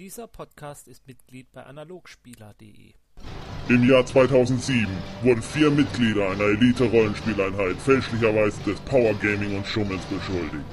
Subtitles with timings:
[0.00, 2.94] Dieser Podcast ist Mitglied bei analogspieler.de.
[3.68, 4.88] Im Jahr 2007
[5.22, 10.64] wurden vier Mitglieder einer Elite-Rollenspieleinheit fälschlicherweise des Power Gaming und Schummels beschuldigt.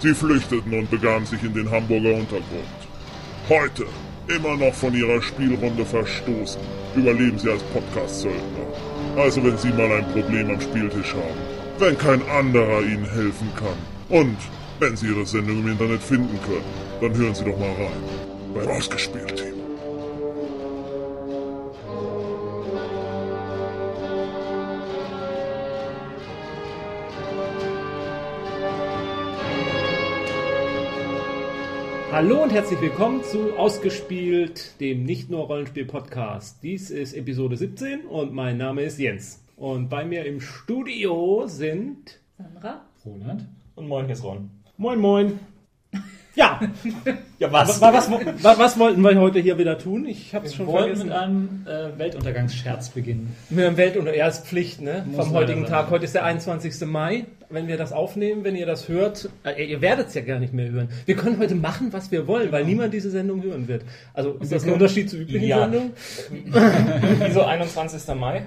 [0.00, 2.80] Sie flüchteten und begaben sich in den Hamburger Untergrund.
[3.50, 3.84] Heute,
[4.28, 6.62] immer noch von ihrer Spielrunde verstoßen,
[6.96, 8.72] überleben sie als Podcast-Söldner.
[9.18, 11.40] Also wenn Sie mal ein Problem am Spieltisch haben,
[11.78, 13.76] wenn kein anderer Ihnen helfen kann
[14.08, 14.38] und
[14.80, 16.64] wenn Sie Ihre Sendung im Internet finden können,
[17.02, 18.21] dann hören Sie doch mal rein
[18.52, 19.54] beim Ausgespielt-Team.
[32.10, 36.62] Hallo und herzlich willkommen zu Ausgespielt, dem nicht nur Rollenspiel-Podcast.
[36.62, 39.42] Dies ist Episode 17 und mein Name ist Jens.
[39.56, 42.84] Und bei mir im Studio sind Sandra?
[43.06, 43.46] Roland.
[43.76, 44.50] Und moin, hier ist Ron.
[44.76, 45.40] Moin Moin.
[46.34, 46.60] Ja,
[47.38, 50.06] Ja, was, was, was, was wollten wir heute hier wieder tun?
[50.06, 51.08] Ich habe es schon Wir wollten vergessen.
[51.08, 53.34] mit einem äh, Weltuntergangsscherz beginnen.
[53.50, 55.04] Mit dem Weltunter ja, ist Pflicht, ne?
[55.06, 55.66] Muss Vom heutigen.
[55.66, 55.90] Tag.
[55.90, 56.86] Heute ist der 21.
[56.86, 57.26] Mai.
[57.50, 60.54] Wenn wir das aufnehmen, wenn ihr das hört, äh, ihr werdet es ja gar nicht
[60.54, 60.88] mehr hören.
[61.04, 63.82] Wir können heute machen, was wir wollen, weil niemand diese Sendung hören wird.
[64.14, 65.58] Also ist das ein Unterschied zu üblichen Ja.
[65.60, 65.92] Sendungen?
[67.26, 68.14] Wieso 21.
[68.14, 68.42] Mai?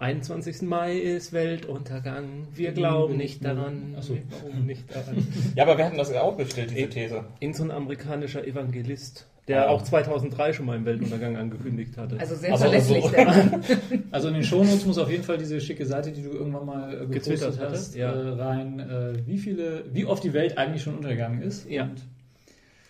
[0.00, 0.62] 21.
[0.62, 2.46] Mai ist Weltuntergang.
[2.54, 3.94] Wir glauben nicht daran.
[3.98, 4.14] Ach so.
[4.14, 5.26] Wir glauben nicht daran.
[5.54, 7.24] Ja, aber wir hatten das ja aufgestellt, diese These.
[7.40, 12.18] In so ein amerikanischer Evangelist, der auch 2003 schon mal einen Weltuntergang angekündigt hatte.
[12.18, 13.04] Also sehr Also- verlässlich.
[13.04, 13.64] also- der Mann.
[14.10, 16.94] Also in den Shownotes muss auf jeden Fall diese schicke Seite, die du irgendwann mal
[16.94, 18.10] äh, Getwittert gepostet hast, ja.
[18.10, 21.68] äh, rein, äh, wie viele, wie oft die Welt eigentlich schon untergegangen ist.
[21.68, 21.82] Ja.
[21.84, 22.02] Und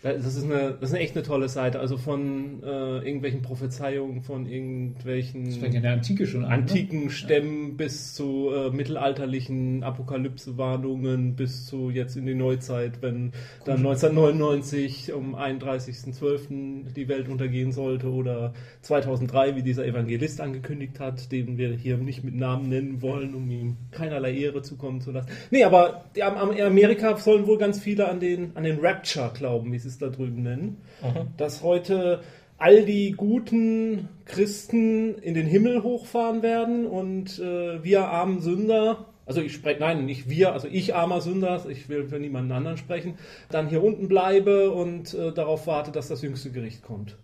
[0.03, 1.79] Das ist eine, das ist eine echt eine tolle Seite.
[1.79, 6.51] Also von äh, irgendwelchen Prophezeiungen, von irgendwelchen das fängt ja in der Antike schon an.
[6.51, 13.33] antiken Stämmen bis zu äh, mittelalterlichen Apokalypsewarnungen bis zu jetzt in die Neuzeit, wenn
[13.65, 16.93] dann 1999 um 31.12.
[16.95, 22.23] die Welt untergehen sollte oder 2003, wie dieser Evangelist angekündigt hat, den wir hier nicht
[22.23, 25.29] mit Namen nennen wollen, um ihm keinerlei Ehre zukommen zu lassen.
[25.51, 28.79] Nee, aber die, am, am, in Amerika sollen wohl ganz viele an den, an den
[28.79, 30.77] Rapture glauben, wie sie es da drüben nennen
[31.37, 32.21] dass heute
[32.57, 39.41] all die guten Christen in den Himmel hochfahren werden und äh, wir armen Sünder, also
[39.41, 43.15] ich spreche, nein, nicht wir, also ich armer Sünder, ich will für niemanden anderen sprechen,
[43.49, 47.17] dann hier unten bleibe und äh, darauf warte, dass das jüngste Gericht kommt.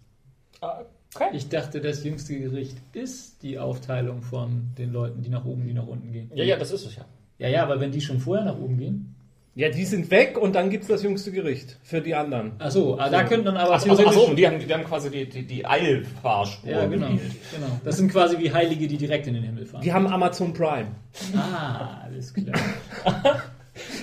[0.59, 1.29] Okay.
[1.33, 5.73] Ich dachte, das jüngste Gericht ist die Aufteilung von den Leuten, die nach oben, die
[5.73, 6.31] nach unten gehen.
[6.33, 7.05] Ja, ja, das ist es ja.
[7.37, 9.15] Ja, ja, aber wenn die schon vorher nach oben gehen.
[9.57, 12.51] Ja, die sind weg und dann gibt es das jüngste Gericht für die anderen.
[12.59, 15.09] Achso, ah, da könnten dann aber Achso, achso, theoretisch- achso, die haben, die haben quasi
[15.09, 17.81] die, die, die Eilfahrspur Ja, genau, genau.
[17.83, 19.81] Das sind quasi wie Heilige, die direkt in den Himmel fahren.
[19.81, 20.89] Die haben Amazon Prime.
[21.35, 22.53] ah, alles klar.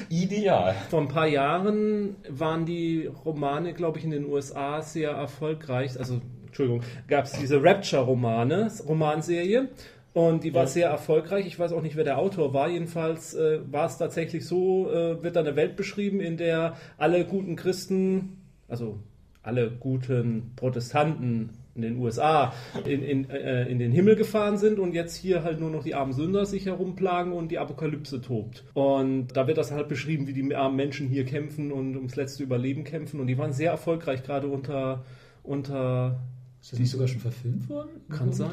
[0.08, 0.74] Ideal.
[0.90, 5.96] Vor ein paar Jahren waren die Romane, glaube ich, in den USA sehr erfolgreich.
[5.98, 9.68] Also, Entschuldigung, gab es diese Rapture-Romane, Romanserie.
[10.14, 10.68] Und die war Ja.
[10.68, 11.44] sehr erfolgreich.
[11.46, 12.68] Ich weiß auch nicht, wer der Autor war.
[12.70, 17.24] Jedenfalls äh, war es tatsächlich so, äh, wird da eine Welt beschrieben, in der alle
[17.26, 18.38] guten Christen,
[18.68, 19.00] also
[19.42, 22.52] alle guten Protestanten in den USA
[22.86, 25.96] in, in, äh, in den Himmel gefahren sind und jetzt hier halt nur noch die
[25.96, 28.64] armen Sünder sich herumplagen und die Apokalypse tobt.
[28.74, 32.44] Und da wird das halt beschrieben, wie die armen Menschen hier kämpfen und ums letzte
[32.44, 33.18] Überleben kämpfen.
[33.18, 35.04] Und die waren sehr erfolgreich, gerade unter,
[35.42, 36.20] unter
[36.62, 37.90] Ist das nicht sogar schon verfilmt worden?
[38.08, 38.52] Kann sein.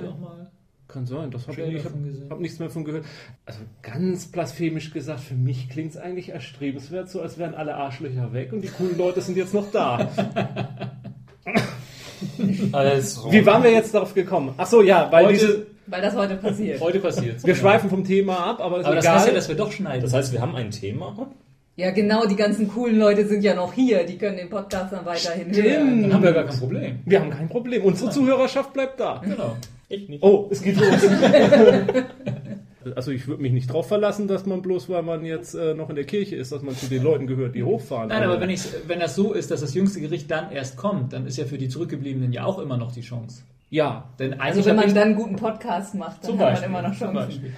[0.91, 2.23] Kann sein, das habe ich ich davon gesehen.
[2.25, 3.05] habe hab nichts mehr von gehört.
[3.45, 8.33] Also ganz blasphemisch gesagt, für mich klingt es eigentlich erstrebenswert, so als wären alle Arschlöcher
[8.33, 10.09] weg und die coolen Leute sind jetzt noch da.
[12.71, 14.53] Also, Wie waren wir jetzt darauf gekommen?
[14.57, 16.79] Ach so, ja, weil Heute- diese, Weil das heute passiert.
[16.79, 17.43] Heute passiert's.
[17.45, 20.03] wir schweifen vom Thema ab, aber ist Aber das heißt ja, dass wir doch schneiden.
[20.03, 21.27] das heißt, wir haben ein Thema.
[21.77, 24.05] Ja, genau, die ganzen coolen Leute sind ja noch hier.
[24.05, 25.67] Die können den Podcast dann weiterhin Stimmt.
[25.67, 26.01] hören.
[26.03, 26.99] dann haben wir gar kein Problem.
[27.05, 27.83] wir haben kein Problem.
[27.83, 29.19] Unsere Zuhörerschaft bleibt da.
[29.23, 29.55] Genau.
[29.91, 30.23] Ich nicht.
[30.23, 31.01] Oh, es geht los.
[32.95, 35.91] Also ich würde mich nicht drauf verlassen, dass man bloß, weil man jetzt äh, noch
[35.91, 38.09] in der Kirche ist, dass man zu den Leuten gehört, die hochfahren.
[38.09, 41.13] Nein, aber wenn, ich, wenn das so ist, dass das jüngste Gericht dann erst kommt,
[41.13, 43.43] dann ist ja für die Zurückgebliebenen ja auch immer noch die Chance.
[43.73, 46.49] Ja, Denn eigentlich Also wenn man ich- dann einen guten Podcast macht, dann zum hat
[46.49, 47.53] Beispiel, man immer noch Chancen.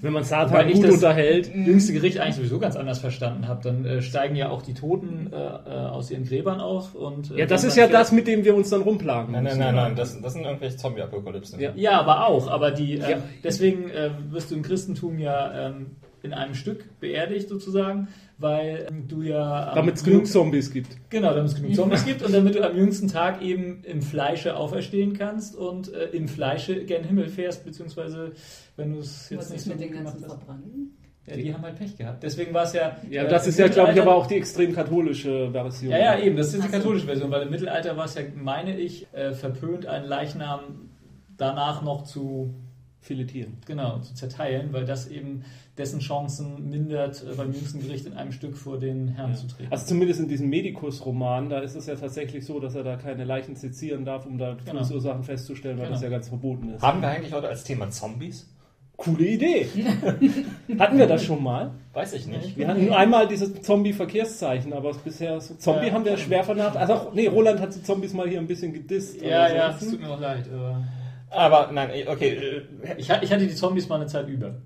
[0.00, 1.54] Wenn man Satan ich gut das- unterhält.
[1.54, 5.30] jüngste Gericht eigentlich sowieso ganz anders verstanden habe, dann äh, steigen ja auch die Toten
[5.32, 8.44] äh, äh, aus ihren Gräbern auf und äh, Ja, das ist ja das, mit dem
[8.44, 11.60] wir uns dann rumplagen Nein, nein, nein, nein, das, das sind irgendwelche Zombie-Apokalypsen.
[11.60, 11.70] Ja.
[11.76, 12.48] Ja, aber auch.
[12.48, 13.16] Aber die, äh, Ja.
[13.44, 15.96] deswegen äh, wirst du im Christentum ja ähm,
[16.28, 18.08] in einem Stück beerdigt sozusagen,
[18.38, 20.96] weil ähm, du ja am Damit es genug Zombies gibt.
[21.10, 24.56] Genau, damit es genug Zombies gibt und damit du am jüngsten Tag eben im Fleische
[24.56, 28.32] auferstehen kannst und äh, im Fleische gen Himmel fährst, beziehungsweise
[28.76, 30.44] wenn du es jetzt Was nicht ist so mit den ganzen gemacht hast.
[30.44, 30.94] Verbrannten?
[31.26, 32.22] Ja, die haben halt Pech gehabt.
[32.22, 32.96] Deswegen war es ja.
[33.10, 35.90] Ja, äh, das ist ja, glaube ich, aber auch die extrem katholische Version.
[35.90, 38.78] Ja, ja, eben, das ist die katholische Version, weil im Mittelalter war es ja, meine
[38.78, 40.90] ich, äh, verpönt, einen Leichnam
[41.36, 42.54] danach noch zu,
[43.00, 43.58] Filetieren.
[43.66, 45.44] genau, zu zerteilen, weil das eben
[45.78, 49.72] dessen Chancen mindert, äh, beim jüngsten Gericht in einem Stück vor den Herrn zu treten.
[49.72, 53.24] Also zumindest in diesem Medikus-Roman, da ist es ja tatsächlich so, dass er da keine
[53.24, 54.72] Leichen sezieren darf, um da Genau.
[54.72, 55.94] Todesursachen festzustellen, weil Genau.
[55.94, 56.82] das ja ganz verboten ist.
[56.82, 58.52] Haben wir eigentlich heute als Thema Zombies?
[58.96, 59.66] Coole Idee.
[60.78, 61.70] hatten wir das schon mal?
[61.92, 62.56] Weiß ich nicht.
[62.56, 65.92] Wir hatten einmal dieses Zombie-Verkehrszeichen, aber bisher so Zombie Ja.
[65.92, 66.80] haben wir schwer vernachlässigt.
[66.80, 69.20] Also auch, nee, Roland hat die Zombies mal hier ein bisschen gedisst.
[69.22, 70.48] ja, ja, es tut mir auch leid.
[70.52, 70.82] Aber
[71.30, 72.62] Aber nein, okay, äh,
[72.96, 74.56] ich, ich hatte die Zombies mal eine Zeit über.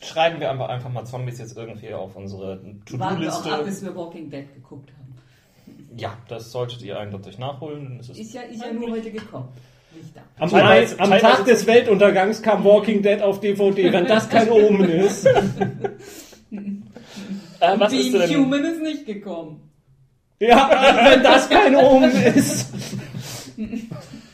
[0.00, 2.60] Schreiben wir einfach, einfach mal Zombies jetzt irgendwie auf unsere
[2.92, 3.64] Warten wir auch ab, To-Do-Liste.
[3.64, 5.14] bis wir Walking Dead geguckt haben.
[5.96, 8.00] Ja, das solltet ihr eindeutig nachholen.
[8.00, 9.48] Ist es Ist ja, ist ja nur heute gekommen.
[9.94, 10.20] Nicht da.
[10.38, 13.92] Am, Teilweise- am Tag des Weltuntergangs kam Walking Dead auf DVD.
[13.92, 15.26] Wenn das kein Omen ist.
[15.26, 15.32] äh,
[17.60, 18.38] was ist Being denn?
[18.44, 19.60] Human ist nicht gekommen.
[20.38, 20.70] Ja,
[21.04, 22.72] wenn das kein Omen ist.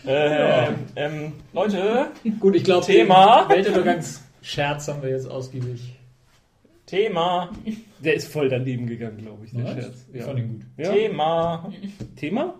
[0.07, 3.49] Äh, ähm, Leute, Gut, ich glaube, Thema.
[4.47, 5.97] Weltuntergangsscherz haben wir jetzt ausgiebig.
[6.87, 7.51] Thema,
[7.99, 9.73] Der ist voll daneben gegangen, glaube ich, der Was?
[9.73, 10.07] Scherz.
[10.13, 10.61] Ich fand ihn gut.
[10.77, 10.93] Ja.
[10.93, 11.73] Thema.
[12.15, 12.55] Thema?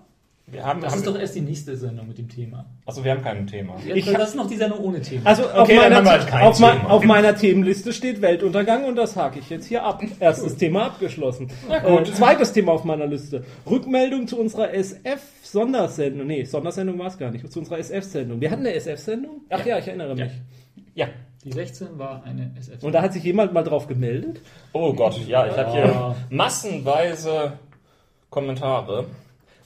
[0.49, 2.67] Wir haben, Das haben ist doch erst die nächste Sendung mit dem Thema.
[2.85, 3.77] Achso, wir haben kein Thema.
[3.85, 5.27] Jetzt, das ist noch die Sendung ohne Thema.
[5.27, 6.89] Also auf, Okay, dann meiner, halt auf, Thema.
[6.91, 10.03] auf meiner Themenliste steht Weltuntergang und das hake ich jetzt hier ab.
[10.21, 11.51] Erstes Thema abgeschlossen.
[11.69, 13.45] Äh, zweites Thema auf meiner Liste.
[13.69, 16.29] Rückmeldung zu unserer SF-Sondersendung.
[16.29, 17.51] Nee, Sondersendung war es gar nicht.
[17.51, 18.41] Zu unserer SF-Sendung.
[18.41, 19.43] Wir hatten eine SF-Sendung?
[19.51, 19.79] Ach ja.
[19.79, 20.33] ich erinnere mich.
[20.95, 21.09] Ja.
[21.47, 22.83] Die 16 war eine SF.
[22.83, 24.41] Und da hat sich jemand mal drauf gemeldet.
[24.73, 26.17] Oh Gott, ja, ich habe hier Ja.
[26.29, 27.53] massenweise
[28.31, 29.07] Kommentare.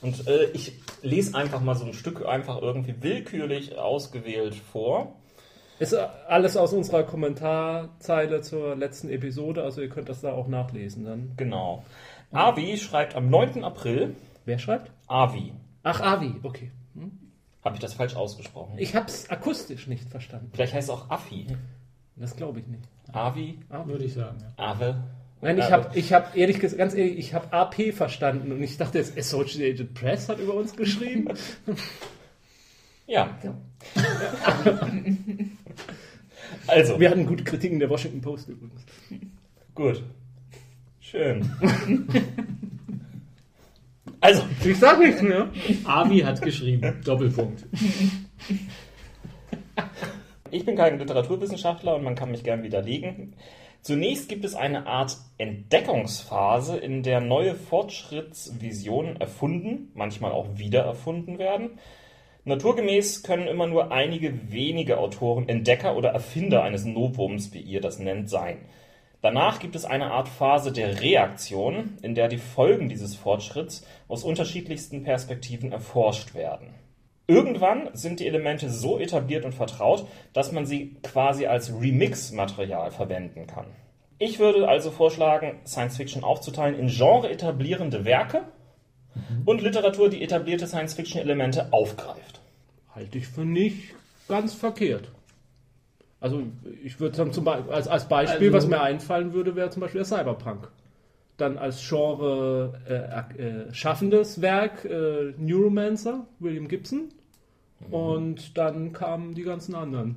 [0.03, 5.15] Und äh, ich lese einfach mal so ein Stück einfach irgendwie willkürlich ausgewählt vor.
[5.79, 10.49] Ist äh, alles aus unserer Kommentarzeile zur letzten Episode, also ihr könnt das da auch
[10.49, 11.33] nachlesen dann.
[11.39, 11.83] Genau.
[12.31, 13.65] Avi schreibt am 9.
[13.65, 14.15] April.
[14.45, 14.91] Wer schreibt?
[15.07, 15.53] Avi.
[15.83, 16.73] Ach, Avi, okay.
[17.65, 18.79] Habe ich das falsch ausgesprochen?
[18.79, 20.51] Ich hab's akustisch nicht verstanden.
[20.53, 21.47] Vielleicht heißt es auch Affi.
[22.17, 22.85] Das glaube ich nicht.
[23.13, 24.39] Avi, würde ich sagen.
[24.41, 24.53] Ja.
[24.71, 25.03] Ave.
[25.43, 28.77] Nein, ich habe, ich habe ehrlich gesagt, ganz ehrlich, ich habe AP verstanden und ich
[28.77, 31.29] dachte, jetzt Associated Press hat über uns geschrieben.
[33.07, 33.37] Ja.
[33.43, 33.55] So.
[36.69, 38.85] Also, Wir hatten gute Kritiken der Washington Post übrigens.
[39.75, 40.05] gut.
[41.01, 41.51] Schön.
[44.21, 45.49] Also, Ich sag nichts mehr.
[45.85, 47.01] Avi hat geschrieben.
[47.05, 47.67] Doppelpunkt.
[50.51, 53.35] Ich bin kein Literaturwissenschaftler und man kann mich gern widerlegen.
[53.83, 61.39] Zunächst gibt es eine Art Entdeckungsphase, in der neue Fortschrittsvisionen erfunden, manchmal auch wieder erfunden
[61.39, 61.79] werden.
[62.45, 67.99] Naturgemäß können immer nur einige wenige Autoren Entdecker oder Erfinder eines Novums, wie ihr das
[67.99, 68.59] nennt, sein.
[69.23, 74.25] Danach gibt es eine Art Phase der Reaktion, in der die Folgen dieses Fortschritts aus
[74.25, 76.75] unterschiedlichsten Perspektiven erforscht werden.
[77.27, 83.47] Irgendwann sind die Elemente so etabliert und vertraut, dass man sie quasi als Remix-Material verwenden
[83.47, 83.67] kann.
[84.19, 88.43] Ich würde also vorschlagen, Science Fiction aufzuteilen in genre-etablierende Werke
[89.45, 92.41] und Literatur, die etablierte Science-Fiction-Elemente aufgreift.
[92.95, 93.95] Halte ich für nicht
[94.29, 95.11] ganz verkehrt.
[96.21, 96.43] Also
[96.85, 99.81] ich würde dann zum Beispiel, als, als Beispiel, Also- was mir einfallen würde, wäre zum
[99.81, 100.69] Beispiel der Cyberpunk.
[101.39, 107.09] Dann als Genre äh, äh, schaffendes Werk äh, Neuromancer, William Gibson.
[107.91, 110.17] Und dann kamen die ganzen anderen.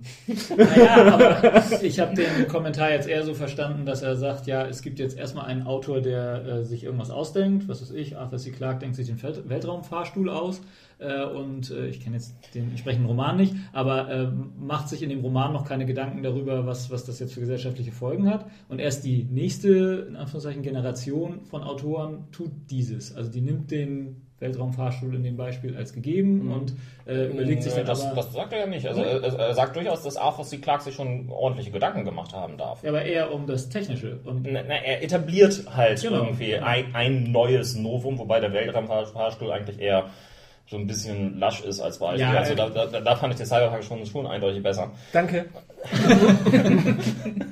[0.58, 4.82] Naja, aber ich habe den Kommentar jetzt eher so verstanden, dass er sagt, ja, es
[4.82, 8.52] gibt jetzt erstmal einen Autor, der äh, sich irgendwas ausdenkt, was weiß ich, Arthur C.
[8.52, 9.18] Clarke denkt sich den
[9.50, 10.60] Weltraumfahrstuhl aus
[11.00, 14.28] äh, und äh, ich kenne jetzt den entsprechenden Roman nicht, aber äh,
[14.60, 17.92] macht sich in dem Roman noch keine Gedanken darüber, was, was das jetzt für gesellschaftliche
[17.92, 23.16] Folgen hat und erst die nächste, in Anführungszeichen, Generation von Autoren tut dieses.
[23.16, 26.74] Also die nimmt den Weltraumfahrstuhl in dem Beispiel als gegeben und
[27.08, 28.16] äh, überlegt sich dann das, aber...
[28.18, 28.86] das sagt er ja nicht.
[28.86, 30.58] Also er, er sagt durchaus, dass Arthur C.
[30.58, 32.84] Clarke sich schon ordentliche Gedanken gemacht haben darf.
[32.84, 34.20] Ja, aber eher um das Technische.
[34.26, 36.24] Und Na, na, er etabliert halt Genau.
[36.24, 40.10] irgendwie ein, ein neues Novum, wobei der Weltraumfahrstuhl eigentlich eher
[40.68, 42.22] so ein bisschen lasch ist als Beispiel.
[42.22, 44.92] Ja, also äh, da, da, da fand ich den Cyberpunk schon, schon eindeutig besser.
[45.12, 45.46] Danke.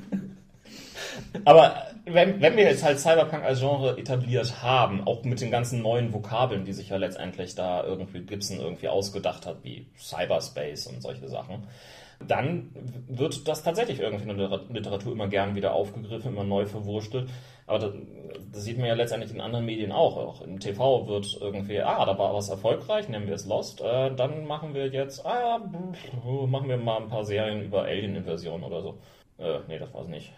[1.46, 5.82] Aber wenn, wenn wir jetzt halt Cyberpunk als Genre etabliert haben, auch mit den ganzen
[5.82, 11.02] neuen Vokabeln, die sich ja letztendlich da irgendwie Gibson irgendwie ausgedacht hat, wie Cyberspace und
[11.02, 11.64] solche Sachen,
[12.28, 12.72] dann
[13.08, 17.30] wird das tatsächlich irgendwie in der Literatur immer gern wieder aufgegriffen, immer neu verwurstelt.
[17.68, 17.94] Aber das,
[18.52, 20.18] das sieht man ja letztendlich in anderen Medien auch.
[20.18, 24.14] Auch im TV wird irgendwie, ah, da war was erfolgreich, nennen wir es Lost, äh,
[24.14, 25.60] dann machen wir jetzt, ah,
[26.48, 28.98] machen wir mal ein paar Serien über Alien-Inversion oder so.
[29.42, 30.32] Äh, nee, das war's nicht.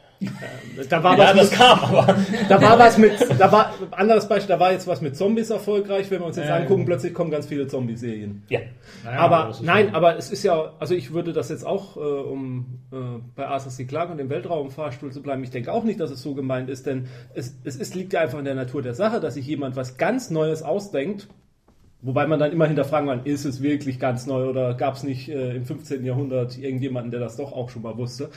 [0.89, 2.15] Da war, Ja, was das mit, kam, aber.
[2.47, 6.09] da war was mit, da war, anderes Beispiel, da war jetzt was mit Zombies erfolgreich.
[6.09, 6.85] Wenn wir uns jetzt Ja, angucken, ja.
[6.85, 8.43] plötzlich kommen ganz viele Zombie-Serien.
[8.47, 8.61] Ja.
[9.03, 11.99] Naja, aber nein, schon- aber es ist ja, also ich würde das jetzt auch, äh,
[11.99, 12.95] um äh,
[13.35, 13.83] bei Arthur C.
[13.83, 16.85] Clarke und dem Weltraumfahrstuhl zu bleiben, ich denke auch nicht, dass es so gemeint ist,
[16.85, 19.75] denn es, es ist, liegt ja einfach in der Natur der Sache, dass sich jemand
[19.75, 21.27] was ganz Neues ausdenkt,
[22.03, 25.29] wobei man dann immer hinterfragen kann, ist es wirklich ganz neu oder gab es nicht
[25.29, 26.05] äh, im 15.
[26.05, 28.29] Jahrhundert irgendjemanden, der das doch auch schon mal wusste.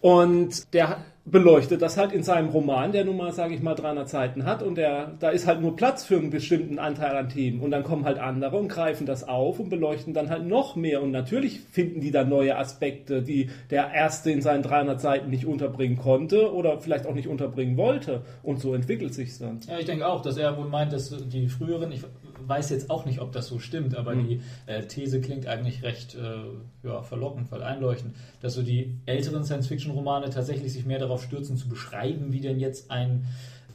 [0.00, 4.08] Und der beleuchtet das halt in seinem Roman, der nun mal, sage ich mal, 300
[4.08, 7.60] Seiten hat und der, da ist halt nur Platz für einen bestimmten Anteil an Themen
[7.60, 11.02] und dann kommen halt andere und greifen das auf und beleuchten dann halt noch mehr
[11.02, 15.46] und natürlich finden die dann neue Aspekte, die der Erste in seinen 300 Seiten nicht
[15.46, 19.58] unterbringen konnte oder vielleicht auch nicht unterbringen wollte und so entwickelt sich's dann.
[19.68, 22.02] Ja, ich denke auch, dass er wohl meint, dass die früheren, ich
[22.46, 26.14] weiß jetzt auch nicht, ob das so stimmt, aber die äh, These klingt eigentlich recht
[26.14, 31.56] äh, ja, verlockend, weil einleuchtend, dass so die älteren Science-Fiction-Romane tatsächlich sich mehr darauf stürzen,
[31.56, 33.26] zu beschreiben, wie denn jetzt ein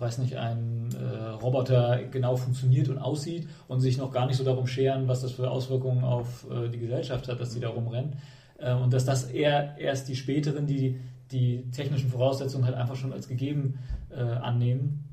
[0.02, 4.44] weiß nicht, ein äh, Roboter genau funktioniert und aussieht und sich noch gar nicht so
[4.44, 8.16] darum scheren, was das für Auswirkungen auf äh, die Gesellschaft hat, dass die da rumrennen.
[8.58, 11.00] Äh, und dass das eher erst die späteren, die
[11.32, 15.06] die technischen Voraussetzungen halt einfach schon als gegeben äh, annehmen,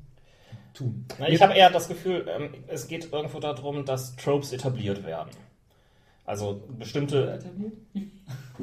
[0.73, 1.05] tun.
[1.19, 5.29] Na, Ich habe eher das Gefühl, ähm, es geht irgendwo darum, dass Tropes etabliert werden.
[6.25, 7.39] Also bestimmte,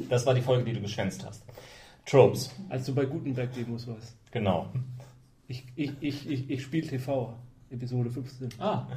[0.09, 1.43] das war die Folge, die du geschwänzt hast.
[2.05, 4.15] Tropes, Als du bei Gutenberg Demos warst.
[4.31, 4.67] genau.
[5.49, 7.33] Ich, ich, ich, ich, ich spiele TV,
[7.69, 8.49] Episode 15.
[8.59, 8.87] Ah,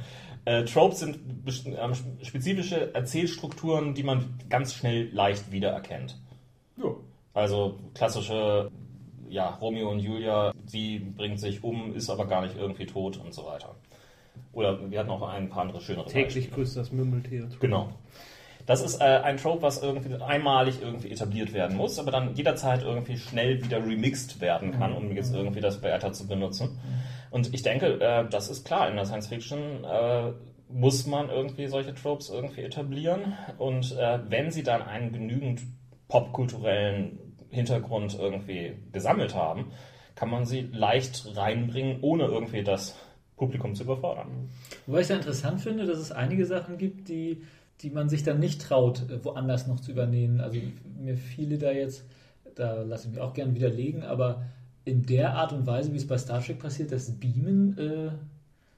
[0.45, 6.17] Äh, Tropes sind ähm, spezifische Erzählstrukturen, die man ganz schnell leicht wiedererkennt.
[6.77, 6.93] ja.
[7.33, 8.69] Also klassische,
[9.31, 13.33] ja, Romeo und Julia, sie bringt sich um, ist aber gar nicht irgendwie tot und
[13.33, 13.75] so weiter.
[14.51, 16.55] Oder wir hatten auch ein paar andere schönere Täglich Beispiele.
[16.55, 17.49] grüßt das Mümmeltier.
[17.59, 17.89] Genau.
[18.65, 22.83] Das ist äh, ein Trope, was irgendwie einmalig irgendwie etabliert werden muss, aber dann jederzeit
[22.83, 26.77] irgendwie schnell wieder remixed werden kann, um jetzt irgendwie das weiter zu benutzen.
[27.31, 30.31] Und ich denke, äh, das ist klar, in der Science Fiction äh,
[30.69, 33.33] muss man irgendwie solche Tropes irgendwie etablieren.
[33.57, 35.61] Und äh, wenn sie dann einen genügend
[36.07, 39.67] popkulturellen Hintergrund irgendwie gesammelt haben,
[40.15, 42.95] kann man sie leicht reinbringen, ohne irgendwie das
[43.37, 44.49] Publikum zu überfordern.
[44.85, 47.41] Wobei ich ja interessant finde, dass es einige Sachen gibt, die,
[47.81, 50.39] die man sich dann nicht traut, äh, woanders noch zu übernehmen.
[50.39, 50.59] Also
[50.99, 52.05] mir viele da jetzt,
[52.55, 54.43] da lasse ich mich auch gern widerlegen, aber
[54.85, 58.11] in der Art und Weise, wie es bei Star Trek passiert, das Beamen, äh,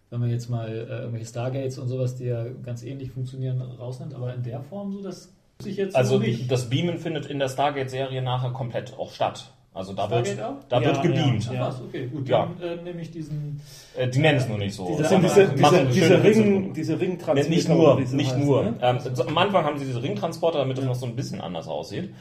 [0.10, 4.13] wenn man jetzt mal äh, irgendwelche Stargates und sowas, die ja ganz ähnlich funktionieren, rausnimmt,
[4.13, 6.51] aber in der Form so, das sich jetzt Also so nicht.
[6.51, 9.51] das Beamen findet in der Stargate-Serie nachher komplett auch statt.
[9.75, 10.63] Also da wird, Stargate auch?
[10.70, 11.50] da Ja, wird gebeamt.
[11.51, 11.67] ja.
[11.74, 12.48] Ach okay, gut, Ja.
[12.62, 13.60] dann äh, nehme ich diesen.
[13.98, 14.86] Äh, die nennen es nur nicht so.
[14.88, 17.50] Diese- Das sind diese, diese, diese, Ring, diese Ringtransporter.
[17.50, 18.63] nicht nur, nicht heißen, nur.
[18.65, 18.75] ne?
[18.84, 21.67] Ähm, so, am Anfang haben sie diese Ringtransporter, damit das noch so ein bisschen anders
[21.67, 22.12] aussieht.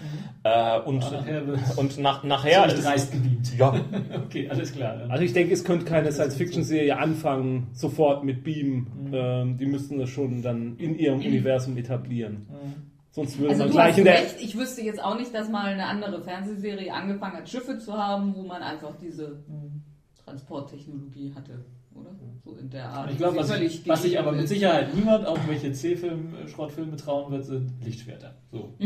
[0.45, 3.59] Äh, und, Aber nachher wird und nach, nachher ziemlich dreist gebeamt.
[3.59, 3.75] ja,
[4.25, 4.97] Okay, alles klar.
[4.97, 5.11] Dann.
[5.11, 8.87] Also ich denke, es könnte keine Science-Fiction-Serie anfangen, sofort mit Beam.
[9.09, 9.13] Mhm.
[9.13, 12.47] Ähm, die müssten das schon dann in ihrem Universum etablieren.
[13.13, 14.15] Sonst würde Also man du gleich hast in der...
[14.15, 17.93] recht, ich wüsste jetzt auch nicht, dass mal eine andere Fernsehserie angefangen hat, Schiffe zu
[17.97, 19.39] haben, wo man einfach diese
[20.25, 21.65] Transporttechnologie hatte,
[21.95, 22.11] oder?
[22.45, 23.11] So in der Art.
[23.11, 24.49] Ich glaube, was, ich- was sich aber mit.
[24.49, 28.35] Sicherheit niemand auf welche C-Film, äh, Schrottfilme trauen wird, sind Lichtschwerter.
[28.51, 28.73] So.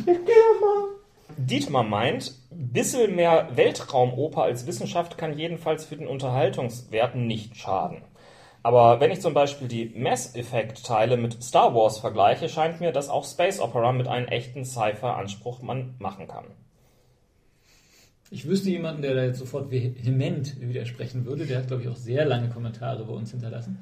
[1.36, 8.02] Dietmar meint, bisschen mehr Weltraumoper als Wissenschaft kann jedenfalls für den Unterhaltungswerten nicht schaden.
[8.62, 13.08] Aber wenn ich zum Beispiel die Mass Effect-Teile mit Star Wars vergleiche, scheint mir, dass
[13.08, 16.44] auch Space Opera mit einem echten Sci-Fi-Anspruch man machen kann.
[18.30, 21.46] Ich wüsste jemanden, der da jetzt sofort vehement widersprechen würde.
[21.46, 23.78] Der hat, glaube ich, auch sehr lange Kommentare bei uns hinterlassen.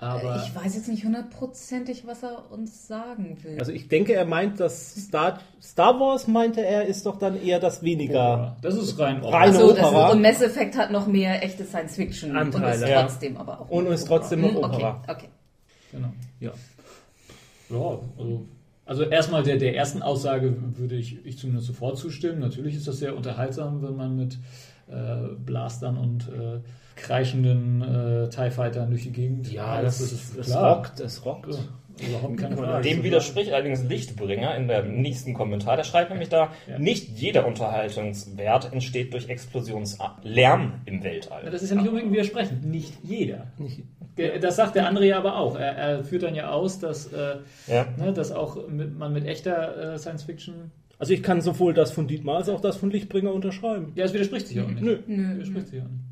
[0.00, 3.58] Aber ich weiß jetzt nicht hundertprozentig, was er uns sagen will.
[3.58, 7.58] Also ich denke, er meint, dass Star, Star Wars, meinte er, ist doch dann eher
[7.58, 8.56] das weniger.
[8.62, 10.06] das ist rein Reine das Opera.
[10.06, 13.02] ist, und Mass Effect hat noch mehr echte Science-Fiction und Anteile, ist ja.
[13.02, 14.60] trotzdem aber auch Und ist trotzdem Opera.
[14.60, 15.02] noch Hm, Opera.
[15.02, 15.28] Okay, okay.
[15.90, 16.12] Genau.
[16.38, 16.52] Ja.
[17.70, 18.46] Ja, also,
[18.86, 22.38] also erstmal der, der ersten Aussage würde ich, ich zumindest sofort zustimmen.
[22.38, 24.38] Natürlich ist das sehr unterhaltsam, wenn man mit
[24.86, 26.60] äh, Blastern und äh,
[26.98, 30.00] kreischenden äh, TIE Fightern durch die Gegend Ja, reist.
[30.00, 30.76] das, ist es klar.
[30.76, 31.48] rockt, es rockt.
[32.00, 32.82] Ja, Dem.
[32.82, 35.76] Dem widerspricht allerdings Lichtbringer in der nächsten Kommentar.
[35.76, 36.78] Der schreibt nämlich da, Ja.
[36.78, 41.50] nicht jeder Unterhaltungswert entsteht durch Explosionslärm im Ja, Weltall.
[41.50, 42.64] Das ist ja nicht unbedingt widersprechend.
[42.64, 43.48] Nicht jeder.
[43.58, 43.82] Nicht-
[44.16, 45.56] Der- Das sagt der andere ja aber auch.
[45.56, 47.36] Er, er führt dann ja aus, dass, äh,
[47.66, 47.86] Ja.
[47.96, 50.70] ne, dass auch mit, man mit echter äh, Science Fiction.
[51.00, 53.92] Also ich kann sowohl das von Dietmar als auch das von Lichtbringer unterschreiben.
[53.94, 54.82] Ja, es widerspricht sich auch nicht.
[54.82, 54.98] Nö.
[55.06, 56.04] Nö, Widerspricht sich auch nicht.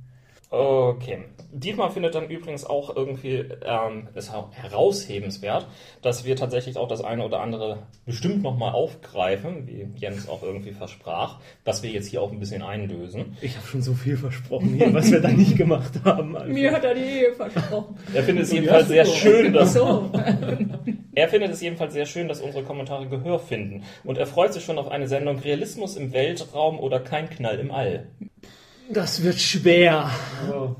[0.50, 1.24] Okay.
[1.52, 5.66] Dietmar findet dann übrigens auch irgendwie ähm, es auch heraushebenswert,
[6.02, 10.72] dass wir tatsächlich auch das eine oder andere bestimmt nochmal aufgreifen, wie Jens auch irgendwie
[10.72, 13.36] versprach, dass wir jetzt hier auch ein bisschen eindösen.
[13.40, 16.36] Ich habe schon so viel versprochen hier, was wir da nicht gemacht haben.
[16.36, 16.52] Also.
[16.52, 17.96] Mir hat er die Ehe versprochen.
[18.14, 20.10] Er findet es jedenfalls sehr schön, dass So.
[21.16, 23.84] Er findet es jedenfalls sehr schön, dass unsere Kommentare Gehör finden.
[24.04, 27.70] Und er freut sich schon auf eine Sendung Realismus im Weltraum oder kein Knall im
[27.70, 28.08] All.
[28.92, 30.10] Das wird schwer.
[30.48, 30.76] Ja,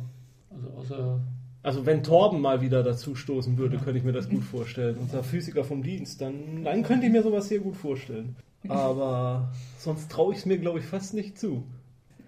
[0.51, 1.21] also außer.
[1.63, 4.97] Also wenn Torben mal wieder dazu stoßen würde, könnte ich mir das gut vorstellen.
[5.01, 8.37] Unser Physiker vom Dienst, dann, dann könnte ich mir sowas hier gut vorstellen.
[8.69, 11.65] Aber sonst traue ich es mir, glaube ich, fast nicht zu.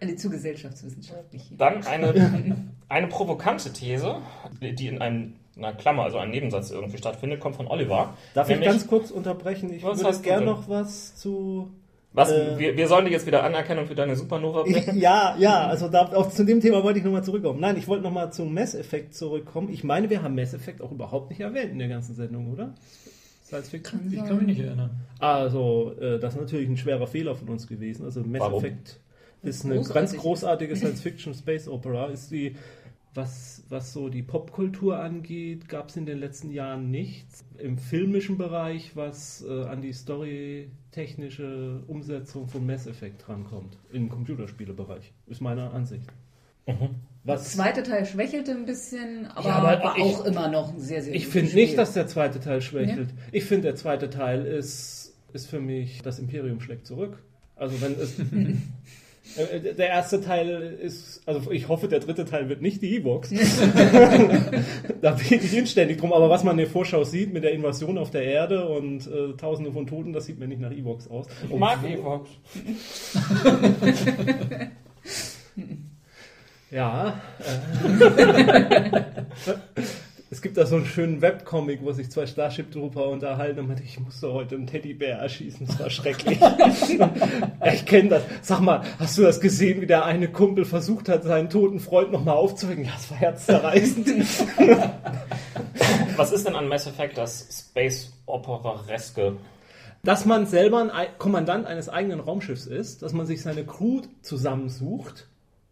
[0.01, 1.53] Eine zu gesellschaftswissenschaftlich.
[1.57, 2.57] Dann eine,
[2.89, 4.17] eine provokante These,
[4.61, 8.15] die in einem, einer Klammer, also einem Nebensatz irgendwie stattfindet, kommt von Oliver.
[8.35, 9.73] Darf ich Nämlich- ganz kurz unterbrechen?
[9.73, 11.71] Ich Was würde gerne noch was zu
[12.13, 12.31] Was?
[12.31, 14.99] Äh, wir, wir sollen dich jetzt wieder anerkennen und für deine Supernova bringen?
[14.99, 17.61] Ja, ja, also da, auch zu dem Thema wollte ich nochmal zurückkommen.
[17.61, 19.69] Nein, ich wollte nochmal zum Mass Effect zurückkommen.
[19.71, 22.75] Ich meine, wir haben Mass Effect auch überhaupt nicht erwähnt in der ganzen Sendung, oder?
[23.45, 24.13] Science Fiction?
[24.13, 24.91] Ich kann mich nicht erinnern.
[25.19, 28.05] Also, äh, das ist natürlich ein schwerer Fehler von uns gewesen.
[28.05, 28.21] Also?
[28.21, 29.01] Effect
[29.43, 29.95] ist eine großartig.
[29.95, 32.07] ganz großartige Science-Fiction Space Opera.
[32.07, 32.57] Ist die,
[33.15, 37.45] was, was so die Popkultur angeht, gab es in den letzten Jahren nichts.
[37.59, 43.77] Im filmischen Bereich, was äh, an die storytechnische Umsetzung von Mass Effect rankommt.
[43.93, 46.09] Im Computerspielebereich, ist meine Ansicht.
[46.67, 46.77] Der
[47.25, 50.79] Was, zweite Teil schwächelte ein bisschen, aber, Ja, aber war ich- auch immer noch ein
[50.81, 53.09] sehr, sehr ich finde nicht, dass der zweite Teil schwächelt.
[53.33, 57.23] Ich finde, der zweite Teil ist, ist für mich, das Imperium schlägt zurück.
[57.57, 58.17] Also wenn es...
[59.37, 63.31] Äh, Der erste Teil ist, also ich hoffe, der dritte Teil wird nicht die Evox.
[65.03, 66.13] da bete ich inständig drum.
[66.13, 69.35] Aber was man in der Vorschau sieht mit der Invasion auf der Erde und äh,
[69.37, 71.27] Tausende von Toten, das sieht mir nicht nach Evox aus.
[71.49, 72.31] Ich mag Obwohl- Evox.
[76.71, 77.21] Ja.
[77.39, 79.01] Äh,
[80.31, 83.83] es gibt da so einen schönen Webcomic, wo sich zwei Starship Trooper unterhalten und meinte,
[83.83, 86.39] ich musste heute einen Teddybär erschießen, das war schrecklich.
[87.73, 88.23] ich kenne das.
[88.43, 92.13] Sag mal, hast du das gesehen, wie der eine Kumpel versucht hat, seinen toten Freund
[92.13, 92.85] nochmal aufzuwecken?
[92.85, 94.09] Ja, das war herzzerreißend.
[96.17, 99.37] Was ist denn an Mass Effect das Space Opera-reske?
[100.05, 104.03] dass man selber ein Ei- Kommandant eines eigenen Raumschiffs ist, dass man sich seine Crew
[104.23, 105.28] zusammensucht,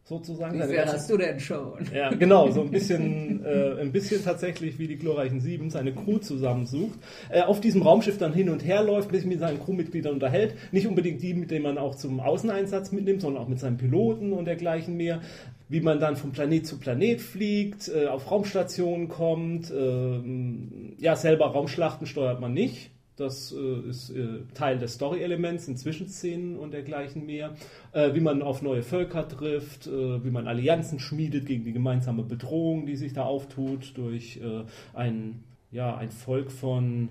[0.07, 0.59] sozusagen.
[0.59, 1.85] Wie viel hast du denn schon?
[1.93, 6.19] Ja, genau, so ein bisschen, äh, ein bisschen tatsächlich wie die glorreichen Sieben seine Crew
[6.19, 10.55] zusammensucht, äh, auf diesem Raumschiff dann hin und her läuft, bis mit seinen Crewmitgliedern unterhält.
[10.71, 14.33] Nicht unbedingt die, mit denen man auch zum Außeneinsatz mitnimmt, sondern auch mit seinen Piloten
[14.33, 15.21] und dergleichen mehr.
[15.69, 19.73] Wie man dann von Planet zu Planet fliegt, äh, auf Raumstationen kommt.
[19.77, 22.93] ähm, ja, selber Raumschlachten steuert man nicht.
[23.17, 27.55] Das äh, ist äh, Teil des Story-Elements in Zwischenszenen und dergleichen mehr.
[27.93, 32.23] Äh, wie man auf neue Völker trifft, äh, wie man Allianzen schmiedet gegen die gemeinsame
[32.23, 37.09] Bedrohung, die sich da auftut durch äh, ein, ja, ein Volk von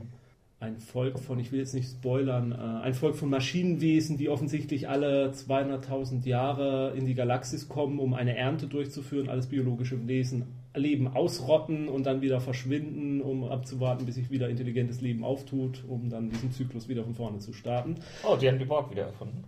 [0.59, 4.87] ein Volk von, ich will jetzt nicht spoilern, äh, ein Volk von Maschinenwesen, die offensichtlich
[4.87, 11.07] alle 200.000 Jahre in die Galaxis kommen, um eine Ernte durchzuführen, alles biologische Wesen Leben
[11.07, 16.29] ausrotten und dann wieder verschwinden, um abzuwarten, bis sich wieder intelligentes Leben auftut, um dann
[16.29, 17.95] diesen Zyklus wieder von vorne zu starten.
[18.23, 19.43] Oh, die haben die Borg wieder erfunden.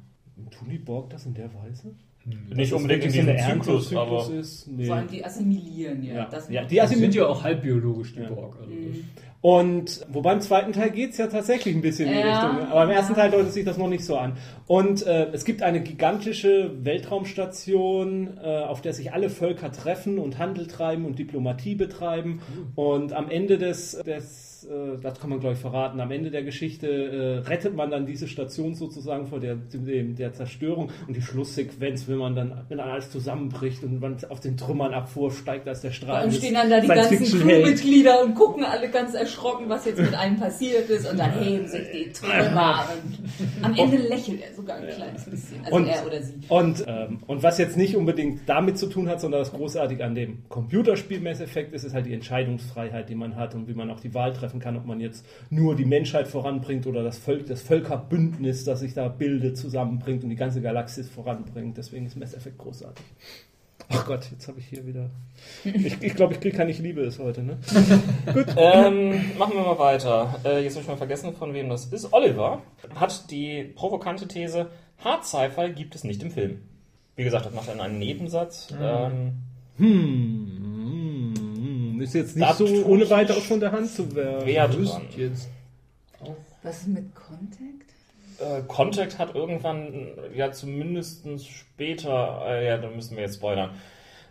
[0.51, 1.93] Tun die Borg das in der Weise?
[2.53, 4.67] Nicht unbedingt in diesem Zyklus, Erntezyklus aber ist?
[4.67, 4.85] Nee.
[4.85, 6.13] Vor allem die assimilieren ja.
[6.15, 6.25] Ja.
[6.25, 8.29] Das Ja, die assimilieren sind ja auch halb biologisch, die Ja.
[8.29, 8.57] Borg.
[8.59, 9.05] Also Mhm.
[9.39, 12.47] Und wobei im zweiten Teil geht's ja tatsächlich ein bisschen in die Ja.
[12.49, 12.71] Richtung.
[12.71, 13.19] Aber im ersten Ja.
[13.19, 14.33] Teil deutet sich das noch nicht so an.
[14.65, 20.39] Und äh, es gibt eine gigantische Weltraumstation, äh, auf der sich alle Völker treffen und
[20.39, 22.41] Handel treiben und Diplomatie betreiben.
[22.75, 26.43] Und am Ende des, des äh, das kann man glaube ich verraten, am Ende der
[26.43, 30.89] Geschichte äh, rettet man dann diese Station sozusagen vor der, dem, der Zerstörung.
[31.07, 34.93] Und die Schlusssequenz, wenn man dann, wenn dann alles zusammenbricht und man auf den Trümmern
[34.93, 37.39] abvorsteigt, als der Strahl des stehen dann da die ganzen.
[37.39, 41.67] Crewmitglieder und gucken alle ganz erschrocken, was jetzt mit einem passiert ist und dann heben
[41.67, 42.85] sich die Trümmer.
[42.93, 45.63] Und am Ende lächelt er sogar ein kleines bisschen.
[45.63, 46.33] Also Und- er oder sie.
[46.49, 50.15] Und, ähm, und was jetzt nicht unbedingt damit zu tun hat, sondern das Großartige an
[50.15, 53.89] dem Computerspiel Mass Effect ist, ist halt die Entscheidungsfreiheit, die man hat und wie man
[53.89, 57.45] auch die Wahl treffen kann, ob man jetzt nur die Menschheit voranbringt oder das, Volk,
[57.47, 61.77] das Völkerbündnis, das sich da bildet, zusammenbringt und die ganze Galaxis voranbringt.
[61.77, 63.05] Deswegen ist Mass Effect großartig.
[63.89, 65.09] Ach Gott, jetzt habe ich hier wieder.
[65.63, 67.57] Ich, ich glaube, ich kriege keine Ich liebe es heute, ne?
[68.57, 70.39] Ähm, machen wir mal weiter.
[70.43, 72.11] Äh, jetzt habe ich mal vergessen, von wem das ist.
[72.11, 72.61] Oliver
[72.95, 74.67] hat die provokante These,
[74.97, 76.61] Hard Sci-Fi gibt es nicht im Film.
[77.15, 78.73] Wie gesagt, das macht er in einem Nebensatz.
[78.79, 79.33] Ähm,
[79.77, 80.56] Hm,
[82.01, 84.45] ist jetzt nicht Da so ohne ich weiter mich aus von der Hand zu werfen.
[84.47, 85.01] wer Wüsst dran?
[85.15, 85.49] jetzt.
[86.63, 87.87] Was ist mit Contact?
[88.39, 93.71] Äh, Contact hat irgendwann, ja zumindest später, äh, ja, da müssen wir jetzt spoilern,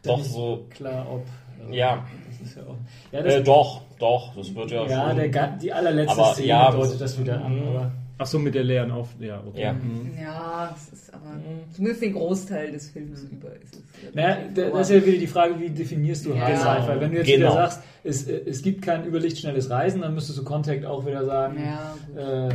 [0.03, 1.25] doch so, Klar, ob.
[1.61, 2.05] also, Ja.
[2.39, 2.77] Das ist ja auch.
[3.13, 5.33] Ja, das, äh, doch, doch, das wird ja, ja schon.
[5.33, 7.57] der, die allerletzte Aber Szene ja, deutet das wieder an.
[7.61, 7.69] Mhm.
[7.69, 9.11] Aber Ach so, mit der leeren Auf.
[9.21, 9.61] Ja, okay.
[9.63, 9.73] Ja.
[9.75, 10.13] Mhm.
[10.21, 11.39] Ja, es ist aber
[11.73, 14.15] zumindest den Großteil des Films über ist es.
[14.15, 16.41] naja, da- das ist ja wieder die Frage, wie definierst du Ja.
[16.65, 17.01] Hard Sci-Fi?
[17.01, 17.53] Wenn du jetzt Genau.
[17.53, 21.59] wieder sagst, es, es gibt kein überlichtschnelles Reisen, dann müsstest du Contact auch wieder sagen,
[21.63, 22.55] Ja, äh,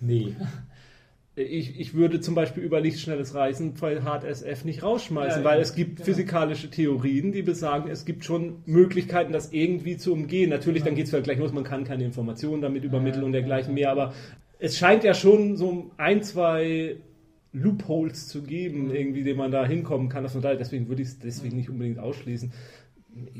[0.00, 0.34] nee.
[1.34, 5.56] Ich, ich würde zum Beispiel über lichtschnelles Reisen bei Hard SF nicht rausschmeißen, Ja, weil
[5.56, 6.04] ja, es gibt genau.
[6.04, 10.50] physikalische Theorien, die besagen, es gibt schon Möglichkeiten, das irgendwie zu umgehen.
[10.50, 13.72] Natürlich, dann geht es vielleicht gleich los, man kann keine Informationen damit übermitteln und dergleichen
[13.72, 14.12] mehr, aber
[14.62, 16.96] es scheint ja schon so ein, zwei
[17.52, 20.28] Loopholes zu geben, irgendwie, den man da hinkommen kann.
[20.28, 22.52] Von daher, deswegen würde ich es deswegen nicht unbedingt ausschließen.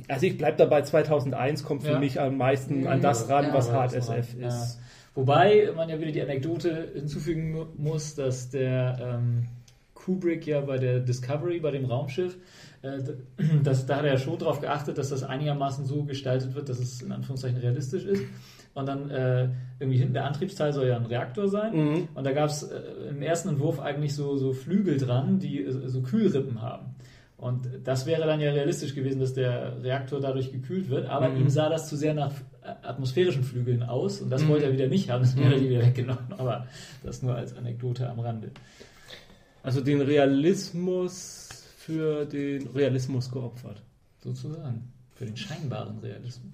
[0.09, 1.99] Also ich bleibe dabei, 2001 kommt für Ja.
[1.99, 4.49] mich am meisten an das ran, Ja, was Hard SF ja.
[4.49, 4.81] ist.
[5.15, 9.47] Wobei man ja wieder die Anekdote hinzufügen mu- muss, dass der ähm,
[9.95, 12.37] Kubrick ja bei der Discovery, bei dem Raumschiff,
[12.83, 12.99] äh,
[13.63, 16.79] das, da hat er ja schon darauf geachtet, dass das einigermaßen so gestaltet wird, dass
[16.79, 18.23] es in Anführungszeichen realistisch ist.
[18.75, 19.49] Und dann äh,
[19.81, 21.75] irgendwie hinten der Antriebsteil soll ja ein Reaktor sein.
[21.77, 22.09] Mhm.
[22.15, 22.81] Und da gab es äh,
[23.11, 26.95] im ersten Entwurf eigentlich so, so Flügel dran, die äh, so Kühlrippen haben.
[27.37, 31.07] Und das wäre dann ja realistisch gewesen, dass der Reaktor dadurch gekühlt wird.
[31.09, 31.41] Aber Mhm.
[31.43, 32.33] ihm sah das zu sehr nach
[32.63, 34.21] äh, atmosphärischen Flügeln aus.
[34.23, 34.49] Und das Mhm.
[34.49, 35.23] wollte er wieder nicht haben.
[35.23, 35.61] Das wurde Mhm.
[35.61, 36.33] die wieder weggenommen.
[36.39, 36.67] Aber
[37.03, 38.53] das nur als Anekdote am Rande.
[39.65, 43.83] Also den Realismus für den Realismus geopfert.
[44.23, 44.93] Sozusagen.
[45.15, 46.53] Für den scheinbaren Realismus.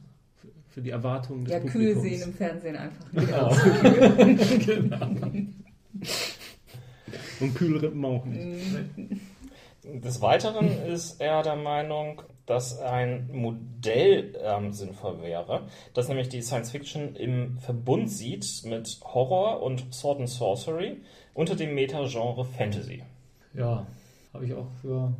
[0.71, 2.03] Für die Erwartungen des Ja, kühl Publikums.
[2.03, 3.47] sehen im Fernsehen einfach nicht Genau.
[3.47, 3.57] aus.
[4.67, 5.07] genau.
[7.41, 8.65] Und Kühlrippen auch nicht.
[9.85, 16.43] Des Weiteren ist er der Meinung, dass ein Modell ähm, sinnvoll wäre, das nämlich die
[16.43, 20.99] Science Fiction im Verbund sieht mit Horror und Sword and Sorcery
[21.35, 23.03] unter dem Meta-Genre Fantasy.
[23.55, 23.87] Ja,
[24.35, 25.15] habe ich auch für.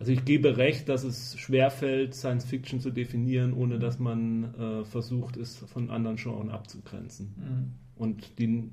[0.00, 4.84] Also ich gebe recht, dass es schwerfällt, Science Fiction zu definieren, ohne dass man äh,
[4.86, 7.34] versucht, es von anderen Genres abzugrenzen.
[7.36, 7.72] Mhm.
[7.96, 8.70] Und die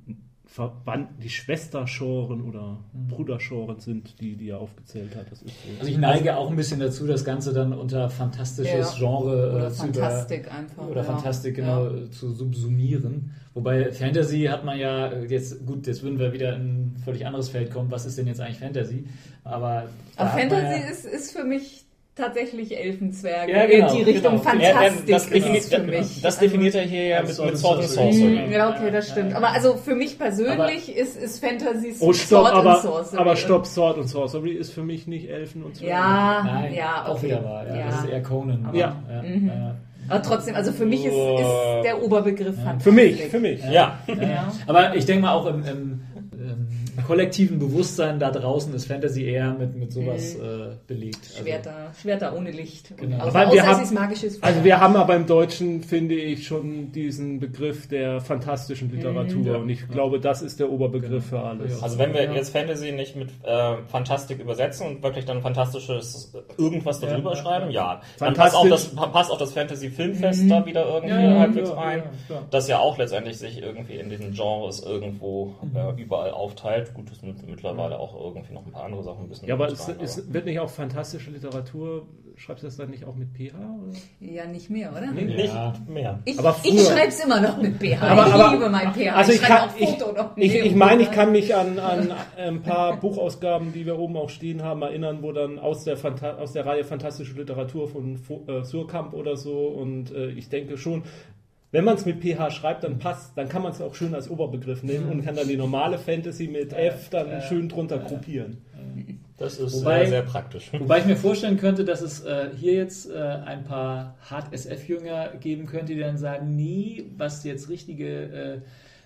[0.48, 2.78] Verband, die Schwestergenren oder
[3.10, 5.30] Brudergenren sind die, die er aufgezählt hat.
[5.30, 5.80] Das ist so.
[5.80, 8.98] Also ich neige auch ein bisschen dazu, das Ganze dann unter fantastisches Ja.
[8.98, 10.88] Genre Oder äh, zu über, Fantastik einfach.
[10.88, 11.04] oder ja.
[11.04, 12.12] Fantastik genau Ja.
[12.12, 13.36] zu subsumieren.
[13.54, 16.62] Wobei Fantasy hat man ja äh, jetzt gut, jetzt würden wir wieder in
[16.94, 17.92] ein völlig anderes Feld kommen.
[17.92, 19.06] Was ist denn jetzt eigentlich Fantasy?
[19.44, 21.87] Aber, Aber Fantasy ja, ist, ist für mich
[22.18, 23.52] tatsächlich Elfenzwerge.
[23.52, 24.60] Ja, genau, die Richtung genau.
[24.60, 26.22] Ja, Fantastik das, es für mich.
[26.22, 28.40] das definiert er hier ja mit, Sword mit and Sword and Sorcery.
[28.48, 29.36] Mhm, Ja, okay, das stimmt.
[29.36, 33.18] Aber also für mich persönlich ist, ist Fantasy Oh, stopp, Sword and aber, Sorcery.
[33.22, 35.92] aber stopp, Sword und Sorcery ist für mich nicht Elfen und Zwerge.
[35.94, 37.28] Ja, Nein, ja, auch okay.
[37.28, 37.66] wieder wahr.
[37.68, 37.86] Ja, Ja.
[37.88, 38.66] Das ist eher Conan.
[38.68, 38.96] Aber- Ja.
[39.10, 39.48] ja, Mhm.
[39.48, 39.76] ja.
[40.10, 42.84] Aber trotzdem, also für mich ist, ist der Oberbegriff Fantastik.
[42.84, 43.62] Für mich, für mich.
[43.66, 44.54] Ja, Ja.
[44.66, 46.02] Aber ich denke mal auch im, im
[47.06, 51.20] kollektiven Bewusstsein da draußen ist Fantasy eher mit, mit sowas äh, belegt.
[51.30, 52.96] Also- Schwerter, Schwerter ohne Licht.
[52.98, 53.18] Genau.
[53.24, 56.48] Außer, Weil wir haben- es ist magisches Also wir haben aber im Deutschen, finde ich,
[56.48, 59.46] schon diesen Begriff der fantastischen Literatur.
[59.46, 59.56] Ja.
[59.58, 61.82] Und ich glaube, das ist der Oberbegriff für alles.
[61.84, 62.34] Also wenn wir Ja.
[62.34, 67.42] jetzt Fantasy nicht mit äh, Fantastik übersetzen und wirklich dann fantastisches irgendwas Ja, darüber ja,
[67.42, 68.02] schreiben, ja.
[68.20, 71.70] Dann passt auch, das, passt auch das Fantasy Filmfest da wieder irgendwie Ja, ja, halbwegs
[71.70, 71.98] ja, ein.
[72.00, 72.44] ja, klar.
[72.52, 76.87] Das ja auch letztendlich sich irgendwie in diesen Genres irgendwo äh, überall aufteilt.
[76.88, 76.96] Zeit.
[76.96, 79.88] Gut, sind mittlerweile auch irgendwie noch ein paar andere Sachen ein bisschen Ja, aber es,
[79.88, 83.56] rein, es wird nicht auch fantastische Literatur, schreibst du das dann nicht auch mit PH?
[83.58, 83.98] Oder?
[84.20, 85.12] Ja, nicht mehr, oder?
[85.12, 85.74] Nee, nicht Ja.
[85.88, 86.20] mehr.
[86.26, 88.02] Ich, Aber ich schreibe es immer noch mit PH.
[88.02, 89.16] Aber- ich aber- liebe mein PH.
[89.16, 90.38] Also ich, schreibe kann, auch ich, Foto noch.
[90.38, 91.16] ich, ich meine, ich oder?
[91.16, 95.32] kann mich an, an ein paar Buchausgaben, die wir oben auch stehen haben, erinnern, wo
[95.32, 99.68] dann aus der, Phanta aus der Reihe Fantastische Literatur von Fu- äh, Surkamp oder so
[99.68, 101.04] und äh, ich denke schon,
[101.72, 104.30] wenn man es mit PH schreibt, dann passt, dann kann man es auch schön als
[104.30, 108.58] Oberbegriff nehmen und kann dann die normale Fantasy mit F dann schön drunter gruppieren.
[109.38, 110.72] Das ist Wobei- sehr, sehr praktisch.
[110.74, 115.68] Wobei ich mir vorstellen könnte, dass es äh, hier jetzt äh, ein paar Hard-SF-Jünger geben
[115.68, 118.62] könnte, die dann sagen, nee, was jetzt richtige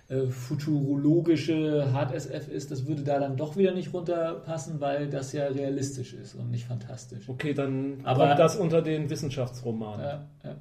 [0.08, 5.32] äh, äh, futurologische Hard-SF ist, das würde da dann doch wieder nicht runterpassen, weil das
[5.32, 7.28] ja realistisch ist und nicht fantastisch.
[7.28, 10.00] Okay, dann Aber- kommt das unter den Wissenschaftsroman.
[10.00, 10.54] Ja, ja.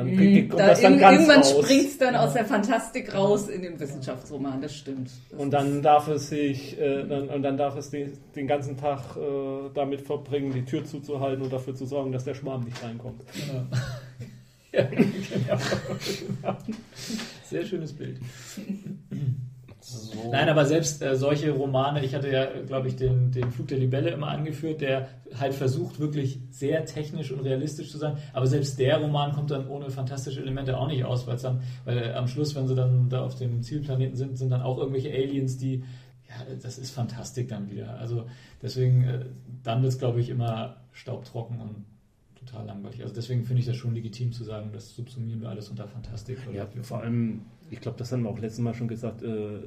[0.00, 3.14] Dann Mhm, kriegt- kommt da das dann ganz irgendwann springt es dann aus der Fantastik
[3.14, 5.10] raus in den Wissenschaftsroman, das stimmt.
[5.30, 8.78] Das Und dann darf es sich, äh, dann, und dann darf es den, den ganzen
[8.78, 12.82] Tag äh, damit verbringen, die Tür zuzuhalten und dafür zu sorgen, dass der Schwarm nicht
[12.82, 13.20] reinkommt.
[13.34, 13.66] Genau.
[14.72, 16.56] ja, genau.
[17.44, 18.18] Sehr schönes Bild.
[19.90, 20.30] So.
[20.30, 23.78] Nein, aber selbst äh, solche Romane, ich hatte ja, glaube ich, den, den Flug der
[23.78, 28.18] Libelle immer angeführt, der halt versucht, wirklich sehr technisch und realistisch zu sein.
[28.32, 31.62] Aber selbst der Roman kommt dann ohne fantastische Elemente auch nicht aus, weil es dann,
[31.84, 34.78] weil äh, am Schluss, wenn sie dann da auf dem Zielplaneten sind, sind dann auch
[34.78, 35.84] irgendwelche Aliens, die,
[36.28, 37.98] ja, das ist Fantastik dann wieder.
[37.98, 38.26] Also
[38.62, 39.24] deswegen, äh,
[39.62, 41.84] dann wird es, glaube ich, immer staubtrocken und
[42.40, 43.02] total langweilig.
[43.02, 46.38] Also deswegen finde ich das schon legitim zu sagen, das subsumieren wir alles unter Fantastik.
[46.52, 49.60] Ja, vor allem, ich glaube, das haben wir auch letztes Mal schon gesagt, äh,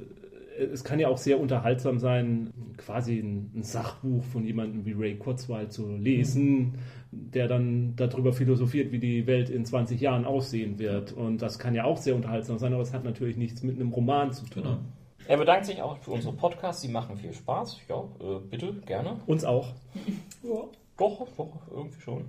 [0.72, 5.16] es kann ja auch sehr unterhaltsam sein, quasi ein, ein Sachbuch von jemandem wie Ray
[5.16, 6.74] Kurzweil zu lesen,
[7.10, 11.12] der dann darüber philosophiert, wie die Welt in 20 Jahren aussehen wird.
[11.12, 13.90] Und das kann ja auch sehr unterhaltsam sein, aber es hat natürlich nichts mit einem
[13.90, 14.62] Roman zu tun.
[14.62, 14.78] Genau.
[15.26, 16.82] Er bedankt sich auch für unsere Podcasts.
[16.82, 17.80] Sie machen viel Spaß.
[17.88, 19.16] Ja, äh, bitte, gerne.
[19.26, 19.72] Uns auch.
[20.96, 22.24] Doch, doch, irgendwie schon.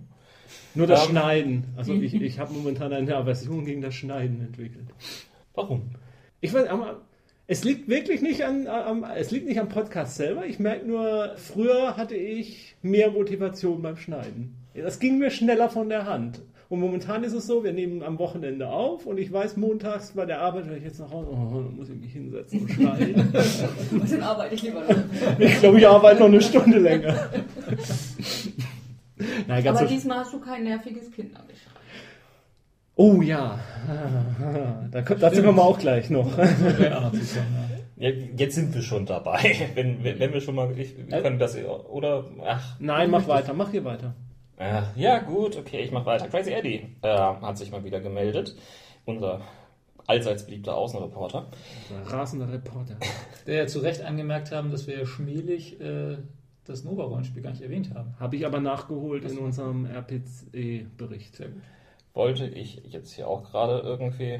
[0.74, 1.12] Nur das Ähm.
[1.12, 1.64] Schneiden.
[1.76, 4.88] Also ich, ich habe momentan eine Aversion gegen das Schneiden entwickelt.
[5.56, 5.92] Warum?
[6.42, 7.02] Ich weiß, aber
[7.48, 10.46] es liegt wirklich nicht an, am, es liegt nicht am Podcast selber.
[10.46, 14.56] Ich merke nur, früher hatte ich mehr Motivation beim Schneiden.
[14.74, 16.42] Das ging mir schneller von der Hand.
[16.68, 20.26] Und momentan ist es so, wir nehmen am Wochenende auf und ich weiß, montags bei
[20.26, 23.32] der Arbeit, wenn ich jetzt nach Hause, oh, dann muss ich mich hinsetzen und schneiden.
[24.10, 25.40] dann arbeite ich lieber noch.
[25.40, 27.30] ich glaube, ich arbeite noch eine Stunde länger.
[29.48, 31.75] Nein, Aber diesmal hast du kein nerviges Kind angeschrieben.
[32.96, 33.60] Oh ja,
[34.92, 36.32] da kommt, dazu kommen wir auch gleich noch.
[37.98, 39.70] Ja, jetzt sind wir schon dabei.
[39.74, 40.78] Wenn, wenn, wenn wir schon mal.
[40.78, 41.56] Ich, wir können das.
[41.56, 42.26] Oder.
[42.46, 42.76] Ach.
[42.80, 44.14] Nein, mach weiter, mach hier weiter.
[44.58, 46.28] Äh, ja, gut, okay, ich mach weiter.
[46.28, 48.56] Crazy Eddie äh, hat sich mal wieder gemeldet.
[49.06, 49.42] Unser
[50.08, 51.48] allseits beliebter Außenreporter.
[52.06, 52.98] Rasender Reporter.
[53.48, 56.18] Der ja zu Recht angemerkt haben, dass wir schmählich äh,
[56.66, 58.16] das Nova-Rollenspiel gar nicht erwähnt haben.
[58.20, 61.36] Habe ich aber nachgeholt in unserem RPC-Bericht.
[61.36, 61.62] Sehr gut.
[62.16, 64.40] Wollte ich jetzt hier auch gerade irgendwie.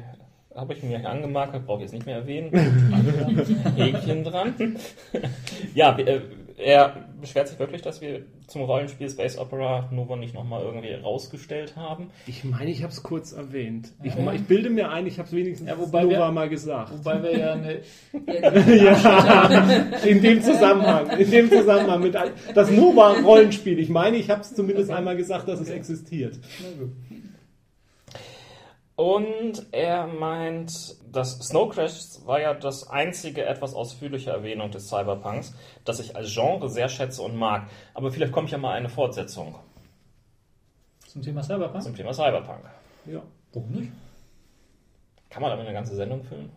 [0.54, 2.50] Habe ich mir angemarkt, brauche ich jetzt nicht mehr erwähnen.
[3.76, 4.54] Häkchen dran.
[5.74, 6.22] ja, äh,
[6.56, 11.76] er beschwert sich wirklich, dass wir zum Rollenspiel Space Opera Nova nicht nochmal irgendwie rausgestellt
[11.76, 12.08] haben.
[12.26, 13.92] Ich meine, ich habe es kurz erwähnt.
[14.02, 16.92] Ich, ich bilde mir ein, ich habe es wenigstens Ja, wobei Nova wir- mal gesagt.
[16.96, 17.80] Wobei wir ja eine.
[18.76, 21.10] ja, in dem Zusammenhang.
[21.18, 23.78] In dem Zusammenhang mit ein- das Nova-Rollenspiel.
[23.78, 26.38] Ich meine, ich habe es zumindest einmal gesagt, dass es existiert.
[26.62, 26.92] Na gut.
[28.96, 35.54] Und er meint, das Snow Crash war ja das einzige etwas ausführliche Erwähnung des Cyberpunks,
[35.84, 37.68] das ich als Genre sehr schätze und mag.
[37.92, 39.54] Aber vielleicht kommt ja mal eine Fortsetzung
[41.06, 41.82] Zum Thema Cyberpunk?
[41.82, 42.64] zum Thema Cyberpunk.
[43.04, 43.22] Ja.
[43.52, 43.92] Warum nicht?
[45.28, 46.48] Kann man damit eine ganze Sendung füllen?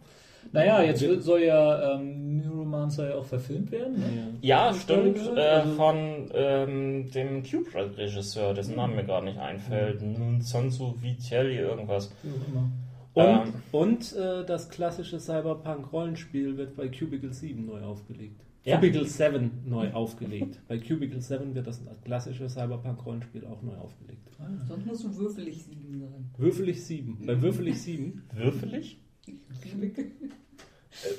[0.53, 2.37] Naja, jetzt wird- soll ja ähm,
[2.69, 3.99] Neuromancer ja auch verfilmt werden.
[3.99, 4.33] Ne?
[4.41, 5.15] Ja, stimmt.
[5.15, 5.37] gehört?
[5.37, 10.01] Äh, Also- von ähm, dem Cube-Regisseur, dessen Name mir gerade nicht einfällt.
[10.41, 12.11] Sonso Vitelli, irgendwas.
[12.23, 12.69] Immer.
[13.13, 13.53] Und, Ähm.
[13.71, 18.41] und äh, das klassische Cyberpunk-Rollenspiel wird bei Cubicle 7 neu aufgelegt.
[18.63, 18.75] Ja.
[18.77, 20.59] Cubicle 7 neu aufgelegt.
[20.67, 24.29] Bei Cubicle 7 wird das klassische Cyberpunk-Rollenspiel auch neu aufgelegt.
[24.67, 26.29] Sonst musst du würfelig sieben sein.
[26.37, 27.17] Würfelig 7.
[27.25, 28.97] Bei Würfelig 7 Würfelig?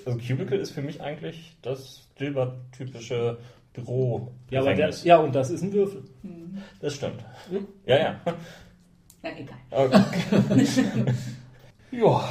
[0.05, 3.39] Also Cubicle ist für mich eigentlich das Gilbert-typische
[3.73, 4.33] Büro.
[4.51, 6.03] ja, aber der, ja, und das ist ein Würfel.
[6.81, 7.25] Das stimmt.
[7.51, 7.67] Hm?
[7.87, 8.21] Ja, ja.
[9.23, 9.59] Na egal.
[9.71, 10.67] Okay.
[11.93, 12.25] ja,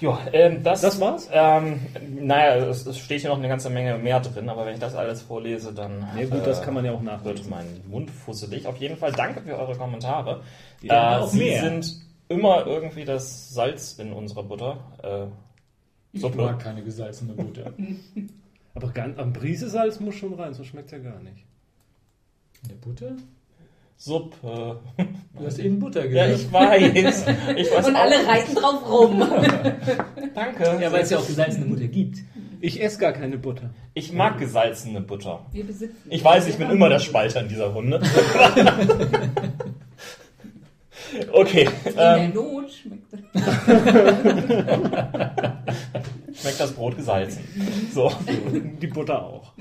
[0.00, 1.28] ja, ähm, das, Das war's?
[1.32, 1.80] Ähm,
[2.20, 4.94] naja, es, es steht hier noch eine ganze Menge mehr drin, aber wenn ich das
[4.94, 7.50] alles vorlese, dann Ja gut, das äh, kann man ja auch wird nachlesen.
[7.50, 8.66] mein Mund fusselig.
[8.66, 10.42] Auf jeden Fall danke für eure Kommentare.
[10.82, 11.62] Ja, äh, auch Sie mehr.
[11.62, 14.78] sind immer irgendwie das Salz in unserer Butter.
[15.02, 15.26] Äh,
[16.18, 16.42] Ich Suppe.
[16.42, 17.72] mag keine gesalzene Butter.
[18.74, 21.44] Aber ganz, am Brisesalz muss schon rein, sonst schmeckt ja gar nicht.
[22.64, 23.12] In der Butter?
[23.96, 24.80] Suppe.
[25.36, 26.42] Du hast eben Butter Ja, gesagt.
[26.46, 27.26] ich weiß.
[27.56, 28.28] Ich weiß Und alle nicht.
[28.28, 29.18] reiten drauf rum.
[30.34, 30.78] Danke.
[30.80, 32.18] Ja, weil es ja auch gesalzene Butter gibt.
[32.60, 33.70] Ich esse gar keine Butter.
[33.94, 35.46] Ich mag gesalzene Butter.
[35.52, 35.96] Wir besitzen.
[36.10, 38.00] Ich weiß, ich bin immer der Spalter in dieser Runde.
[41.32, 41.68] Okay.
[41.84, 43.20] In der Ähm, Not schmeckt das.
[46.40, 47.42] schmeckt das Brot gesalzen.
[47.92, 48.10] So.
[48.80, 49.52] Die Butter auch.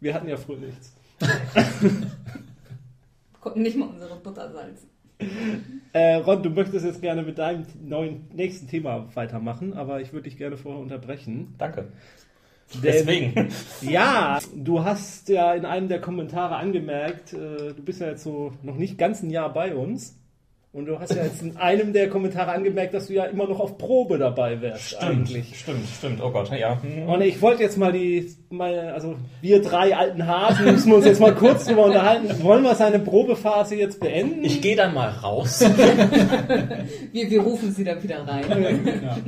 [0.00, 0.92] Wir hatten ja früher nichts.
[3.40, 4.88] Konnten nicht mal unsere Butter salzen.
[5.92, 10.28] Äh, Ron, du möchtest jetzt gerne mit deinem neuen nächsten Thema weitermachen, aber ich würde
[10.28, 11.54] dich gerne vorher unterbrechen.
[11.58, 11.88] Danke.
[12.74, 13.48] Denn- Deswegen.
[13.80, 18.52] Ja, du hast ja in einem der Kommentare angemerkt, äh, du bist ja jetzt so
[18.62, 20.17] noch nicht ganz ein Jahr bei uns.
[20.70, 23.58] Und du hast ja jetzt in einem der Kommentare angemerkt, dass du ja immer noch
[23.58, 25.58] auf Probe dabei wärst eigentlich.
[25.58, 26.20] Stimmt, stimmt.
[26.22, 26.78] Oh Gott, ja.
[27.06, 31.20] Und ich wollte jetzt mal die, mal, also wir drei alten Hasen müssen uns jetzt
[31.20, 32.42] mal kurz drüber unterhalten.
[32.42, 34.44] Wollen wir seine Probephase jetzt beenden?
[34.44, 35.64] Ich gehe dann mal raus.
[37.12, 38.44] Wir, wir rufen sie dann wieder rein.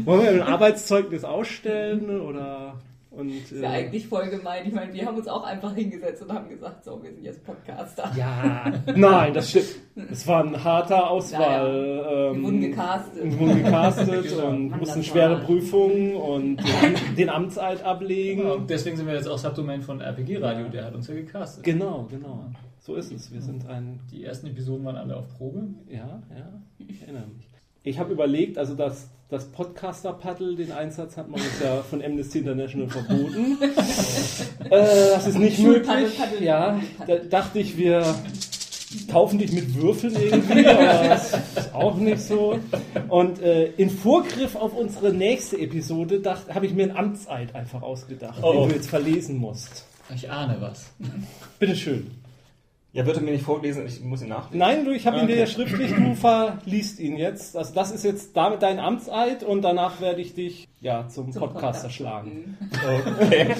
[0.04, 2.74] Wollen wir ein Arbeitszeugnis ausstellen oder
[3.10, 4.66] und ist ja äh, eigentlich voll gemein.
[4.66, 7.44] Ich meine, wir haben uns auch einfach hingesetzt und haben gesagt, so, wir sind jetzt
[7.44, 8.10] Podcaster.
[8.16, 9.66] ja, nein, das stimmt.
[10.10, 11.72] Es war ein harter Auswahl.
[11.74, 13.24] Wir ähm, wurden gecastet.
[13.24, 14.48] Wir wurden gecastet Genau.
[14.48, 18.46] und Mann, mussten schwere war- Prüfungen und den, den Amtseid ablegen.
[18.50, 21.64] Und deswegen sind wir jetzt auch Subdomain von RPG Radio, der hat uns ja gecastet.
[21.64, 22.44] Genau, genau.
[22.78, 23.32] So ist es.
[23.32, 25.64] Wir sind ein Die ersten Episoden waren alle auf Probe.
[25.88, 27.46] Ja, ja, ich erinnere mich.
[27.82, 32.40] Ich habe überlegt, also das, das Podcaster-Paddle, den Einsatz hat man uns ja von Amnesty
[32.40, 33.58] International verboten.
[34.70, 36.18] äh, das ist nicht möglich.
[36.18, 37.28] Paddel, Ja, da Paddel.
[37.28, 38.02] dachte ich, wir
[39.08, 42.58] taufen dich mit Würfeln irgendwie, aber das ist auch nicht so.
[43.08, 46.20] Und äh, in Vorgriff auf unsere nächste Episode
[46.52, 48.52] habe ich mir einen Amtseid einfach ausgedacht, Oh.
[48.62, 49.84] den du jetzt verlesen musst.
[50.12, 50.90] Ich ahne was.
[51.60, 52.10] Bitteschön.
[52.92, 54.58] Ja, wird er mir nicht vorlesen, ich muss ihn nachlesen.
[54.58, 55.40] Nein, du, ich habe ihn dir Okay.
[55.42, 57.56] ja schriftlich, du verliest ihn jetzt.
[57.56, 61.40] Also das ist jetzt damit dein Amtseid und danach werde ich dich ja zum, Zum
[61.42, 61.94] Podcaster Podcast.
[61.94, 62.58] schlagen.
[63.22, 63.54] Okay.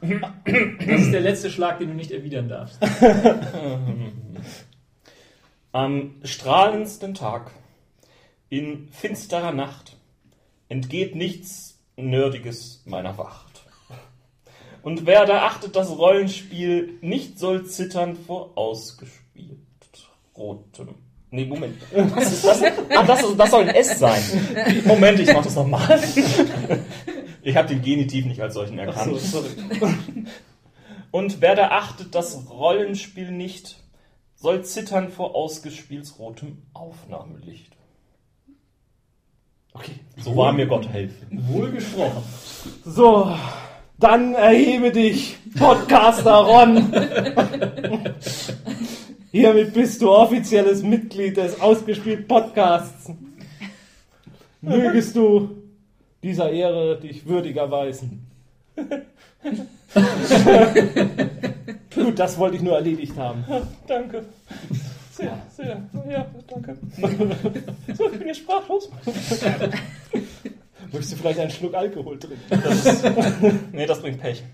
[0.00, 2.78] Das ist der letzte Schlag, den du nicht erwidern darfst.
[5.72, 7.50] Am strahlendsten Tag,
[8.48, 9.96] in finsterer Nacht,
[10.68, 13.49] entgeht nichts Nerdiges meiner Wacht.
[14.82, 19.60] Und wer da achtet, das Rollenspiel nicht soll zittern vor ausgespielt
[20.40, 20.94] rotem.
[21.30, 21.76] Nee, Moment.
[21.92, 22.62] Was ist das?
[22.96, 24.22] Ach, das, das soll ein S sein.
[24.84, 26.00] Moment, ich mach das nochmal.
[27.42, 29.20] Ich habe den Genitiv nicht als solchen Ach so, erkannt.
[29.22, 29.48] sorry.
[31.10, 33.78] Und wer da achtet, das Rollenspiel nicht,
[34.34, 37.72] soll zittern vor ausgespielsrotem Aufnahmelicht.
[39.72, 39.92] Okay.
[40.18, 41.48] So war mir Gott helfen.
[41.48, 42.22] Wohl gesprochen.
[42.84, 43.34] So,
[44.00, 46.92] dann erhebe dich, Podcaster Ron.
[49.30, 53.12] Hiermit bist du offizielles Mitglied des Ausgespielt Podcasts.
[54.60, 55.50] Mögest du
[56.22, 58.26] dieser Ehre dich würdig erweisen.
[61.94, 63.44] Gut, das wollte ich nur erledigt haben.
[63.86, 64.24] Danke.
[65.12, 66.76] Sehr, sehr, ja, danke.
[67.96, 68.88] So, ich bin jetzt sprachlos.
[70.92, 72.40] Möchtest du vielleicht einen Schluck Alkohol trinken?
[72.48, 73.04] Das ist,
[73.72, 74.42] nee, das bringt Pech.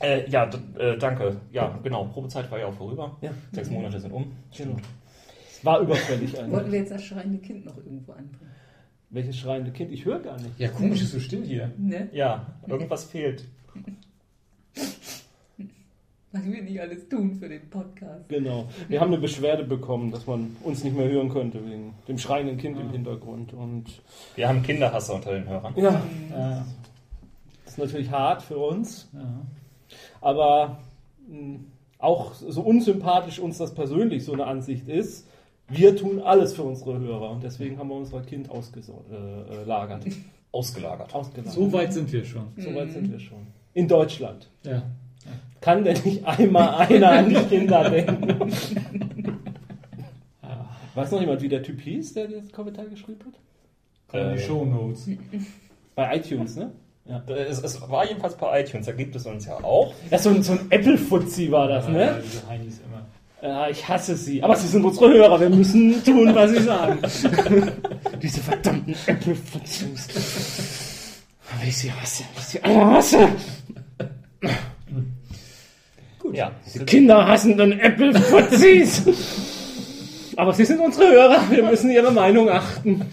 [0.00, 1.40] Äh, ja, äh, danke.
[1.52, 2.04] Ja, genau.
[2.06, 3.16] Probezeit war ja auch vorüber.
[3.20, 3.30] Ja.
[3.52, 4.32] Sechs Monate sind um.
[4.56, 4.76] Genau.
[5.48, 6.72] Es war überfällig Wollten eigentlich.
[6.72, 8.50] wir jetzt das schreiende Kind noch irgendwo anbringen?
[9.10, 9.92] Welches schreiende Kind?
[9.92, 10.58] Ich höre gar nicht.
[10.58, 11.70] Ja, komisch, ist so still hier.
[11.76, 12.08] Ne?
[12.12, 13.44] Ja, irgendwas fehlt.
[16.32, 18.28] Was wir nicht alles tun für den Podcast.
[18.28, 18.68] Genau.
[18.88, 22.56] Wir haben eine Beschwerde bekommen, dass man uns nicht mehr hören konnte wegen dem schreienden
[22.56, 23.52] Kind im Hintergrund.
[23.52, 23.86] Und
[24.36, 25.74] Wir haben Kinderhasser unter den Hörern.
[25.76, 26.66] ja, Ja.
[27.64, 29.20] das ist natürlich hart für uns, ja.
[30.20, 30.78] aber
[31.28, 31.60] mh,
[31.98, 35.26] auch so unsympathisch uns das persönlich so eine Ansicht ist,
[35.68, 40.06] wir tun alles für unsere Hörer und deswegen haben wir unser Kind ausgelagert.
[40.52, 41.14] Ausgelagert.
[41.14, 41.52] ausgelagert.
[41.52, 42.46] So weit sind wir schon.
[42.56, 43.46] so weit sind wir schon.
[43.74, 44.48] In Deutschland.
[44.64, 44.82] Ja.
[45.60, 48.52] Kann denn nicht einmal einer an die Kinder denken?
[50.94, 53.34] Weiß noch jemand, wie der Typ hieß, der den Kommentar geschrieben hat?
[54.08, 55.08] kommen Äh, die Shownotes.
[55.94, 56.72] Bei iTunes, ne?
[57.04, 57.22] Ja.
[57.28, 59.94] Es, es war jedenfalls bei iTunes, da gibt es uns ja auch.
[60.10, 62.22] Ja, so ein, so ein Apple-Fuzzi war das, Ja, ne?
[62.24, 63.06] diese Heinis immer.
[63.42, 64.42] Ja, ich hasse sie.
[64.42, 66.98] Aber sie sind unsere Hörer, wir müssen tun, was sie sagen.
[68.22, 70.08] Diese verdammten Apple-Fuzzis.
[71.62, 73.28] Wie ich sie hasse, wie ich sie alle hasse.
[76.32, 76.52] Ja.
[76.74, 79.06] Die Kinder hassenden Apple-Fuzzis.
[80.36, 83.04] Aber sie sind unsere Hörer, wir müssen ihre Meinung achten.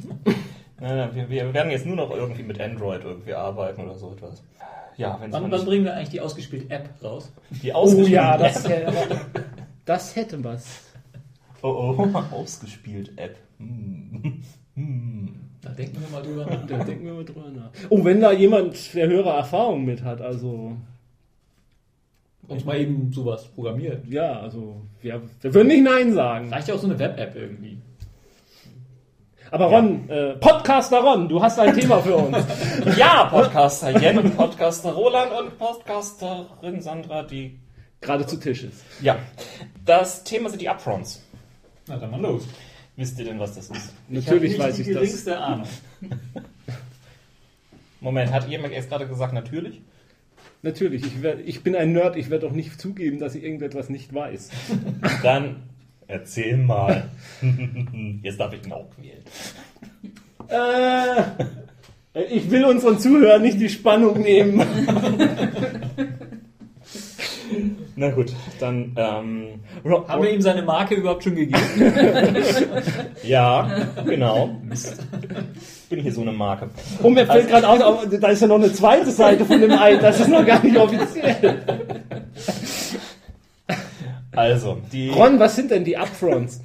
[0.79, 4.13] Nein, nein, wir, wir werden jetzt nur noch irgendwie mit Android irgendwie arbeiten oder so
[4.13, 4.43] etwas.
[4.95, 7.31] Ja, wenn es Wann, wann bringen wir eigentlich die ausgespielte App raus?
[7.49, 8.63] die Oh ausgespielt ja, das,
[9.85, 10.83] das hätte was.
[11.61, 13.35] Oh oh, ausgespielt App.
[13.57, 14.41] Hm.
[14.75, 15.35] Hm.
[15.61, 16.65] Da denken wir mal drüber nach.
[16.67, 17.71] Da denken wir mal drüber nach.
[17.89, 20.77] Oh, wenn da jemand, der höhere Erfahrung mit hat, also
[22.47, 24.07] Uns mal eben sowas programmiert.
[24.07, 26.49] ja, also wir, wir würden nicht Nein sagen.
[26.51, 27.77] Reicht ja auch so eine Web-App irgendwie.
[29.51, 32.37] Aber Ron, äh, Podcaster Ron, du hast ein Thema für uns.
[32.97, 37.59] Ja, Podcaster Jen, Podcaster Roland und Podcasterin Sandra, die.
[38.01, 38.83] Gerade zu Tisch ist.
[39.01, 39.17] Ja,
[39.85, 41.23] das Thema sind die Upfronts.
[41.87, 42.43] Na dann mal los.
[42.95, 43.93] Wisst ihr denn, was das ist?
[44.09, 45.01] Natürlich ich weiß nicht ich die das.
[45.03, 45.67] geringste Ahnung.
[48.01, 49.81] Moment, hat jemand jetzt gerade gesagt, natürlich?
[50.63, 53.89] Natürlich, ich, werd, ich bin ein Nerd, ich werde auch nicht zugeben, dass ich irgendetwas
[53.89, 54.49] nicht weiß.
[55.23, 55.57] Dann
[56.07, 57.09] erzähl mal.
[58.23, 59.23] Jetzt darf ich ihn auch wählen.
[60.49, 61.23] Äh,
[62.31, 64.61] ich will unseren Zuhörern nicht die Spannung nehmen.
[67.95, 71.57] Na gut, dann, ähm, Haben wir ihm seine Marke überhaupt schon gegeben?
[73.23, 74.61] ja, genau.
[75.89, 76.69] Bin hier so eine Marke.
[77.01, 79.71] Und mir fällt gerade aus, aber da ist ja noch eine zweite Seite von dem
[79.71, 82.03] Ei, das ist noch gar nicht offiziell.
[84.31, 86.61] Also, die, Ron, was sind denn die Upfronts?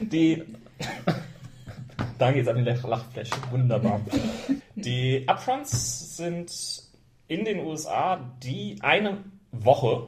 [0.00, 0.42] die,
[2.18, 4.00] danke jetzt an die Lachfläche, wunderbar.
[4.74, 6.50] Die Upfronts sind
[7.28, 9.18] in den USA die eine
[9.52, 10.06] Woche,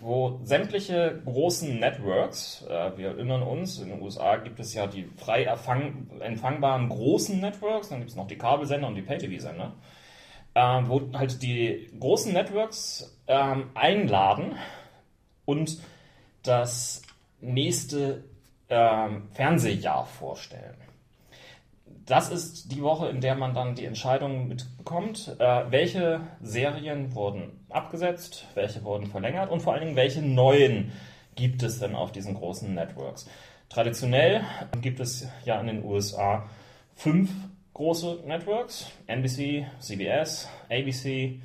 [0.00, 5.04] wo sämtliche großen Networks, äh, wir erinnern uns, in den USA gibt es ja die
[5.16, 9.74] frei erfang, empfangbaren großen Networks, dann gibt es noch die Kabelsender und die Pay-TV-Sender,
[10.54, 14.56] äh, wo halt die großen Networks ähm, einladen
[15.44, 15.78] und
[16.42, 17.02] das
[17.40, 18.24] nächste
[18.68, 20.87] ähm, Fernsehjahr vorstellen.
[22.08, 27.66] Das ist die Woche, in der man dann die Entscheidung mitbekommt, äh, welche Serien wurden
[27.68, 30.90] abgesetzt, welche wurden verlängert und vor allen Dingen, welche neuen
[31.34, 33.28] gibt es denn auf diesen großen Networks.
[33.68, 34.42] Traditionell
[34.80, 36.48] gibt es ja in den USA
[36.96, 37.30] fünf
[37.74, 41.40] große Networks, NBC, CBS, ABC,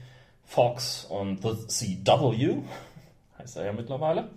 [0.45, 2.59] Fox und The CW,
[3.37, 4.29] heißt er ja mittlerweile.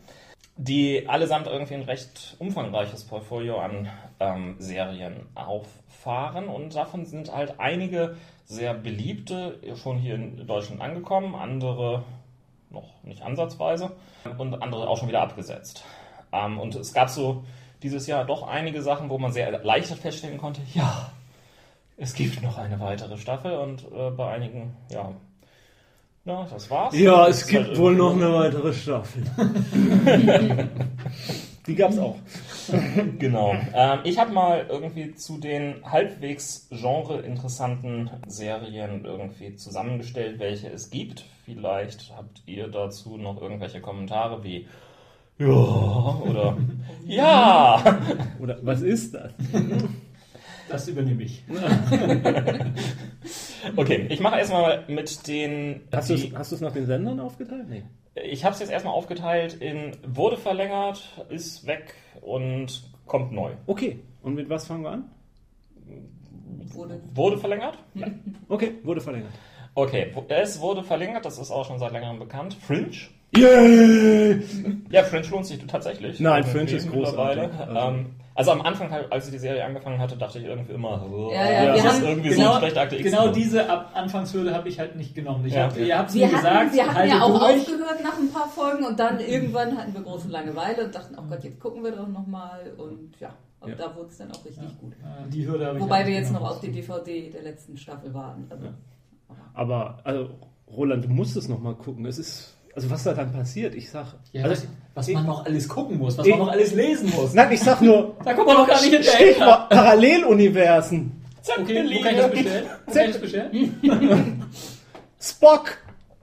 [0.57, 5.27] Die allesamt irgendwie ein recht umfangreiches Portfolio an ähm, Serien
[6.07, 12.05] auffahren und davon sind halt einige sehr beliebte schon hier in Deutschland angekommen, andere
[12.71, 13.93] noch nicht ansatzweise
[14.39, 15.85] und andere auch schon wieder abgesetzt.
[16.33, 17.45] Ähm, und es gab so
[17.83, 21.11] dieses Jahr doch einige Sachen, wo man sehr erleichtert feststellen konnte, ja,
[21.97, 25.13] es gibt noch eine weitere Staffel und äh, bei einigen, ja,
[26.25, 26.97] na, das war's.
[26.99, 29.23] Ja, es gibt halt wohl noch eine weitere Staffel.
[31.67, 32.17] Die gab's auch.
[33.19, 33.55] Genau.
[33.75, 41.25] Ähm, ich habe mal irgendwie zu den halbwegs genre-interessanten Serien irgendwie zusammengestellt, welche es gibt.
[41.45, 44.67] Vielleicht habt ihr dazu noch irgendwelche Kommentare wie
[45.39, 46.57] ja oder
[47.07, 48.01] ja.
[48.41, 49.33] Oder was ist das?
[50.69, 51.45] Das übernehme ich.
[53.75, 55.81] Okay, ich mache erstmal mit den.
[55.93, 57.69] Hast du es nach den Sendern aufgeteilt?
[57.69, 57.83] Nee.
[58.25, 63.53] Ich habe es jetzt erstmal aufgeteilt in wurde verlängert, ist weg und kommt neu.
[63.67, 65.11] Okay, und mit was fangen wir an?
[66.73, 67.79] Wurde Wurde verlängert?
[68.49, 69.33] Okay, wurde verlängert.
[69.75, 72.55] Okay, es wurde verlängert, das ist auch schon seit längerem bekannt.
[72.55, 72.91] Fringe.
[73.37, 74.43] Yay!
[74.91, 76.19] Ja, Fringe lohnt sich tatsächlich.
[76.19, 77.43] Nein, Fringe ist großartig.
[77.43, 77.99] mittlerweile.
[77.99, 78.07] Ähm,
[78.37, 81.31] also am Anfang, halt, als ich die Serie angefangen hatte, dachte ich irgendwie immer, oh,
[81.33, 83.05] Ja, ja, das ist irgendwie genau, so schlecht Akte X.
[83.11, 85.45] genau diese Ab Anfangshürde habe ich halt nicht genommen.
[85.47, 85.65] Ich Ja.
[85.65, 87.61] hab, ihr habt mir hatten, gesagt, wir hatten ja auch durch.
[87.63, 91.23] aufgehört nach ein paar Folgen und dann irgendwann hatten wir große Langeweile und dachten, oh
[91.29, 93.31] Gott, jetzt gucken wir doch nochmal und ja,
[93.61, 93.75] und Ja.
[93.77, 94.93] da wurde es dann auch richtig gut.
[94.93, 96.55] Äh, Die Hürde habe ich Wobei wir jetzt noch genommen.
[96.57, 98.47] auf die DVD der letzten Staffel warten.
[98.51, 98.67] Also,
[99.55, 100.31] Aber, also,
[100.71, 102.05] Roland, du musst es nochmal gucken.
[102.07, 104.15] Es ist, also was da dann passiert, ich sag.
[104.33, 107.11] Ja, also, was, was man noch alles gucken muss, was Ich- man noch alles lesen
[107.11, 107.33] muss.
[107.35, 109.33] nein, ich sag nur, Da kommt man noch gar nicht hinterher.
[109.33, 111.13] Stichwort Paralleluniversen.
[111.59, 112.67] Okay, wo kann ich das bestellen?
[112.87, 114.45] Wo kann ich das bestellen?
[115.21, 115.79] Spock,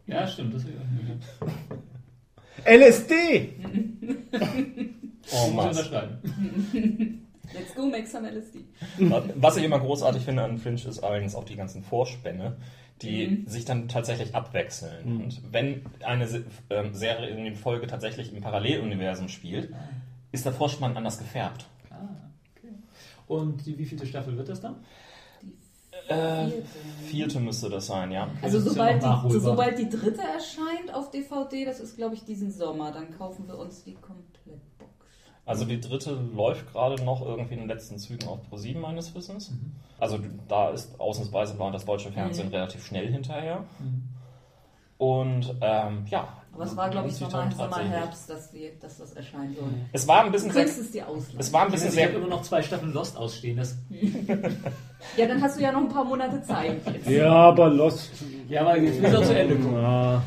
[0.07, 0.53] Ja, stimmt.
[0.53, 0.69] Das ist
[2.65, 3.49] LSD.
[5.31, 5.73] Oh, Mann.
[5.73, 5.89] let's
[7.75, 8.59] go make some LSD.
[9.35, 12.57] Was ich immer großartig finde an Fringe ist allerdings auch die ganzen Vorspänne,
[13.01, 13.47] die Mhm.
[13.47, 15.23] sich dann tatsächlich abwechseln.
[15.23, 16.27] Und wenn eine
[16.69, 19.73] ähm, Serie in den Folge tatsächlich im Paralleluniversum spielt,
[20.31, 21.65] ist der Vorspann anders gefärbt.
[21.89, 21.95] Ah,
[22.55, 22.73] okay.
[23.27, 24.75] Und die wievielte Staffel wird das dann?
[26.07, 26.63] Äh, Vierte.
[27.05, 28.29] vierte müsste das sein, ja.
[28.41, 32.25] Also ja sobald, noch die, sobald die dritte erscheint auf DVD, das ist glaube ich
[32.25, 34.32] diesen Sommer, dann kaufen wir uns die Komplettbox.
[35.45, 39.51] Also die dritte läuft gerade noch irgendwie in den letzten Zügen auf Pro7 meines Wissens.
[39.99, 43.63] Also da ist ausnahmsweise war das deutsche Fernsehen relativ schnell hinterher.
[44.97, 46.27] Und ähm, ja.
[46.53, 47.49] Aber es war, glaube ich, sich Sommer.
[47.79, 49.67] Herbst, dass, die, dass das erscheinen soll.
[49.91, 51.39] Es war ein Du bisschen sehr, könntest es dir ausleihen.
[51.39, 53.57] es war ein bisschen Ich habe sehr immer noch zwei Staffeln Lost ausstehen.
[53.57, 53.75] Das,
[55.17, 57.09] Ja, dann hast du ja noch ein paar Monate Zeit jetzt.
[57.09, 58.11] Ja, aber Lost.
[58.47, 59.81] ja, aber jetzt müssen wir zu Ende kommen.
[59.81, 60.21] Ja.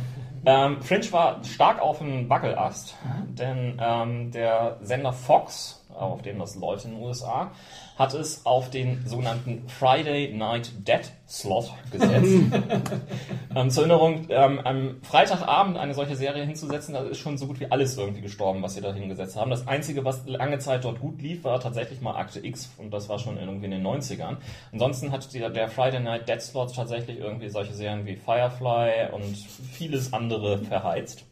[0.47, 2.95] Ähm, Fringe war stark auf dem Wackelast,
[3.37, 7.51] denn ähm, der Sender Fox, auf dem das läuft in den USA,
[7.97, 12.31] hat es auf den sogenannten Friday Night Dead Slot gesetzt.
[13.55, 17.59] ähm, zur Erinnerung, ähm, am Freitagabend eine solche Serie hinzusetzen, da ist schon so gut
[17.59, 19.51] wie alles irgendwie gestorben, was sie da hingesetzt haben.
[19.51, 23.09] Das Einzige, was lange Zeit dort gut lief, war tatsächlich mal Akte X und das
[23.09, 24.37] war schon irgendwie in den 90ern.
[24.73, 29.37] Ansonsten hat die, der Friday Night Dead Slot tatsächlich irgendwie solche Serien wie Firefly und
[29.73, 31.25] vieles andere verheizt.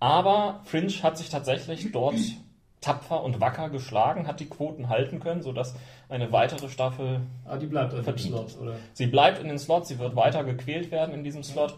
[0.00, 2.16] Aber Fringe hat sich tatsächlich dort
[2.82, 5.74] tapfer und wacker geschlagen, hat die Quoten halten können, sodass
[6.10, 8.50] eine weitere Staffel Aber die bleibt einfach im Verdient.
[8.50, 8.76] Slot, oder?
[8.92, 11.74] Sie bleibt in den Slot, sie wird weiter gequält werden in diesem Slot,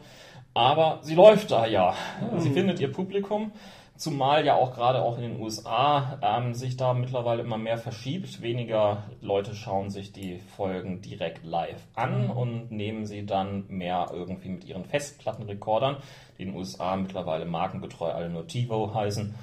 [0.55, 1.94] aber sie läuft da ja.
[2.38, 3.52] Sie findet ihr Publikum,
[3.96, 8.40] zumal ja auch gerade auch in den USA ähm, sich da mittlerweile immer mehr verschiebt.
[8.40, 14.48] Weniger Leute schauen sich die Folgen direkt live an und nehmen sie dann mehr irgendwie
[14.48, 15.96] mit ihren Festplattenrekordern,
[16.38, 19.34] die in den USA mittlerweile markengetreu alle nur TiVo heißen,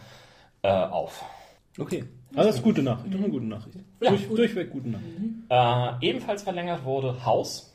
[0.63, 1.23] äh, auf.
[1.77, 2.05] Okay.
[2.35, 3.15] Also das ist gute Nachricht.
[3.15, 3.77] Eine gute Nachricht.
[3.99, 5.17] Durch, durchweg gute Nachricht.
[5.49, 7.71] Äh, ebenfalls verlängert wurde House.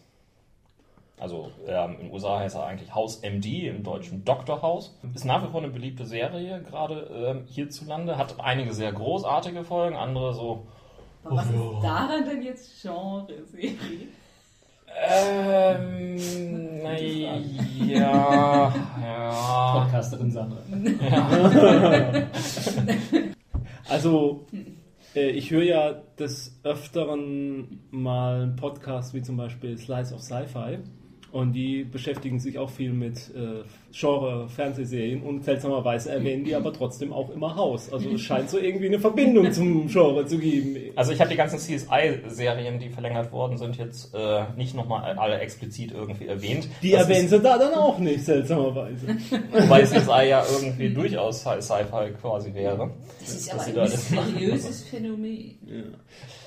[1.19, 4.61] Also ähm, in den USA heißt er eigentlich House MD, im Deutschen Dr.
[4.61, 4.95] House.
[5.15, 8.19] Ist nach wie vor eine beliebte Serie, gerade ähm, hierzulande.
[8.19, 10.67] Hat einige sehr großartige Folgen, andere so.
[11.25, 14.09] Aber was ist daran denn jetzt Genre-Serie?
[15.09, 17.39] Ähm, na ja,
[19.03, 19.81] ja.
[19.81, 20.59] Podcasterin Sandra.
[23.89, 24.47] Also,
[25.15, 30.79] äh, ich höre ja des Öfteren mal einen Podcast wie zum Beispiel Slice of Sci-Fi.
[31.37, 33.63] Und die beschäftigen sich auch viel mit äh,
[33.93, 37.93] Genre-Fernsehserien und seltsamerweise erwähnen die aber trotzdem auch immer Haus.
[37.93, 40.77] Also es scheint so irgendwie eine Verbindung zum Genre zu geben.
[40.97, 45.39] Also ich habe die ganzen CSI-Serien, die verlängert worden sind, jetzt äh, nicht nochmal alle
[45.39, 46.69] explizit irgendwie erwähnt.
[46.83, 49.07] Die Das erwähnen sie da dann auch nicht, seltsamerweise.
[49.53, 52.91] Wobei CSI ja irgendwie durchaus Sci- Sci-Fi quasi wäre.
[53.21, 55.59] Das ist aber ein da mysteriöses Phänomen.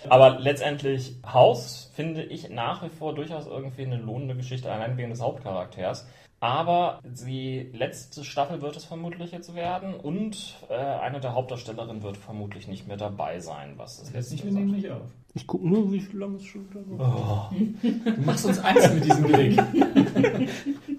[0.09, 5.09] Aber letztendlich House finde ich nach wie vor durchaus irgendwie eine lohnende Geschichte, allein wegen
[5.09, 6.07] des Hauptcharakters.
[6.41, 12.15] Aber die letzte Staffel wird es vermutlich jetzt werden und äh, eine der Hauptdarstellerinnen wird
[12.15, 15.01] vermutlich nicht mehr dabei sein, was das Jetzt wir nehmen nicht auf.
[15.35, 17.53] Ich gucke nur, wie lange es schon da war.
[17.81, 19.61] Du machst uns eins mit diesem Blick.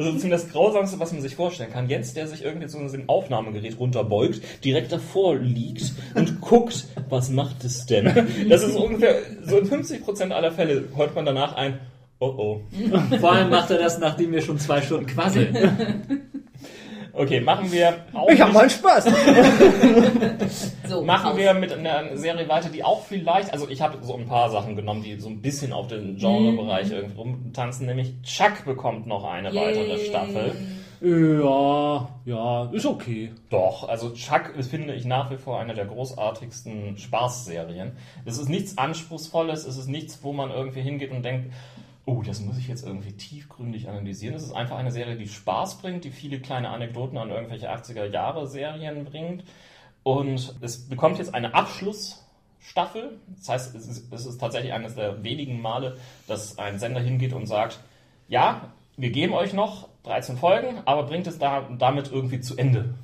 [0.00, 1.90] Das ist ziemlich das Grausamste, was man sich vorstellen kann.
[1.90, 7.64] Jetzt, der sich irgendwie zu einem Aufnahmegerät runterbeugt, direkt davor liegt und guckt, was macht
[7.64, 8.06] es denn?
[8.48, 11.80] Das ist ungefähr, so in 50% aller Fälle hört man danach ein,
[12.20, 12.60] oh oh.
[13.18, 16.30] Vor allem macht er das, nachdem wir schon zwei Stunden quasseln.
[17.12, 19.04] Okay, machen wir auch Ich habe nicht- mal Spaß.
[20.88, 24.26] So, Machen wir mit einer Serie weiter, die auch vielleicht, also ich habe so ein
[24.26, 29.06] paar Sachen genommen, die so ein bisschen auf den Genrebereich irgendwie rumtanzen, nämlich Chuck bekommt
[29.06, 30.06] noch eine weitere Yay.
[30.06, 30.52] Staffel.
[31.02, 33.32] Ja, ja, ist okay.
[33.50, 37.92] Doch, also Chuck ist, finde ich nach wie vor eine der großartigsten Spaßserien.
[38.24, 41.52] Es ist nichts Anspruchsvolles, es ist nichts, wo man irgendwie hingeht und denkt,
[42.10, 44.34] oh, das muss ich jetzt irgendwie tiefgründig analysieren.
[44.34, 49.04] Es ist einfach eine Serie, die Spaß bringt, die viele kleine Anekdoten an irgendwelche 80er-Jahre-Serien
[49.04, 49.44] bringt.
[50.02, 53.18] Und es bekommt jetzt eine Abschlussstaffel.
[53.36, 57.32] Das heißt, es ist, es ist tatsächlich eines der wenigen Male, dass ein Sender hingeht
[57.32, 57.78] und sagt,
[58.28, 62.94] ja, wir geben euch noch 13 Folgen, aber bringt es da, damit irgendwie zu Ende.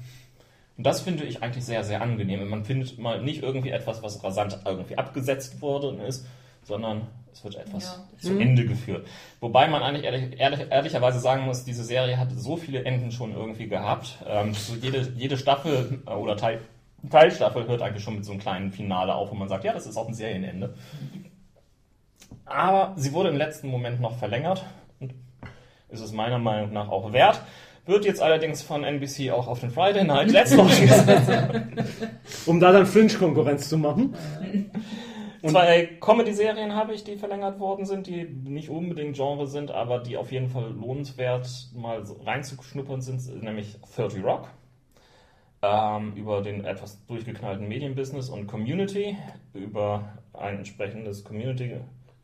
[0.76, 2.48] Und das finde ich eigentlich sehr, sehr angenehm.
[2.48, 6.26] Man findet mal nicht irgendwie etwas, was rasant irgendwie abgesetzt worden ist,
[6.64, 7.84] sondern es wird etwas
[8.22, 8.28] Ja.
[8.30, 9.06] zu Ende geführt.
[9.40, 13.34] Wobei man eigentlich ehrlich, ehrlich, ehrlicherweise sagen muss, diese Serie hat so viele Enden schon
[13.34, 14.16] irgendwie gehabt.
[14.26, 16.60] Ähm, so jede, jede Staffel äh, oder Teil,
[17.10, 19.86] Teilstaffel hört eigentlich schon mit so einem kleinen Finale auf, wo man sagt, ja, das
[19.86, 20.74] ist auch ein Serienende.
[22.46, 24.64] Aber sie wurde im letzten Moment noch verlängert
[24.98, 25.12] und
[25.90, 27.42] ist es meiner Meinung nach auch wert.
[27.84, 31.30] Wird jetzt allerdings von NBC auch auf den Friday Night Let's Watch gesetzt.
[32.46, 34.14] Um da dann Fringe-Konkurrenz zu machen.
[35.48, 40.16] Zwei Comedy-Serien habe ich, die verlängert worden sind, die nicht unbedingt Genre sind, aber die
[40.16, 44.48] auf jeden Fall lohnenswert mal reinzuschnuppern sind, nämlich 30 Rock.
[45.62, 49.16] Ähm, über den etwas durchgeknallten Medienbusiness und Community,
[49.54, 51.76] über ein entsprechendes Community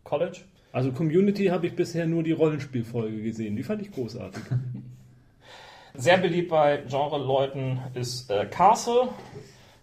[0.04, 0.42] College.
[0.72, 3.56] Also Community habe ich bisher nur die Rollenspielfolge gesehen.
[3.56, 4.42] Die fand ich großartig.
[5.94, 9.08] Sehr beliebt bei Genre-Leuten ist äh, Castle,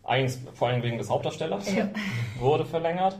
[0.10, 1.72] Eigentlich vor allem wegen des Hauptdarstellers.
[1.76, 1.88] Ja.
[2.40, 3.20] Wurde verlängert.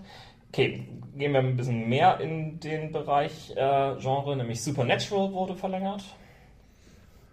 [0.52, 6.04] Okay, gehen wir ein bisschen mehr in den Bereich äh, Genre, nämlich Supernatural wurde verlängert.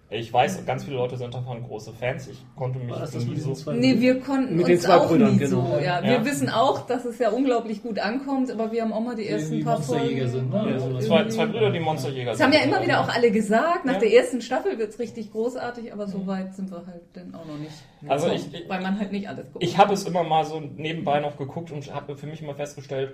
[0.08, 2.28] Ich weiß, ganz viele Leute sind davon große Fans.
[2.28, 3.72] Ich konnte mich das das nie mit so...
[3.72, 5.66] Nee, wir konnten Mit uns den zwei auch Brüdern, nie genau.
[5.74, 5.78] so.
[5.82, 6.24] Ja, wir Ja.
[6.24, 9.54] wissen auch, dass es ja unglaublich gut ankommt, aber wir haben auch mal die ersten
[9.54, 10.30] Irgendwie paar Monsterjäger Folgen.
[10.30, 10.56] sind, ne?
[10.68, 13.32] Ja, Also was- Zwei, zwei Brüder, die Monsterjäger Das haben ja immer wieder auch alle
[13.32, 13.84] gesagt.
[13.84, 13.98] Nach Ja.
[13.98, 17.44] der ersten Staffel wird es richtig großartig, aber so weit sind wir halt dann auch
[17.44, 17.72] noch nicht.
[18.06, 19.64] Also So, ich- ich- weil man halt nicht alles guckt.
[19.64, 23.12] Ich habe es immer mal so nebenbei noch geguckt und habe für mich immer festgestellt,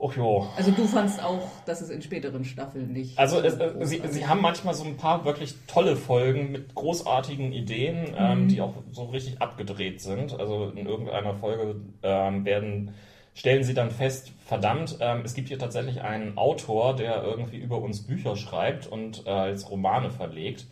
[0.00, 0.46] ach jo.
[0.56, 3.18] also du fandst auch, dass es in späteren Staffeln nicht.
[3.18, 6.52] Also so es, äh, sie, großartig sie haben manchmal so ein paar wirklich tolle Folgen
[6.52, 10.38] mit großartigen Ideen, ähm, die auch so richtig abgedreht sind.
[10.38, 12.94] Also in irgendeiner Folge ähm, werden
[13.34, 17.82] stellen sie dann fest, verdammt, ähm, es gibt hier tatsächlich einen Autor, der irgendwie über
[17.82, 20.66] uns Bücher schreibt und äh, als Romane verlegt.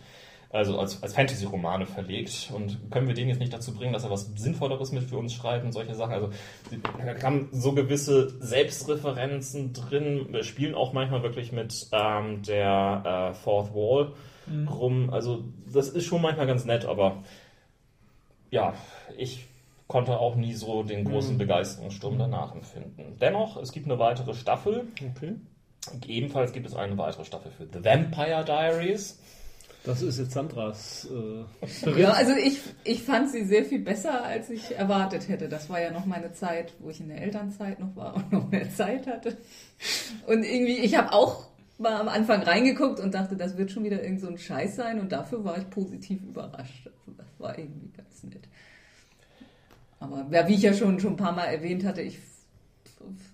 [0.53, 4.11] Also als, als Fantasy-Romane verlegt und können wir den jetzt nicht dazu bringen, dass er
[4.11, 6.13] was Sinnvolleres mit für uns schreibt und solche Sachen.
[6.13, 6.31] Also
[6.69, 6.79] sie
[7.23, 13.75] haben so gewisse Selbstreferenzen drin, wir spielen auch manchmal wirklich mit ähm, der äh, Fourth
[13.75, 14.13] Wall
[14.71, 15.09] rum.
[15.11, 17.23] Also das ist schon manchmal ganz nett, aber
[18.51, 18.75] ja,
[19.17, 19.47] ich
[19.87, 23.17] konnte auch nie so den großen Begeisterungssturm danach empfinden.
[23.21, 24.87] Dennoch, es gibt eine weitere Staffel.
[24.97, 25.35] Okay.
[26.07, 29.19] Ebenfalls gibt es eine weitere Staffel für The Vampire Diaries.
[29.85, 34.49] Das ist jetzt Sandras äh, Ja, also ich, ich fand sie sehr viel besser, als
[34.49, 35.49] ich erwartet hätte.
[35.49, 38.51] Das war ja noch meine Zeit, wo ich in der Elternzeit noch war und noch
[38.51, 39.37] mehr Zeit hatte.
[40.27, 44.03] Und irgendwie, ich habe auch mal am Anfang reingeguckt und dachte, das wird schon wieder
[44.03, 46.87] irgend so ein Scheiß sein und dafür war ich positiv überrascht.
[46.87, 48.49] Also das war irgendwie ganz nett.
[49.99, 52.19] Aber ja, wie ich ja schon, schon ein paar Mal erwähnt hatte, ich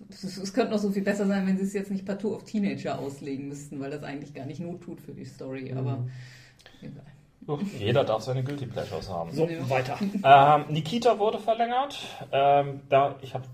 [0.09, 2.97] es, könnte noch so viel besser sein, wenn sie es jetzt nicht partout auf Teenager
[2.97, 5.73] auslegen müssten, weil das eigentlich gar nicht Not tut für die Story.
[5.73, 6.07] Aber
[7.79, 9.31] Jeder darf seine Guilty Pleasures haben.
[9.31, 9.69] So, Ja.
[9.69, 9.97] weiter.
[10.23, 11.97] Ähm, Nikita wurde verlängert.
[12.31, 13.45] Ähm, da ich habe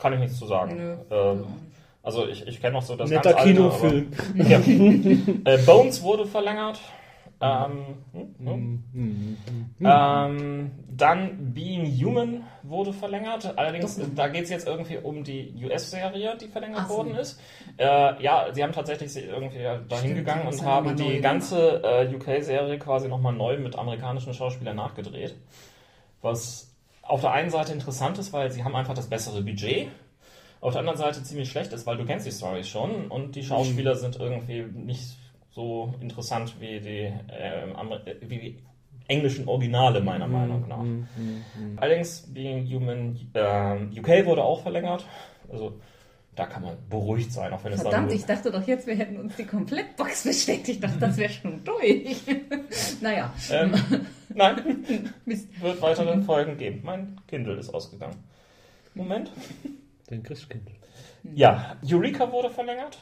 [0.00, 0.98] kann ich nichts zu sagen.
[1.10, 1.44] Ähm,
[2.02, 4.12] also ich, ich kenne noch so das Netter ganz alte, Kinofilm.
[4.40, 5.54] aber- Ja.
[5.54, 6.80] äh, Bones wurde verlängert.
[7.42, 8.84] Ähm, hm, hm.
[8.92, 9.38] Mhm.
[9.84, 13.58] Ähm, dann Being Human wurde verlängert.
[13.58, 16.98] Allerdings, äh, da geht es jetzt irgendwie um die US-Serie, die verlängert Ach so.
[16.98, 17.40] worden ist.
[17.78, 22.78] Äh, ja, sie haben tatsächlich irgendwie dahin gegangen und haben die neu ganze äh, UK-Serie
[22.78, 25.34] quasi nochmal neu mit amerikanischen Schauspielern nachgedreht.
[26.20, 26.72] Was
[27.02, 29.88] auf der einen Seite interessant ist, weil sie haben einfach das bessere Budget.
[30.60, 33.42] Auf der anderen Seite ziemlich schlecht ist, weil du kennst die Story schon und die
[33.42, 35.16] Schauspieler sind irgendwie nicht
[35.54, 38.58] so interessant wie die, äh, wie die
[39.08, 40.84] englischen Originale, meiner Meinung nach.
[41.76, 45.04] Allerdings, Being Human äh, UK wurde auch verlängert.
[45.50, 45.78] Also
[46.34, 49.18] da kann man beruhigt sein, auch wenn es Verdammt, ich dachte doch jetzt, wir hätten
[49.18, 50.66] uns die Komplettbox bestellt.
[50.68, 52.22] Ich dachte, das wäre schon durch.
[53.02, 53.74] naja, ähm,
[54.34, 55.60] Nein, Mist.
[55.60, 56.80] wird weitere Folgen geben.
[56.84, 58.16] Mein Kindle ist ausgegangen.
[58.94, 59.30] Moment.
[60.10, 60.70] Den Christkind.
[61.34, 62.98] Ja, Eureka wurde verlängert.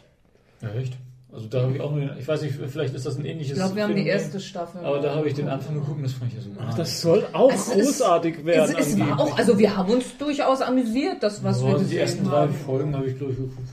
[0.60, 0.96] Ja, echt?
[1.32, 3.52] Also da habe ich auch nur, den- ich weiß nicht, vielleicht ist das ein ähnliches.
[3.52, 4.84] ich glaube, wir haben die Phänomen, erste Staffel.
[4.84, 6.50] Aber da habe ich den Anfang geguckt und das fand ich ja so.
[6.58, 8.76] Ach, das soll auch Also es- großartig es, werden.
[8.78, 9.32] es war angeblich.
[9.32, 12.36] auch, also wir haben uns durchaus amüsiert, das was wir oh, die gesehen ersten drei
[12.42, 12.54] haben.
[12.54, 13.68] Folgen habe ich, glaube ich, geguckt.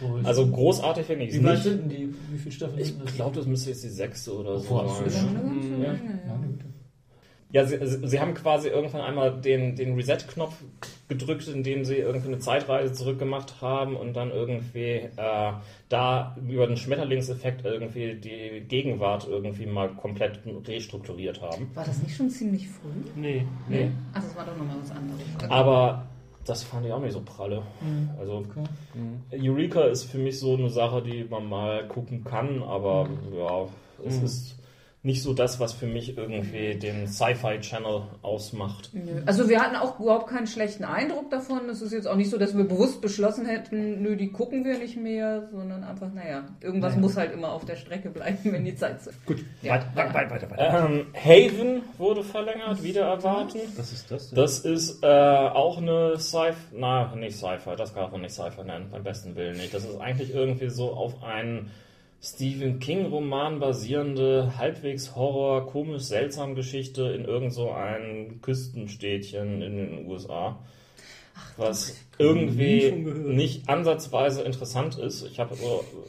[0.00, 1.62] Oh, ich- Also großartig finde ich es wie weit nicht.
[1.64, 2.14] sind denn die?
[2.32, 3.10] Wie viele Staffeln sind das?
[3.10, 5.04] Ich glaube, das müsste jetzt die sechste oder so Boah, sein.
[5.04, 5.34] das ist schon-
[5.82, 5.98] Ja, Ja, ja.
[7.50, 10.54] Ja, sie, sie haben quasi irgendwann einmal den, den Reset-Knopf
[11.08, 15.52] gedrückt, indem sie irgendwie eine Zeitreise zurückgemacht haben und dann irgendwie äh,
[15.88, 21.70] da über den Schmetterlingseffekt irgendwie die Gegenwart irgendwie mal komplett restrukturiert haben.
[21.74, 22.90] War das nicht schon ziemlich früh?
[23.16, 23.46] Nee.
[23.66, 23.90] Nee.
[24.12, 25.22] Ach, das war doch nochmal was anderes.
[25.48, 26.06] Aber
[26.44, 27.62] das fand ich auch nicht so pralle.
[28.18, 28.44] Also
[29.32, 33.66] Eureka ist für mich so eine Sache, die man mal gucken kann, aber ja,
[34.06, 34.57] es ist
[35.02, 38.90] nicht so das, was für mich irgendwie den Sci-Fi-Channel ausmacht.
[38.92, 39.22] Nö.
[39.26, 41.68] Also wir hatten auch überhaupt keinen schlechten Eindruck davon.
[41.70, 44.76] Es ist jetzt auch nicht so, dass wir bewusst beschlossen hätten, nö, die gucken wir
[44.76, 48.74] nicht mehr, sondern einfach, naja, irgendwas muss halt immer auf der Strecke bleiben, wenn die
[48.74, 49.24] Zeit ist.
[49.24, 49.74] Gut, Ja.
[49.74, 50.50] weiter, weiter, weiter, weiter.
[50.50, 50.88] weiter.
[50.90, 53.60] Ähm, Haven wurde verlängert, wieder erwarten.
[53.76, 54.36] Was ist das denn?
[54.36, 58.88] Das ist äh, auch eine Sci-Fi, na, nicht Sci-Fi, das kann man nicht Sci-Fi nennen,
[58.90, 59.72] beim besten Willen nicht.
[59.72, 61.70] Das ist eigentlich irgendwie so auf einen
[62.20, 70.06] Stephen King-Roman basierende, halbwegs Horror, komisch, seltsam Geschichte in irgend so ein Küstenstädtchen in den
[70.06, 70.58] USA.
[71.56, 75.24] Was nie irgendwie nicht ansatzweise interessant ist.
[75.24, 75.54] Ich habe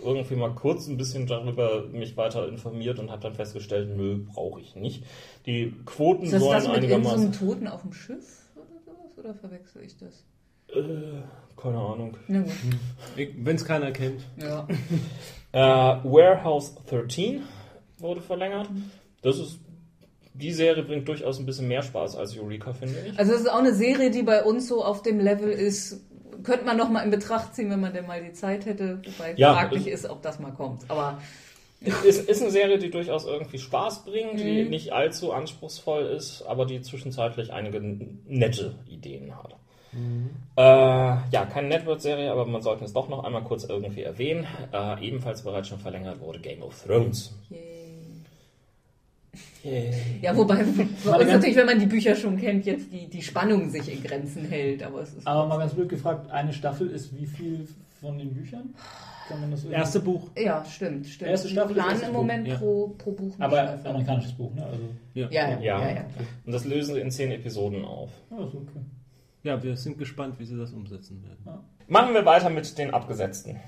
[0.04, 4.60] irgendwie mal kurz ein bisschen darüber mich weiter informiert und habe dann festgestellt, nö, brauche
[4.60, 5.04] ich nicht.
[5.46, 7.26] Die Quoten Ist das sollen das mit einigermaßen.
[7.26, 9.18] irgendeinem Toten auf dem Schiff oder sowas?
[9.18, 10.26] Oder verwechsel ich das?
[10.74, 11.22] Äh,
[11.62, 12.18] keine Ahnung.
[12.28, 14.22] Wenn es keiner kennt.
[14.38, 14.68] Ja.
[15.52, 17.42] Äh, Warehouse 13
[17.98, 18.70] wurde verlängert.
[19.24, 19.60] Das ist
[20.36, 23.18] die Serie bringt durchaus ein bisschen mehr Spaß als Eureka, finde ich.
[23.18, 26.02] Also es ist auch eine Serie, die bei uns so auf dem Level ist,
[26.44, 29.02] könnte man noch mal in Betracht ziehen, wenn man denn mal die Zeit hätte.
[29.04, 30.84] Wobei Ja, fraglich ist, ob das mal kommt.
[30.88, 31.20] Aber
[32.06, 34.70] Ist, ist eine Serie, die durchaus irgendwie Spaß bringt, die Mhm.
[34.70, 39.56] nicht allzu anspruchsvoll ist, aber die zwischenzeitlich einige nette Ideen hat.
[40.56, 44.46] Äh, ja, keine Network-Serie, aber man sollte es doch noch einmal kurz irgendwie erwähnen.
[44.72, 47.34] Äh, ebenfalls bereits schon verlängert wurde Game of Thrones.
[50.22, 50.56] ja, wobei
[51.06, 54.02] bei uns natürlich, wenn man die Bücher schon kennt, jetzt die, die Spannung sich in
[54.04, 54.84] Grenzen hält.
[54.84, 57.68] Aber es ist Aber mal ganz blöd gefragt, eine Staffel ist wie viel
[58.00, 58.74] von den Büchern?
[59.28, 60.30] Kann man das irgendwie- Erste Buch.
[60.38, 61.30] ja, stimmt, stimmt.
[61.32, 62.56] Erste Staffel Wir ist planen im Buch, Moment ja.
[62.58, 63.88] pro, pro Buch Aber Staffel.
[63.92, 64.66] amerikanisches Buch, ne?
[64.66, 64.80] Also,
[65.14, 65.28] Ja.
[65.30, 65.82] Ja, ja, Ja.
[65.82, 65.96] ja.
[65.96, 66.06] ja.
[66.46, 68.10] Und das lösen sie in zehn Episoden auf.
[68.32, 68.80] ja, ist okay.
[69.44, 71.64] Ja, wir sind gespannt, wie sie das umsetzen werden.
[71.88, 73.60] Machen wir weiter mit den Abgesetzten.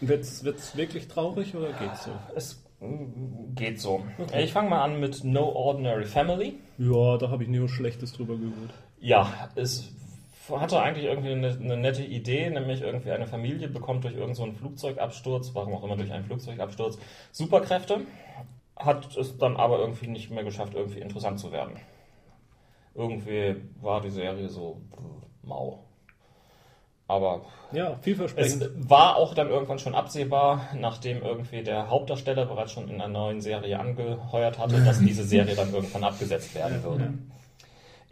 [0.00, 2.12] Wird's, wird's wirklich traurig oder geht's so?
[2.36, 4.04] Es mm, geht so.
[4.36, 6.54] Ich fange mal an mit No Ordinary Family.
[6.78, 8.72] Ja, da habe ich nur Schlechtes drüber gehört.
[9.00, 9.90] Ja, es
[10.48, 14.42] hatte eigentlich irgendwie eine, eine nette Idee, nämlich irgendwie eine Familie bekommt durch irgendeinen so
[14.44, 16.98] einen Flugzeugabsturz, warum auch immer durch einen Flugzeugabsturz,
[17.32, 18.02] Superkräfte,
[18.76, 21.76] hat es dann aber irgendwie nicht mehr geschafft, irgendwie interessant zu werden.
[22.94, 24.80] Irgendwie war die Serie so
[25.42, 25.84] mau.
[27.06, 28.70] Aber Ja, es vielversprechend.
[28.88, 33.40] war auch dann irgendwann schon absehbar, nachdem irgendwie der Hauptdarsteller bereits schon in einer neuen
[33.40, 37.14] Serie angeheuert hatte, dass diese Serie dann irgendwann abgesetzt werden würde.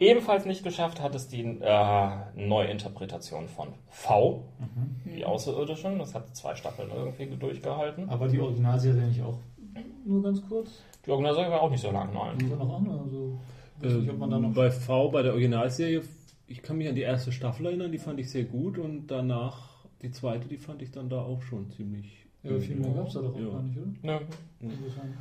[0.01, 4.43] Ebenfalls nicht geschafft hat es die äh, Neuinterpretation von V,
[5.05, 5.99] die Außerirdischen.
[5.99, 8.09] Das hat zwei Staffeln irgendwie durchgehalten.
[8.09, 9.37] Aber die Originalserie nicht auch
[10.05, 10.81] nur ganz kurz?
[11.05, 12.37] Die Originalserie war auch nicht so lang, nein.
[12.39, 12.99] Ist da noch andere?
[12.99, 13.39] Also,
[13.81, 14.53] weiß nicht, ob man da noch.
[14.53, 16.01] bei V, bei der Originalserie,
[16.47, 19.85] ich kann mich an die erste Staffel erinnern, die fand ich sehr gut und danach
[20.01, 22.25] die zweite, die fand ich dann da auch schon ziemlich.
[22.43, 23.49] ja, viel mehr gab es da doch auch Ja.
[23.49, 24.21] gar nicht, oder?
[24.61, 25.17] Insofern.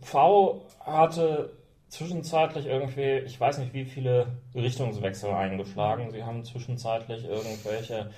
[0.00, 1.50] V hatte
[1.88, 6.10] zwischenzeitlich irgendwie, ich weiß nicht wie viele Richtungswechsel eingeschlagen.
[6.10, 8.10] Sie haben zwischenzeitlich irgendwelche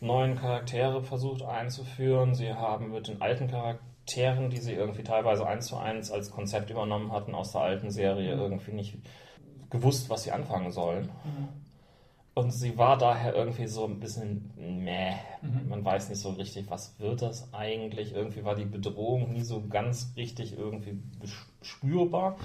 [0.00, 2.34] neuen Charaktere versucht einzuführen.
[2.34, 3.84] Sie haben mit den alten Charakteren,
[4.50, 8.34] die sie irgendwie teilweise eins zu eins als Konzept übernommen hatten aus der alten Serie,
[8.34, 8.98] irgendwie nicht
[9.70, 11.10] gewusst, was sie anfangen sollen.
[12.34, 15.14] Und sie war daher irgendwie so ein bisschen meh.
[15.70, 18.14] Man weiß nicht so richtig, was wird das eigentlich.
[18.14, 20.98] Irgendwie war die Bedrohung nie so ganz richtig irgendwie
[21.62, 22.36] spürbar.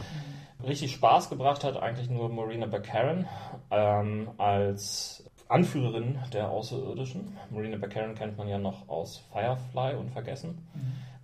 [0.65, 3.25] Richtig Spaß gebracht hat eigentlich nur Marina Baccarin
[3.69, 7.35] ähm, als Anführerin der Außerirdischen.
[7.49, 10.57] Marina Baccarin kennt man ja noch aus Firefly und Vergessen.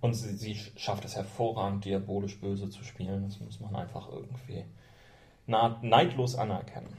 [0.00, 3.24] Und sie, sie schafft es hervorragend, diabolisch böse zu spielen.
[3.24, 4.64] Das muss man einfach irgendwie
[5.82, 6.96] neidlos anerkennen.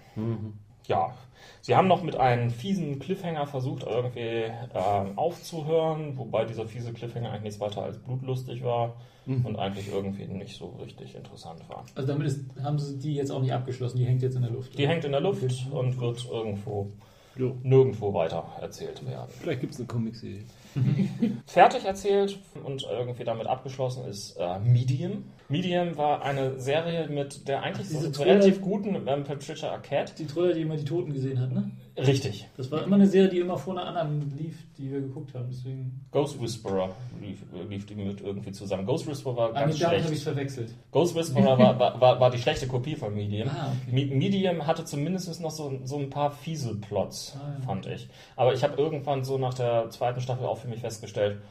[0.88, 1.14] Ja,
[1.62, 7.30] sie haben noch mit einem fiesen Cliffhanger versucht, irgendwie ähm, aufzuhören, wobei dieser fiese Cliffhanger
[7.30, 8.96] eigentlich nichts weiter als blutlustig war
[9.28, 11.86] und eigentlich irgendwie nicht so richtig interessant war.
[11.94, 14.50] Also damit ist, haben sie die jetzt auch nicht abgeschlossen, die hängt jetzt in der
[14.50, 14.76] Luft.
[14.76, 15.56] Die hängt in der Luft Okay.
[15.72, 16.92] und wird irgendwo
[17.36, 17.56] Jo.
[17.62, 19.30] nirgendwo weiter erzählt werden.
[19.30, 20.44] Vielleicht gibt es eine Comicserie.
[21.46, 25.24] Fertig erzählt und irgendwie damit abgeschlossen ist äh, Medium.
[25.50, 30.14] Medium war eine Serie mit der eigentlich Ach, so Thriller- relativ guten ähm, Patricia Arquette.
[30.18, 31.72] Die Troller, die immer die Toten gesehen hat, ne?
[31.98, 32.48] Richtig.
[32.56, 35.48] Das war immer eine Serie, die immer vor einer anderen lief, die wir geguckt haben.
[35.50, 36.06] Deswegen.
[36.12, 38.86] Ghost Whisperer lief, lief die mit irgendwie zusammen.
[38.86, 40.18] Ghost Whisperer war ganz Eigentlich damit habe schlecht.
[40.20, 40.74] ich verwechselt.
[40.92, 43.50] Ghost Whisperer war, war, war, war die schlechte Kopie von Medium.
[43.50, 44.06] Ah, okay.
[44.08, 47.66] Me- Medium hatte zumindest noch so, so ein paar fiese Plots, Ah, ja.
[47.66, 48.08] fand ich.
[48.38, 51.42] Aber ich habe irgendwann so nach der zweiten Staffel auch für mich festgestellt,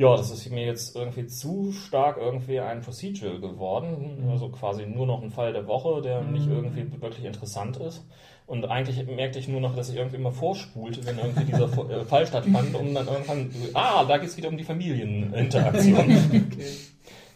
[0.00, 4.22] ja, das ist mir jetzt irgendwie zu stark irgendwie ein Procedural geworden.
[4.24, 4.30] Mhm.
[4.30, 8.06] Also quasi nur noch ein Fall der Woche, der nicht irgendwie wirklich interessant ist.
[8.46, 12.04] Und eigentlich merkte ich nur noch, dass ich irgendwie immer vorspulte, wenn irgendwie dieser äh,
[12.04, 16.50] Fall stattfand, um dann irgendwann, ah, da geht es wieder um die Familieninteraktion.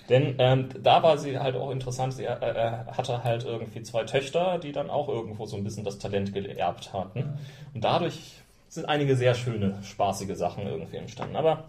[0.09, 2.15] Denn ähm, da war sie halt auch interessant.
[2.15, 5.85] Sie äh, äh, hatte halt irgendwie zwei Töchter, die dann auch irgendwo so ein bisschen
[5.85, 7.39] das Talent geerbt hatten.
[7.75, 8.44] Und dadurch
[8.75, 11.37] sind einige sehr schöne, spaßige Sachen irgendwie entstanden.
[11.37, 11.65] Aber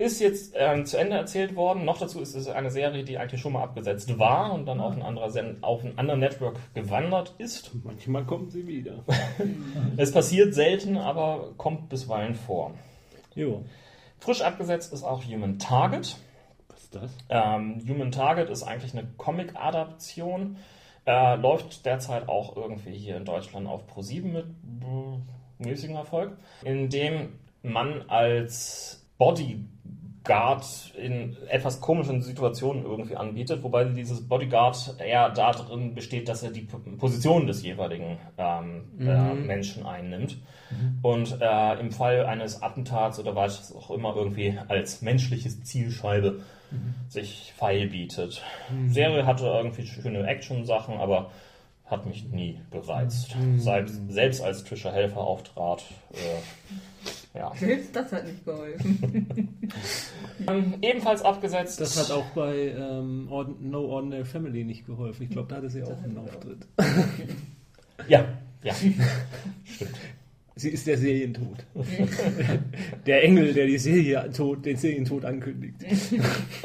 [0.00, 1.84] ist jetzt ähm, zu Ende erzählt worden.
[1.84, 4.94] Noch dazu ist es eine Serie, die eigentlich schon mal abgesetzt war und dann auf
[4.94, 7.70] ein, anderer auf ein anderer Network gewandert ist.
[7.84, 9.04] Manchmal kommen sie wieder.
[9.98, 12.72] Es passiert selten, aber kommt bisweilen vor.
[13.34, 13.62] Jo.
[14.18, 16.16] Frisch abgesetzt ist auch Human Target.
[16.68, 17.10] Was ist das?
[17.28, 20.56] Ähm, Human Target ist eigentlich eine Comic-Adaption.
[21.06, 24.46] Äh, läuft derzeit auch irgendwie hier in Deutschland auf Pro7 mit
[25.60, 26.32] mäßigem Erfolg,
[26.64, 27.30] in dem
[27.62, 30.64] man als Bodyguard
[30.96, 36.66] in etwas komischen Situationen irgendwie anbietet, wobei dieses Bodyguard eher darin besteht, dass er die
[36.98, 40.38] Position des jeweiligen ähm, äh, Menschen einnimmt
[41.02, 46.40] und äh, im Fall eines Attentats oder was auch immer irgendwie als menschliches Zielscheibe
[47.08, 48.42] sich Pfeil bietet.
[48.88, 51.30] Serie hatte irgendwie schöne Action-Sachen, aber
[51.90, 53.36] hat mich nie gereizt.
[53.56, 57.52] Selbst, selbst als Trisha Helfer auftrat, äh, ja.
[57.58, 59.48] Selbst das hat nicht geholfen.
[60.48, 61.80] Ähm, ebenfalls abgesetzt.
[61.80, 63.28] Das hat auch bei ähm,
[63.60, 65.24] No Ordinary Family nicht geholfen.
[65.24, 66.66] Ich glaube, da hatte sie auch einen Auftritt.
[68.08, 68.24] Ja,
[68.62, 68.74] ja.
[70.56, 71.58] Sie ist der Serientod.
[73.06, 75.76] der Engel, der die Serie Tod, den Serientod ankündigt.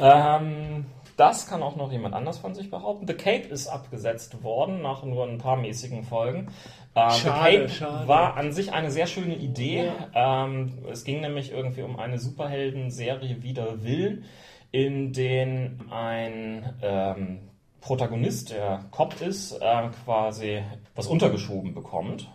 [0.00, 3.06] ähm, das kann auch noch jemand anders von sich behaupten.
[3.06, 6.48] The Cape ist abgesetzt worden nach nur ein paar mäßigen Folgen.
[6.94, 8.08] Ähm, The Schade, Cape schade.
[8.08, 9.92] war an sich eine sehr schöne Idee.
[10.14, 14.24] Ähm, es ging nämlich irgendwie um eine Superhelden-Serie wider Willen,
[14.72, 17.38] in den ein ähm,
[17.80, 20.62] Protagonist, der Cop ist, äh, quasi
[20.94, 22.28] was untergeschoben bekommt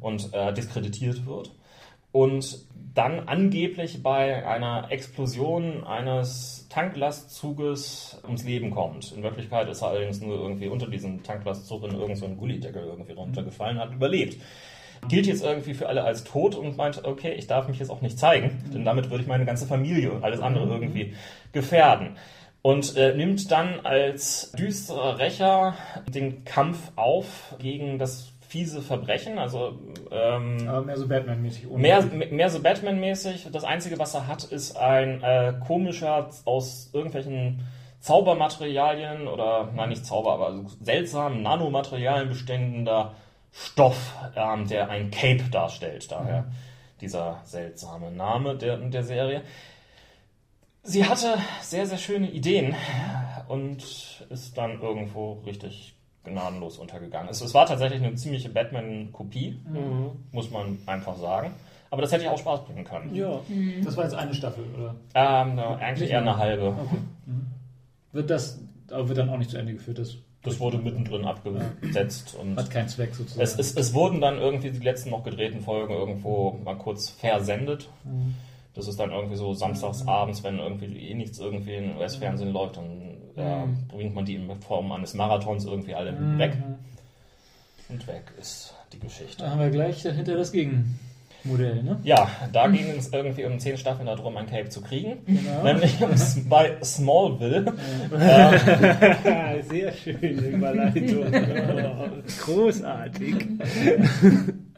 [0.00, 1.52] und äh, diskreditiert wird.
[2.12, 9.12] Und dann angeblich bei einer Explosion eines Tanklastzuges ums Leben kommt.
[9.12, 13.12] In Wirklichkeit ist er allerdings nur irgendwie unter diesem Tanklastzug in irgendeinen so Gullideckel irgendwie
[13.12, 14.40] runtergefallen, hat überlebt.
[15.08, 18.02] Gilt jetzt irgendwie für alle als tot und meint, okay, ich darf mich jetzt auch
[18.02, 21.14] nicht zeigen, denn damit würde ich meine ganze Familie und alles andere irgendwie
[21.52, 22.16] gefährden.
[22.62, 25.74] Und äh, nimmt dann als düsterer Rächer
[26.06, 29.78] den Kampf auf gegen das fiese Verbrechen, also
[30.10, 31.70] ähm, Aber mehr so Batman-mäßig.
[31.70, 33.48] Mehr, mehr so Batman-mäßig.
[33.50, 37.66] Das Einzige, was er hat, ist ein äh, komischer, aus irgendwelchen
[38.00, 43.14] Zaubermaterialien oder, nein, nicht Zauber, aber so seltsamen Nanomaterialien bestehender
[43.52, 46.12] Stoff, ähm, der ein Cape darstellt.
[46.12, 46.44] Daher
[47.00, 49.42] dieser seltsame Name der, der Serie.
[50.82, 52.74] Sie hatte sehr, sehr schöne Ideen
[53.48, 55.91] und ist dann irgendwo richtig
[56.24, 57.28] gnadenlos untergegangen.
[57.30, 59.60] Es, es war tatsächlich eine ziemliche Batman-Kopie,
[60.30, 61.52] muss man einfach sagen.
[61.90, 63.14] Aber das hätte ja auch Spaß bringen können.
[63.14, 63.40] Ja.
[63.84, 64.94] Das war jetzt eine Staffel, oder?
[65.14, 66.68] Ähm, na, eigentlich eher eine halbe.
[66.68, 66.96] Okay.
[67.26, 67.46] Mhm.
[68.12, 68.60] Wird das,
[68.90, 69.98] aber wird dann auch nicht zu Ende geführt.
[69.98, 73.42] Das Das wurde mittendrin abgesetzt und hat keinen Zweck sozusagen.
[73.42, 77.90] es, es, es wurden dann irgendwie die letzten noch gedrehten Folgen irgendwo mal kurz versendet.
[78.74, 82.78] Das ist dann irgendwie so samstags abends, wenn irgendwie eh nichts irgendwie im US-Fernsehen läuft,
[82.78, 83.02] dann
[83.36, 83.64] äh,
[83.94, 86.52] bringt man die in Form eines Marathons irgendwie alle weg.
[87.90, 89.42] Und weg ist die Geschichte.
[89.44, 91.98] da haben wir gleich dahinter das Gegenmodell, ne?
[92.04, 95.18] Ja, da ging es irgendwie um zehn Staffeln darum, ein Cape zu kriegen.
[95.26, 95.62] Genau.
[95.64, 97.74] Nämlich um S- bei Smallville.
[99.68, 100.18] Sehr schöne
[100.48, 101.26] Überleitung.
[102.42, 103.34] Großartig.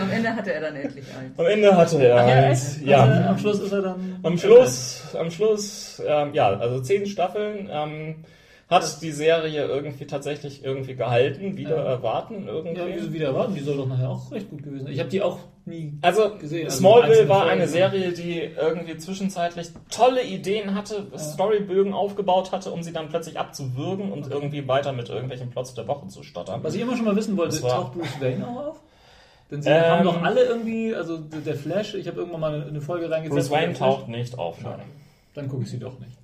[0.00, 1.36] Am Ende hatte er dann endlich eins.
[1.38, 2.82] Am Ende hatte er Ja, halt, echt?
[2.86, 3.02] ja.
[3.04, 4.18] Also, am Schluss ist er dann.
[4.22, 8.24] Am Schluss, am Schluss, ähm, ja, also zehn Staffeln ähm,
[8.70, 11.82] hat die Serie irgendwie tatsächlich irgendwie gehalten, wieder Ja.
[11.84, 12.82] erwarten Ja, irgendwie.
[12.94, 13.54] wieso wieder erwarten?
[13.54, 14.92] Die soll doch nachher auch recht gut gewesen sein.
[14.92, 15.92] Ich habe die auch nie.
[16.02, 17.52] Also gesehen, also Smallville war Folgen.
[17.52, 23.38] eine Serie, die irgendwie zwischenzeitlich tolle Ideen hatte, Storybögen aufgebaut hatte, um sie dann plötzlich
[23.40, 26.60] abzuwürgen und irgendwie weiter mit irgendwelchen Plots der Woche zu stottern.
[26.62, 28.76] Was ich immer schon mal wissen wollte, taucht Bruce Wayne auch auf?
[29.50, 32.80] Denn sie Ähm, haben doch alle irgendwie, also der Flash, ich habe irgendwann mal eine
[32.80, 33.48] Folge reingesetzt.
[33.50, 34.60] Bruce Wayne taucht nicht auf.
[34.60, 34.82] Schade.
[35.34, 36.16] Dann gucke ich sie doch nicht.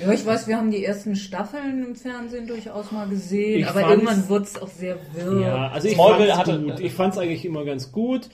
[0.00, 3.88] Ja, ich weiß, wir haben die ersten Staffeln im Fernsehen durchaus mal gesehen, Ich aber
[3.88, 5.40] irgendwann wurde es auch sehr wirr.
[5.40, 6.80] Ja, also ich Smallville fand's hatte- gut.
[6.80, 8.28] Ich fand es eigentlich immer ganz gut,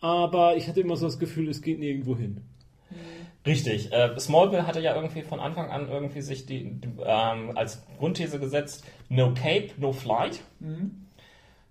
[0.00, 2.40] aber ich hatte immer so das Gefühl, es geht nirgendwo hin.
[3.44, 3.92] Richtig.
[3.92, 8.38] Äh, Smallville hatte ja irgendwie von Anfang an irgendwie sich die, die ähm, als Grundthese
[8.38, 10.40] gesetzt, no cape, no flight.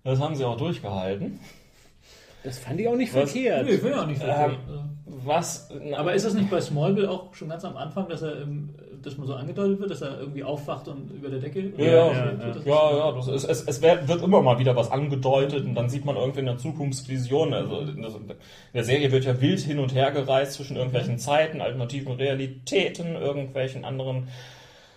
[0.04, 1.40] Das haben sie auch durchgehalten.
[2.44, 3.32] Das fand ich auch nicht Was?
[3.32, 3.66] verkehrt.
[3.68, 4.58] Nee, ich will ja auch nicht verkehrt.
[5.24, 5.70] Was?
[5.96, 8.70] Aber ist das nicht bei Smallville auch schon ganz am Anfang, dass er, ähm,
[9.04, 11.72] dass man so angedeutet wird, dass er irgendwie aufwacht und über der Decke?
[11.78, 12.32] Ja, ja, ja, ja.
[12.54, 15.76] Das ja, ja das ist, es, es wird wird immer mal wieder was angedeutet und
[15.76, 17.54] dann sieht man irgendwie eine Zukunftsvision.
[17.54, 18.28] Also in der- in
[18.74, 23.86] der Serie wird ja wild hin und her gereist zwischen irgendwelchen Zeiten, alternativen Realitäten, irgendwelchen
[23.86, 24.30] anderen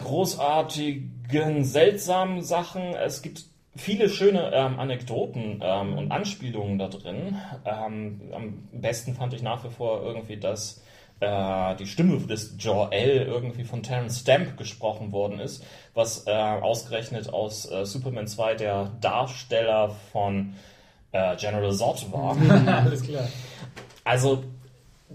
[0.03, 2.95] großartigen, seltsamen Sachen.
[2.95, 3.45] Es gibt
[3.77, 7.39] viele schöne ähm, Anekdoten ähm, und Anspielungen da drin.
[7.65, 10.83] Ähm, am besten fand ich nach wie vor irgendwie, dass
[11.21, 15.65] äh, die Stimme des Jor-El irgendwie von Terence Stamp gesprochen worden ist,
[15.95, 20.55] was äh, ausgerechnet aus äh, Superman 2 der Darsteller von
[21.13, 22.37] äh, General Zod war.
[22.85, 23.29] Alles klar.
[24.05, 24.45] Also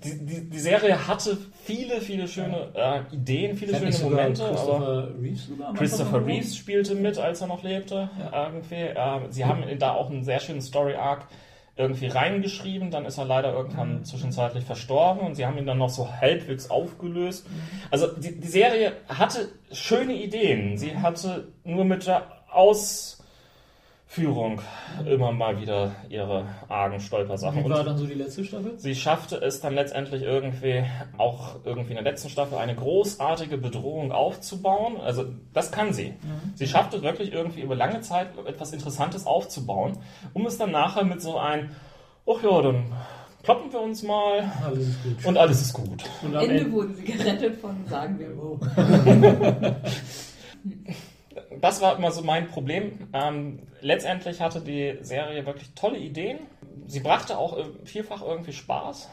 [0.04, 4.46] die, die, die Serie hatte viele, viele schöne äh, Ideen, viele schöne Momente.
[4.46, 8.10] aber Christopher Reeves sogar Christopher Reeves spielte mit, als er noch lebte.
[8.32, 8.76] Irgendwie.
[8.76, 11.28] Ähm, sie haben da auch einen sehr schönen Story-Arc
[11.80, 15.90] irgendwie reingeschrieben, dann ist er leider irgendwann zwischenzeitlich verstorben und sie haben ihn dann noch
[15.90, 17.48] so halbwegs aufgelöst.
[17.90, 22.28] Also die, die Serie hatte schöne Ideen, sie hatte nur mit der
[24.10, 24.60] Ausführung
[25.06, 27.64] immer mal wieder ihre argen Stolpersachen.
[27.64, 28.74] Wie war Und dann so die letzte Staffel?
[28.78, 30.84] sie schaffte es dann letztendlich irgendwie
[31.20, 34.98] auch irgendwie in der letzten Staffel eine großartige Bedrohung aufzubauen.
[35.00, 36.16] Also das kann sie.
[36.56, 39.98] Sie schaffte wirklich irgendwie über lange Zeit etwas Interessantes aufzubauen,
[40.34, 41.76] um es dann nachher mit so ein,
[42.28, 42.86] ach ja, dann
[43.44, 45.26] kloppen wir uns mal Alles ist gut.
[45.26, 46.04] und alles ist gut.
[46.24, 48.60] Und Am am Ende Ende, wurden sie gerettet von, sagen wir wo.
[51.62, 53.08] Das war immer so mein Problem.
[53.14, 56.40] Ähm, letztendlich hatte die Serie wirklich tolle Ideen.
[56.88, 59.10] Sie brachte auch äh, vielfach irgendwie Spaß.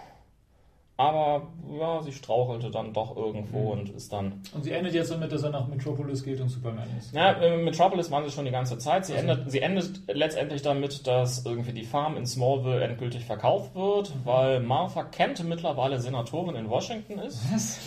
[0.98, 1.48] Aber
[1.78, 5.42] ja, sie strauchelte dann doch irgendwo und ist dann und sie endet jetzt damit, dass
[5.42, 7.14] er nach Metropolis geht und Superman ist.
[7.14, 9.04] Ja, äh, Metropolis waren sie schon die ganze Zeit.
[9.04, 14.10] Sie, endet, sie endet letztendlich damit, dass irgendwie die Farm in Smallville endgültig verkauft wird,
[14.24, 17.42] weil Martha Kent mittlerweile Senatorin in Washington ist.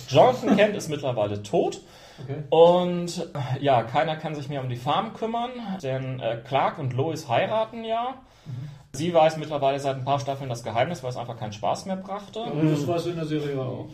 [0.10, 1.82] Jonathan Kent ist mittlerweile tot.
[2.24, 2.44] Okay.
[2.50, 5.52] Und äh, ja, keiner kann sich mehr um die Farm kümmern,
[5.84, 8.16] denn äh, Clark und Lois heiraten ja.
[8.94, 11.96] Sie weiß mittlerweile seit ein paar Staffeln das Geheimnis, weil es einfach keinen Spaß mehr
[11.98, 12.42] brachte.
[12.42, 13.86] Aber das weißt du in der Serie auch.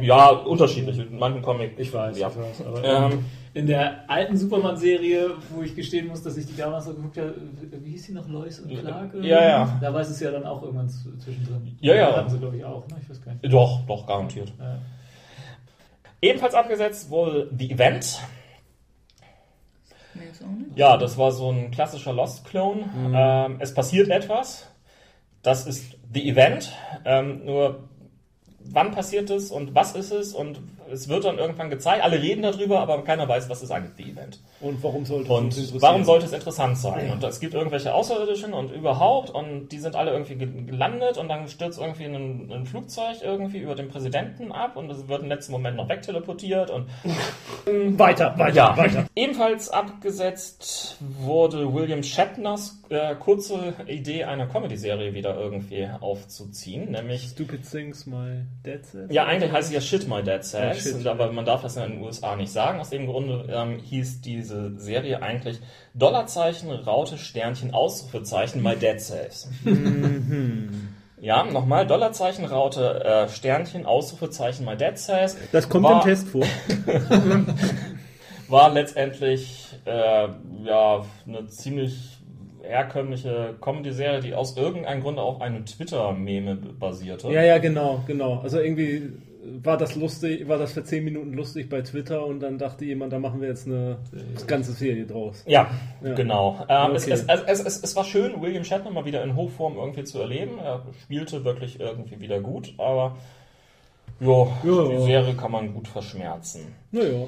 [0.00, 0.96] Ja, unterschiedlich.
[0.98, 1.72] In manchen Comic.
[1.76, 2.28] Ich weiß, Ja.
[2.28, 2.66] ich weiß.
[2.66, 6.94] Aber Ähm, in der alten Superman-Serie, wo ich gestehen muss, dass ich die damals so
[6.94, 7.34] geguckt habe,
[7.82, 9.12] wie hieß sie noch, Lois und Clark?
[9.12, 9.24] oder?
[9.24, 9.78] Ja, ja.
[9.80, 11.76] Da weiß es ja dann auch irgendwann zwischendrin.
[11.80, 12.16] Ja, ja.
[12.16, 12.86] Hatten sie, glaube ich, auch.
[12.88, 12.96] Ne?
[13.02, 13.52] Ich weiß gar nicht.
[13.52, 14.52] Doch, doch, garantiert.
[14.58, 14.78] Ja.
[16.22, 18.20] Ebenfalls abgesetzt wurde The Event.
[20.76, 22.84] Ja, das war so ein klassischer Lost-Clone.
[23.14, 24.70] Ähm, es passiert etwas.
[25.42, 26.72] Das ist The Event.
[27.04, 27.88] Ähm, nur
[28.60, 30.60] wann passiert es und was ist es und
[30.92, 32.04] es wird dann irgendwann gezeigt.
[32.04, 34.38] Alle reden darüber, aber keiner weiß, was ist eigentlich The Event.
[34.60, 35.80] Und warum sollte es interessieren?
[35.82, 37.06] warum sollte es interessant sein?
[37.08, 37.12] Ja.
[37.14, 41.28] Und es gibt irgendwelche Außerirdischen und überhaupt und die sind alle irgendwie ge- gelandet und
[41.28, 45.28] dann stürzt irgendwie ein, ein Flugzeug irgendwie über den Präsidenten ab und es wird im
[45.28, 46.86] letzten Moment noch wegteleportiert und
[47.98, 49.06] Weiter, weiter, ja, weiter.
[49.14, 57.68] Ebenfalls abgesetzt wurde William Shatners äh, kurze Idee, eine Comedy-Serie wieder irgendwie aufzuziehen, nämlich Stupid
[57.70, 59.12] Things My Dad Said.
[59.12, 61.00] ja, eigentlich heißt sie ja Shit My Dad Says, Ja, shit.
[61.00, 62.80] und aber man darf das in den USA nicht sagen.
[62.80, 65.58] Aus dem Grunde ähm, hieß diese Serie eigentlich
[65.94, 69.48] Dollarzeichen, Raute, Sternchen, Ausrufezeichen My Dad Says.
[71.20, 75.36] Ja, nochmal, Dollarzeichen, Raute, äh, Sternchen, Ausrufezeichen, My Dad Says.
[75.52, 76.42] Das kommt War- im Test vor.
[78.48, 80.28] war letztendlich äh,
[80.64, 82.18] ja eine ziemlich
[82.62, 87.28] herkömmliche Comedy-Serie, die aus irgendeinem Grund auf einem Twitter-Meme basierte.
[87.30, 88.40] Ja, ja, genau, genau.
[88.42, 89.12] Also irgendwie
[89.62, 93.12] war das lustig, war das für 10 Minuten lustig bei Twitter und dann dachte jemand,
[93.12, 93.98] da machen wir jetzt eine
[94.46, 95.42] ganze Serie draus.
[95.46, 95.70] Ja,
[96.02, 96.14] Ja.
[96.14, 96.64] genau.
[96.68, 97.12] Ähm, es, Okay.
[97.14, 100.58] es, es, es, es war schön, William Shatner mal wieder in Hochform irgendwie zu erleben.
[100.58, 103.16] Er spielte wirklich irgendwie wieder gut, aber
[104.20, 104.88] jo, Ja.
[104.96, 106.74] die Serie kann man gut verschmerzen.
[106.92, 107.26] Naja.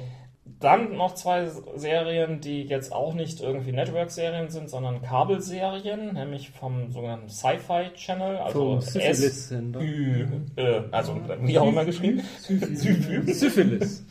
[0.59, 6.91] Dann noch zwei Serien, die jetzt auch nicht irgendwie Network-Serien sind, sondern Kabelserien, nämlich vom
[6.91, 9.79] sogenannten Sci-Fi Channel, also Vom S Syphilis-Sender.
[9.81, 12.21] Ü, äh, also wie auch immer geschrieben.
[13.25, 14.05] Syphilis.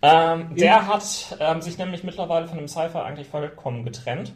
[0.00, 4.32] Ähm, der hat ähm, sich nämlich mittlerweile von dem Sci-Fi eigentlich vollkommen getrennt,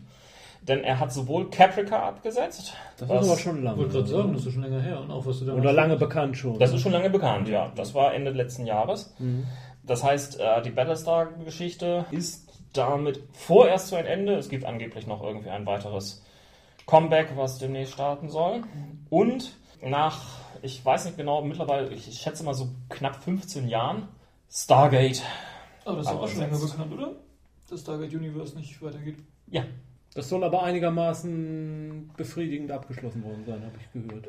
[0.63, 3.79] denn er hat sowohl Caprica abgesetzt, Das was- ist aber schon Ich lange.
[3.79, 5.01] wollte gerade sagen, das ist schon länger her.
[5.01, 6.59] Und auch was du da Oder lange bekannt schon.
[6.59, 9.15] das ist schon lange bekannt, ja, das war Ende letzten Jahres.
[9.85, 14.35] Das heißt, äh, die Battlestar-Geschichte ist damit vorerst zu ein Ende.
[14.35, 16.25] Es gibt angeblich noch irgendwie ein weiteres
[16.87, 18.63] Comeback, was demnächst starten soll.
[19.11, 20.25] Und nach,
[20.63, 24.09] ich weiß nicht genau, mittlerweile, ich schätze mal so knapp 15 Jahren,
[24.51, 25.23] Stargate.
[25.85, 27.13] Aber das ist auch schon länger bekannt, oder?
[27.69, 29.17] Dass Stargate Universe nicht weitergeht.
[29.49, 29.65] Ja,
[30.15, 34.29] Das soll aber einigermaßen befriedigend abgeschlossen worden sein, habe ich gehört.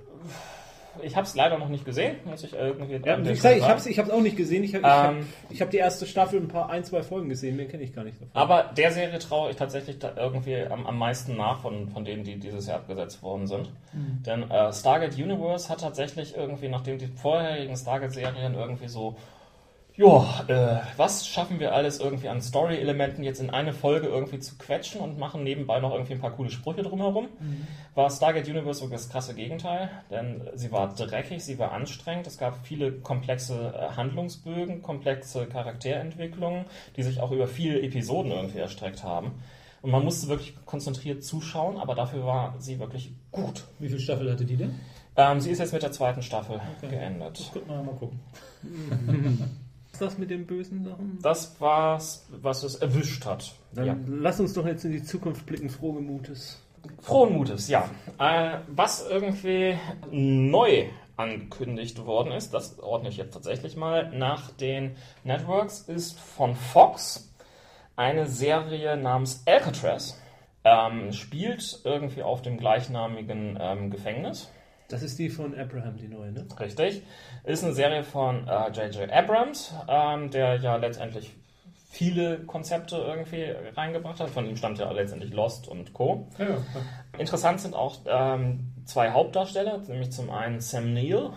[1.01, 3.79] Ich habe es leider noch nicht gesehen, muss ich irgendwie Ja, ich sag, ich habe
[3.79, 4.63] es ich hab's auch nicht gesehen.
[4.63, 7.55] Ich habe hab, Ähm, ich hab die erste Staffel ein paar, ein, zwei Folgen gesehen.
[7.55, 8.29] Mehr kenne ich gar nicht davon.
[8.33, 12.23] Aber der Serie traue ich tatsächlich da irgendwie am, am meisten nach von, von denen,
[12.23, 13.71] die dieses Jahr abgesetzt worden sind.
[14.25, 19.15] Denn äh, Stargate Universe hat tatsächlich irgendwie, nachdem die vorherigen Stargate-Serien irgendwie so,
[19.95, 24.57] ja, äh, was schaffen wir alles irgendwie an Story-Elementen jetzt in eine Folge irgendwie zu
[24.57, 27.27] quetschen und machen nebenbei noch irgendwie ein paar coole Sprüche drumherum,
[27.93, 32.37] war Stargate Universe wirklich das krasse Gegenteil, denn sie war dreckig, sie war anstrengend, es
[32.39, 36.65] gab viele komplexe äh, Handlungsbögen, komplexe Charakterentwicklungen,
[36.97, 39.33] die sich auch über viele Episoden irgendwie erstreckt haben.
[39.83, 43.65] Und man musste wirklich konzentriert zuschauen, aber dafür war sie wirklich gut.
[43.79, 44.79] Wie viele Staffel hatte die denn?
[45.15, 46.89] Ähm, sie ist jetzt mit der zweiten Staffel Okay.
[46.89, 47.39] geendet.
[47.39, 48.19] Das könnte man mal gucken.
[50.03, 51.19] Das mit den bösen Sachen?
[51.21, 53.53] Das war's, was es erwischt hat.
[53.73, 53.95] Dann Ja.
[54.07, 56.59] lass uns doch jetzt in die Zukunft blicken, frohgemutes.
[56.99, 57.89] Frohen Mutes, ja.
[58.19, 59.77] Äh, was irgendwie
[60.11, 66.55] neu angekündigt worden ist, das ordne ich jetzt tatsächlich mal nach den Networks, ist von
[66.55, 67.31] Fox
[67.95, 70.19] eine Serie namens Alcatraz.
[70.65, 74.49] Ähm, spielt irgendwie auf dem gleichnamigen ähm, Gefängnis.
[74.93, 76.45] Das ist die von Abraham, die neue, ne?
[76.59, 77.01] Richtig.
[77.43, 79.09] Ist eine Serie von J.J.
[79.09, 81.31] Äh, Abrams, ähm, der ja letztendlich
[81.89, 84.29] viele Konzepte irgendwie reingebracht hat.
[84.29, 86.27] Von ihm stammt ja letztendlich Lost und Co.
[86.37, 86.57] Ja, ja.
[87.17, 91.31] Interessant sind auch ähm, zwei Hauptdarsteller, nämlich zum einen Sam Neill,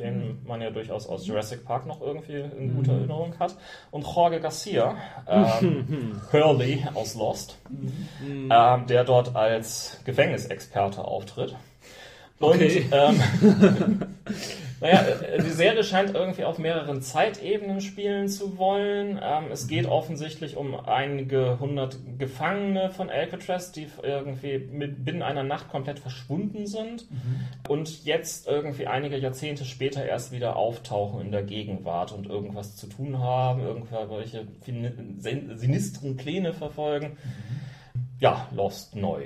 [0.00, 0.38] den mhm.
[0.44, 2.98] man ja durchaus aus Jurassic Park noch irgendwie in guter mhm.
[2.98, 3.54] Erinnerung hat,
[3.92, 4.96] und Jorge Garcia,
[5.28, 8.50] ähm, Hurley aus Lost, mhm.
[8.52, 11.54] ähm, der dort als Gefängnisexperte auftritt.
[12.38, 12.84] Und okay.
[12.92, 13.22] ähm,
[14.80, 15.04] naja,
[15.38, 19.18] die Serie scheint irgendwie auf mehreren Zeitebenen spielen zu wollen.
[19.22, 25.44] Ähm, es geht offensichtlich um einige hundert Gefangene von Alcatraz, die irgendwie mit, binnen einer
[25.44, 27.40] Nacht komplett verschwunden sind mhm.
[27.68, 32.86] und jetzt irgendwie einige Jahrzehnte später erst wieder auftauchen in der Gegenwart und irgendwas zu
[32.86, 37.16] tun haben, irgendwelche sinistren Pläne verfolgen.
[37.24, 38.00] Mhm.
[38.18, 39.24] Ja, Lost neu.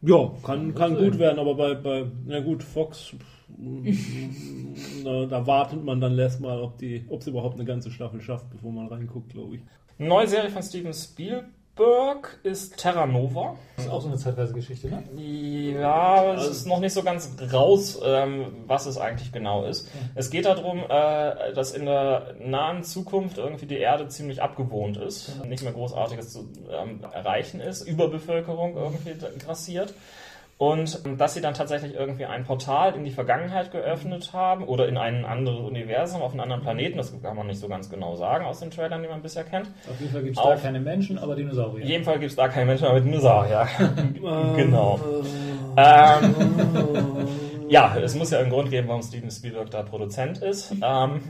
[0.00, 3.14] Ja, kann, kann gut werden, aber bei, bei na gut, Fox,
[5.04, 8.48] da, da, wartet man dann erstmal, ob die, ob es überhaupt eine ganze Staffel schafft,
[8.50, 9.62] bevor man reinguckt, glaube ich.
[9.98, 11.46] Neue Serie von Steven Spielberg
[11.78, 13.54] Pittsburgh ist Terra Nova.
[13.76, 15.04] Das ist auch so eine zeitweise Geschichte, ne?
[15.80, 19.88] Ja, es ist noch nicht so ganz raus, ähm, was es eigentlich genau ist.
[20.16, 25.44] Es geht darum, äh, dass in der nahen Zukunft irgendwie die Erde ziemlich abgewohnt ist,
[25.44, 29.94] nicht mehr Großartiges zu ähm, erreichen ist, Überbevölkerung irgendwie grassiert.
[30.58, 34.88] Und ähm, dass sie dann tatsächlich irgendwie ein Portal in die Vergangenheit geöffnet haben oder
[34.88, 38.16] in ein anderes Universum, auf einen anderen Planeten, das kann man nicht so ganz genau
[38.16, 39.70] sagen aus den Trailern, die man bisher kennt.
[39.88, 41.84] Auf jeden Fall gibt es da keine Menschen, aber Dinosaurier.
[41.84, 43.68] Auf jeden Fall gibt es da keine Menschen, aber Dinosaurier.
[44.56, 44.98] genau.
[45.76, 46.34] ähm,
[47.68, 50.72] ja, es muss ja einen Grund geben, warum Steven Spielberg da Produzent ist.
[50.82, 51.20] Ähm,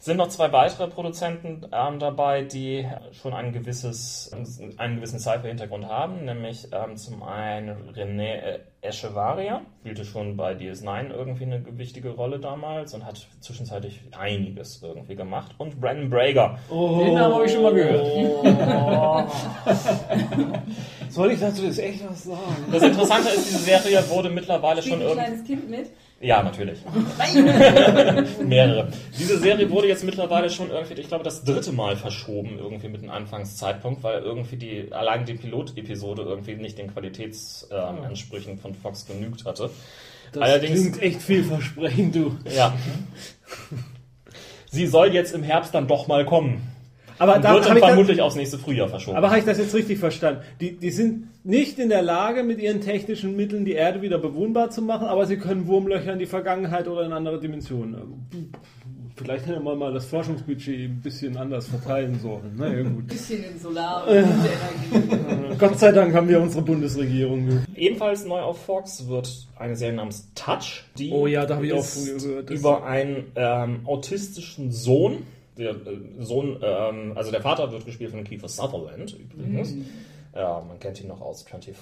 [0.00, 4.32] sind noch zwei weitere Produzenten ähm, dabei, die schon ein gewisses,
[4.78, 11.44] einen gewissen Cypher-Hintergrund haben, nämlich ähm, zum einen René Echevarria, spielte schon bei DS9 irgendwie
[11.44, 15.54] eine wichtige Rolle damals und hat zwischenzeitlich einiges irgendwie gemacht.
[15.58, 16.58] Und Brandon Brager.
[16.70, 18.06] Oh, Den Namen habe ich schon mal gehört.
[18.42, 19.22] Oh.
[21.10, 22.40] Soll ich dazu jetzt echt was sagen?
[22.72, 25.20] Das Interessante ist, diese Serie wurde mittlerweile Spielt schon irgendwie.
[25.20, 25.90] ein kleines Kind mit?
[26.22, 26.78] Ja, natürlich.
[28.44, 28.88] Mehrere.
[29.18, 33.00] Diese Serie wurde jetzt mittlerweile schon irgendwie, ich glaube, das dritte Mal verschoben, irgendwie mit
[33.00, 39.06] dem Anfangszeitpunkt, weil irgendwie die, allein die Pilotepisode irgendwie nicht den Qualitätsansprüchen ähm, von Fox
[39.06, 39.70] genügt hatte.
[40.32, 42.36] Das Allerdings, klingt echt vielversprechend, du.
[42.54, 42.74] Ja.
[44.70, 46.70] Sie soll jetzt im Herbst dann doch mal kommen.
[47.20, 49.18] Aber da wird dann vermutlich das, aufs nächste Frühjahr verschoben.
[49.18, 50.40] Aber habe ich das jetzt richtig verstanden?
[50.58, 54.70] Die, die sind nicht in der Lage, mit ihren technischen Mitteln die Erde wieder bewohnbar
[54.70, 58.26] zu machen, aber sie können Wurmlöcher in die Vergangenheit oder in andere Dimensionen.
[59.16, 62.56] Vielleicht hätte man mal das Forschungsbudget ein bisschen anders verteilen sollen.
[62.56, 63.02] Naja, gut.
[63.02, 65.56] Ein bisschen in Solar- und Energie.
[65.58, 67.66] Gott sei Dank haben wir unsere Bundesregierung.
[67.76, 70.84] Ebenfalls neu auf Fox wird eine Serie namens Touch.
[70.96, 72.48] Die oh ja, da habe ich auch gehört.
[72.48, 75.18] Über einen ähm, autistischen Sohn
[75.60, 75.76] der äh,
[76.18, 79.72] Sohn, ähm, also der Vater wird gespielt von Kiefer Sutherland übrigens.
[79.72, 79.86] Mhm.
[80.34, 81.74] Ja, man kennt ihn noch aus 24.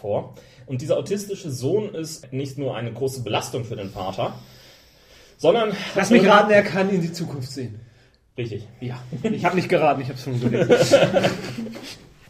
[0.67, 4.35] Und dieser autistische Sohn ist nicht nur eine große Belastung für den Vater,
[5.37, 5.73] sondern.
[5.95, 7.81] Lass mich raten, er kann in die Zukunft sehen.
[8.39, 8.67] Richtig.
[8.81, 9.03] Ja.
[9.23, 10.71] Ich habe nicht geraten, ich habe es schon gelesen.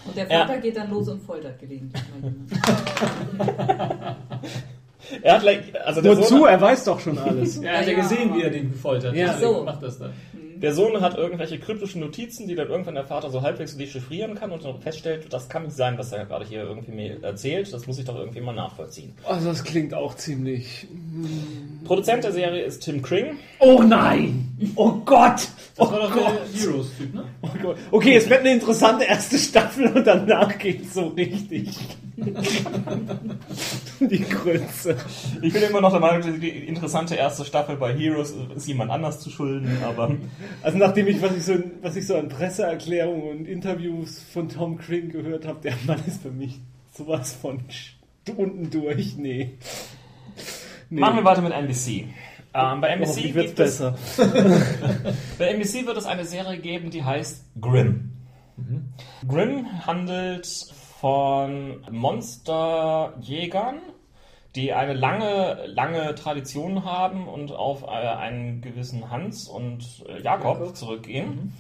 [0.08, 0.60] Und der Vater ja.
[0.60, 2.02] geht dann los und foltert gelegentlich.
[5.22, 5.44] er hat,
[5.84, 6.22] also Wozu?
[6.22, 7.58] Sohn, er weiß doch schon alles.
[7.58, 9.16] er hat ja, ja gesehen, wie er den gefoltert hat.
[9.16, 9.64] Ja, so.
[9.64, 10.14] macht das dann.
[10.60, 14.50] Der Sohn hat irgendwelche kryptischen Notizen, die dann irgendwann der Vater so halbwegs dechiffrieren kann
[14.50, 17.72] und dann feststellt, das kann nicht sein, was er gerade hier irgendwie mir erzählt.
[17.72, 19.14] Das muss ich doch irgendwie mal nachvollziehen.
[19.24, 20.86] Also das klingt auch ziemlich.
[21.84, 23.36] Produzent der Serie ist Tim Kring.
[23.60, 24.56] Oh nein!
[24.74, 25.48] Oh Gott!
[25.76, 26.32] Das oh war doch Gott.
[26.54, 27.24] der Heroes-Typ, ne?
[27.42, 27.76] Oh Gott.
[27.90, 31.68] Okay, es wird eine interessante erste Staffel und danach geht's so richtig.
[34.00, 34.96] die Grütze.
[35.40, 39.20] Ich bin immer noch der Meinung, die interessante erste Staffel bei Heroes ist jemand anders
[39.20, 40.16] zu schulden, aber.
[40.62, 44.78] Also nachdem ich, was ich so, was ich so an Presseerklärungen und Interviews von Tom
[44.78, 46.60] Kring gehört habe, der Mann ist für mich
[46.92, 47.60] sowas von
[48.36, 49.16] unten durch.
[49.16, 49.58] Nee.
[50.90, 51.00] nee.
[51.00, 52.06] Machen wir weiter mit NBC.
[52.54, 53.78] Ähm, bei NBC oh, gibt es,
[55.38, 58.12] bei NBC wird es eine Serie geben, die heißt Grimm.
[58.56, 58.88] Mhm.
[59.28, 60.46] Grimm handelt
[61.00, 63.80] von Monsterjägern,
[64.56, 70.58] die eine lange, lange Tradition haben und auf äh, einen gewissen Hans und äh, Jakob,
[70.58, 70.76] Jakob.
[70.76, 71.28] zurückgehen.
[71.28, 71.52] Mhm.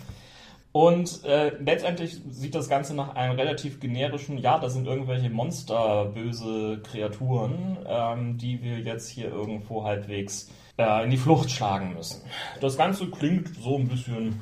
[0.72, 6.80] Und äh, letztendlich sieht das Ganze nach einem relativ generischen, ja, das sind irgendwelche monsterböse
[6.82, 12.22] Kreaturen, ähm, die wir jetzt hier irgendwo halbwegs äh, in die Flucht schlagen müssen.
[12.60, 14.40] Das Ganze klingt so ein bisschen,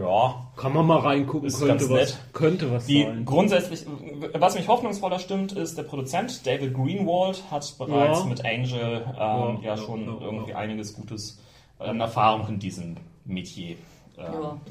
[0.00, 2.18] ja, Kann man mal reingucken, Ist könnte ganz was, nett.
[2.32, 3.24] könnte was die sein.
[3.24, 3.86] grundsätzlich,
[4.34, 8.24] was mich hoffnungsvoller stimmt, ist der Produzent David Greenwald hat bereits Ja.
[8.26, 10.56] mit Angel ähm, Ja, ja, ja, schon ja, irgendwie ja.
[10.58, 11.40] einiges Gutes
[11.78, 13.76] an Erfahrung in diesem Metier.
[14.18, 14.24] Ähm,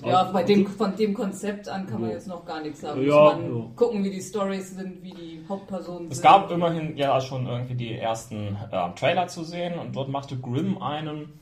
[0.04, 3.06] Ja, ja bei dem, von dem Konzept an kann man jetzt noch gar nichts sagen.
[3.06, 3.66] Ja, Muss man ja.
[3.76, 6.24] gucken, wie die Stories sind, wie die Hauptpersonen Es sind.
[6.24, 10.82] gab immerhin ja schon irgendwie die ersten äh, Trailer zu sehen und dort machte Grimm
[10.82, 11.40] einen,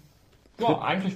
[0.60, 1.16] ja, eigentlich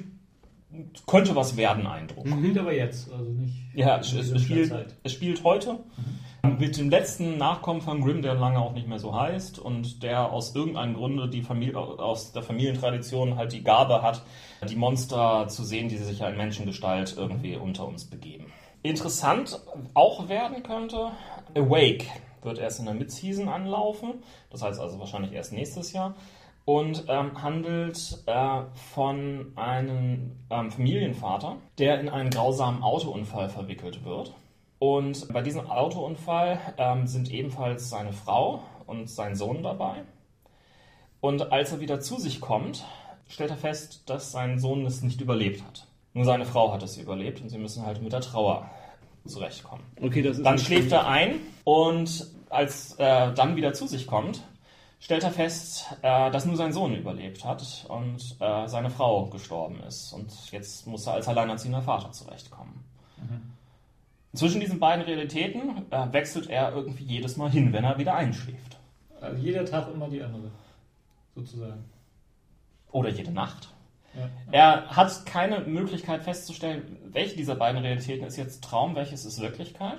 [1.05, 2.27] könnte was werden Eindruck.
[2.27, 3.55] Spielt aber jetzt, also nicht.
[3.73, 4.95] Ja, es, in es, spielt, Zeit.
[5.03, 5.79] es spielt heute.
[6.59, 10.31] Mit dem letzten Nachkommen von Grimm, der lange auch nicht mehr so heißt und der
[10.31, 14.23] aus irgendeinem Grunde die Familie, aus der Familientradition halt die Gabe hat,
[14.69, 18.45] die Monster zu sehen, die sich ja in Menschengestalt irgendwie unter uns begeben.
[18.81, 19.59] Interessant
[19.93, 21.11] auch werden könnte,
[21.55, 22.05] Awake
[22.43, 26.15] wird erst in der Mid-Season anlaufen, das heißt also wahrscheinlich erst nächstes Jahr
[26.67, 28.61] und ähm, handelt äh,
[28.93, 34.33] von einem ähm, Familienvater, der in einen grausamen Autounfall verwickelt wird.
[34.77, 40.03] Und bei diesem Autounfall ähm, sind ebenfalls seine Frau und sein Sohn dabei.
[41.21, 42.83] Und als er wieder zu sich kommt,
[43.29, 45.87] stellt er fest, dass sein Sohn es nicht überlebt hat.
[46.11, 48.69] Nur seine Frau hat es überlebt und sie müssen halt mit der Trauer
[49.25, 49.85] zurechtkommen.
[50.01, 54.41] Okay, das ist Dann schläft er ein und als er dann wieder zu sich kommt,
[54.99, 59.81] stellt er fest, äh, dass nur sein Sohn überlebt hat und äh, seine Frau gestorben
[59.83, 60.13] ist.
[60.13, 62.83] Und jetzt muss er als alleinerziehender Vater zurechtkommen.
[64.33, 68.77] Zwischen diesen beiden Realitäten äh, wechselt er irgendwie jedes Mal hin, wenn er wieder einschläft.
[69.19, 70.51] Also jeder Tag immer die andere,
[71.35, 71.85] sozusagen.
[72.91, 73.73] Oder jede Nacht.
[74.15, 74.29] Ja.
[74.51, 79.97] Er hat keine Möglichkeit festzustellen, welche dieser beiden Realitäten ist jetzt Traum, welches ist Wirklichkeit.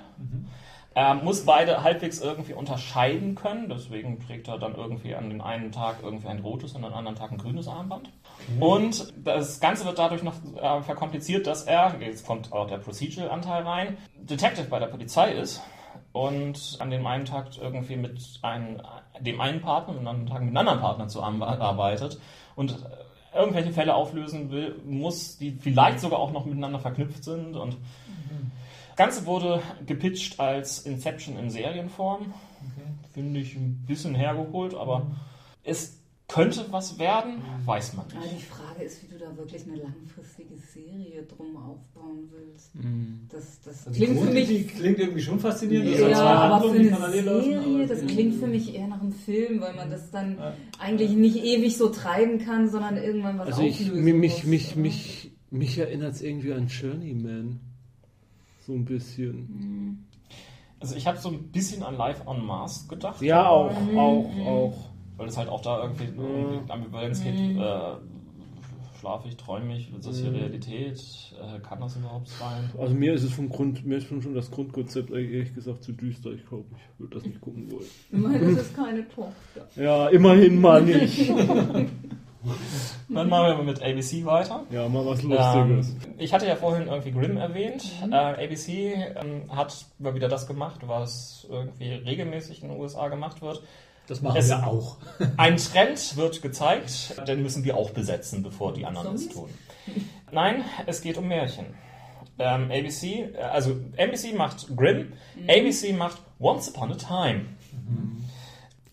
[0.94, 5.70] Er muss beide halbwegs irgendwie unterscheiden können, deswegen trägt er dann irgendwie an den einen
[5.70, 8.10] Tag irgendwie ein rotes und an den anderen Tag ein grünes Armband.
[8.59, 13.62] Und das Ganze wird dadurch noch äh, verkompliziert, dass er, jetzt kommt auch der Procedural-Anteil
[13.62, 15.62] rein, Detective bei der Polizei ist
[16.12, 18.81] und an dem einen Tag irgendwie mit einem,
[19.20, 22.19] dem einen Partner und an dem anderen Tag mit einem anderen Partner zusammenarbeitet
[22.56, 27.56] und äh, irgendwelche Fälle auflösen will, muss, die vielleicht sogar auch noch miteinander verknüpft sind
[27.56, 27.77] und
[28.98, 32.34] Ganze wurde gepitcht als Inception in Serienform.
[33.14, 35.06] Finde ich ein bisschen hergeholt, aber
[35.62, 35.94] es
[36.26, 38.40] könnte was werden, weiß man Aber nicht.
[38.40, 42.72] die Frage ist, wie du da wirklich eine langfristige Serie drum aufbauen willst.
[43.30, 44.68] Das, das Also die klingt für mich.
[44.68, 45.90] Klingt irgendwie schon faszinierend.
[45.90, 49.00] Ja, zwei aber für eine parallel laufen, Serie, aber das klingt für mich eher nach
[49.00, 50.54] einem Film, weil man das dann Ja.
[50.80, 54.44] eigentlich nicht ewig so treiben kann, sondern irgendwann was Also ich, auflösen mich, mich, muss,
[54.44, 57.60] mich, mich, mich erinnert es irgendwie an Journeyman.
[58.68, 60.06] So ein bisschen.
[60.78, 63.22] Also ich habe so ein bisschen an Live on Mars gedacht.
[63.22, 64.90] Ja, auch, auch, auch.
[65.16, 67.34] Weil es halt auch da irgendwie um Ambivalenz geht.
[67.34, 67.80] Äh,
[69.00, 71.02] schlafe ich, träume ich, ist das hier Realität?
[71.40, 72.68] Äh, kann das überhaupt sein?
[72.78, 76.32] Also mir ist es vom Grund, mir ist schon das Grundkonzept ehrlich gesagt zu düster.
[76.32, 77.86] Ich glaube, ich würde das nicht gucken wollen.
[78.12, 79.66] Immerhin ist es keine Tochter.
[79.76, 81.32] Ja, immerhin mal nicht.
[83.09, 84.62] Dann machen wir mit ABC weiter.
[84.70, 85.31] Ja, mal was Ähm,
[85.78, 85.97] Lustiges.
[86.19, 87.85] ich hatte ja vorhin irgendwie Grimm erwähnt.
[88.10, 93.43] Äh, ABC ähm, hat mal wieder das gemacht, was irgendwie regelmäßig in den USA gemacht
[93.43, 93.62] wird.
[94.06, 94.97] Das machen Es- wir auch.
[95.36, 99.55] Ein Trend wird gezeigt, den müssen wir auch besetzen, bevor die anderen es Zombies?
[99.86, 100.05] tun.
[100.31, 101.66] Nein, es geht um Märchen.
[102.39, 105.12] Ähm, ABC, äh, also NBC macht Grimm,
[105.48, 107.47] ABC macht Once Upon a Time.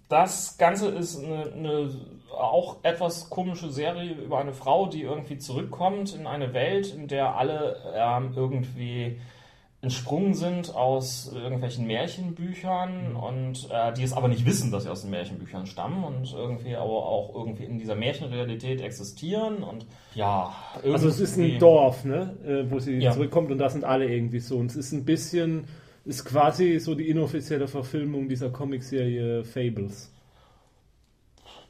[0.09, 1.89] Das Ganze ist eine, eine
[2.31, 7.35] auch etwas komische Serie über eine Frau, die irgendwie zurückkommt in eine Welt, in der
[7.37, 9.19] alle ähm, irgendwie
[9.81, 15.01] entsprungen sind aus irgendwelchen Märchenbüchern und äh, die es aber nicht wissen, dass sie aus
[15.01, 19.85] den Märchenbüchern stammen und irgendwie aber auch irgendwie in dieser Märchenrealität existieren und
[20.15, 20.51] ja,
[20.83, 23.11] Also es ist ein Dorf, ne, äh, wo sie Ja.
[23.11, 24.57] zurückkommt und da sind alle irgendwie so.
[24.57, 25.65] Und es ist ein bisschen,
[26.05, 30.11] ist quasi so die inoffizielle Verfilmung dieser Comicserie Fables.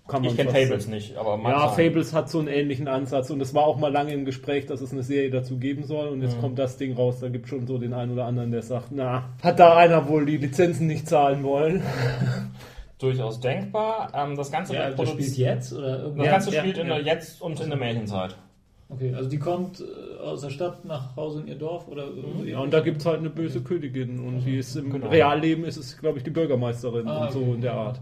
[0.07, 0.95] Kann Ich kenne Fables sagen.
[0.95, 1.87] nicht, aber Ja, sein.
[1.87, 4.81] Fables hat so einen ähnlichen Ansatz und es war auch mal lange im Gespräch, dass
[4.81, 7.65] es eine Serie dazu geben soll und jetzt kommt das Ding raus, da gibt schon
[7.65, 11.07] so den einen oder anderen, der sagt, na, hat da einer wohl die Lizenzen nicht
[11.07, 11.81] zahlen wollen.
[12.99, 14.11] durchaus denkbar.
[14.15, 16.25] Ähm, das Ganze, Ja, wird das spielt jetzt oder das irgendwas?
[16.25, 16.95] Ja, Ganze ja, spielt in ja.
[16.97, 18.35] der Jetzt- und in der Märchenzeit.
[18.87, 22.05] Okay, also die kommt äh, aus der Stadt nach Hause in ihr Dorf oder
[22.45, 25.07] Ja, und da gibt es halt eine böse Königin und die ist im Genau.
[25.09, 27.51] Realleben ist es, glaube ich, die Bürgermeisterin Ah, und so okay.
[27.55, 27.99] in der Art.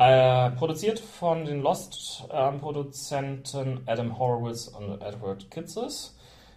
[0.00, 6.16] Äh, produziert von den Lost-Produzenten Adam Horowitz und Edward Kitsis.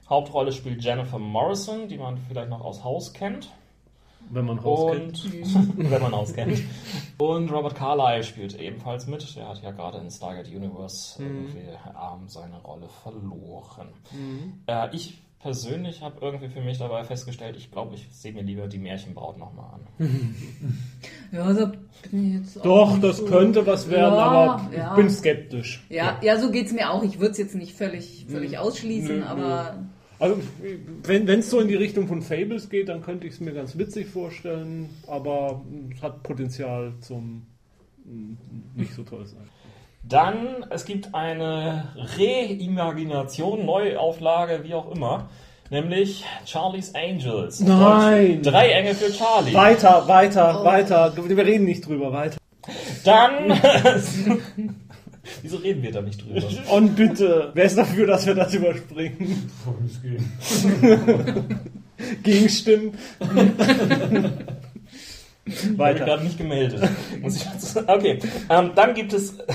[0.10, 3.52] Hauptrolle spielt Jennifer Morrison, die man vielleicht noch aus Haus kennt.
[4.30, 5.78] Wenn man Haus Und kennt.
[5.92, 6.64] wenn man Haus kennt.
[7.18, 9.36] Und Robert Carlyle spielt ebenfalls mit.
[9.36, 13.90] Der hat ja gerade in Stargate Universe irgendwie ähm, seine Rolle verloren.
[14.68, 18.68] Äh, ich persönlich habe irgendwie für mich dabei festgestellt, ich glaube, ich sehe mir lieber
[18.68, 19.82] die Märchenbraut nochmal an.
[21.32, 21.66] Ja, so
[22.12, 24.90] bin ich jetzt auch Doch, das so- könnte was werden, Ja, aber ja.
[24.92, 25.84] ich bin skeptisch.
[25.90, 27.04] Ja, ja, so geht's mir auch.
[27.04, 29.26] Ich würde es jetzt nicht völlig, völlig ausschließen, Nö, nö.
[29.28, 29.84] aber
[30.20, 30.38] Also,
[31.04, 33.78] wenn es so in die Richtung von Fables geht, dann könnte ich es mir ganz
[33.78, 35.62] witzig vorstellen, aber
[35.94, 37.48] es hat Potenzial zum
[38.06, 38.34] mm,
[38.76, 39.50] nicht so toll sein.
[40.04, 45.30] Dann, es gibt eine Reimagination, Neuauflage, wie auch immer,
[45.70, 47.62] nämlich Charlie's Angels.
[47.62, 48.42] Nein!
[48.44, 49.54] Drei Engel für Charlie.
[49.54, 51.14] Weiter, weiter, weiter.
[51.16, 52.38] Wir reden nicht drüber, weiter.
[53.06, 53.54] Dann.
[55.42, 56.42] Wieso reden wir da nicht drüber?
[56.70, 59.50] Und bitte, wer ist dafür, dass wir das überspringen?
[62.24, 62.98] Gegenstimmen.
[65.46, 66.06] Ich habe weiter.
[66.06, 66.90] gerade nicht gemeldet.
[67.22, 67.46] Muss ich
[67.88, 69.38] okay, ähm, dann gibt es.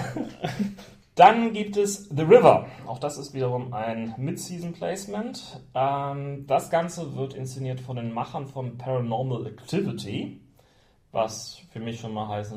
[1.15, 2.69] Dann gibt es The River.
[2.86, 5.60] Auch das ist wiederum ein Mid-Season-Placement.
[5.74, 10.40] Ähm, das Ganze wird inszeniert von den Machern von Paranormal Activity.
[11.10, 12.52] Was für mich schon mal heißt.
[12.52, 12.56] Äh?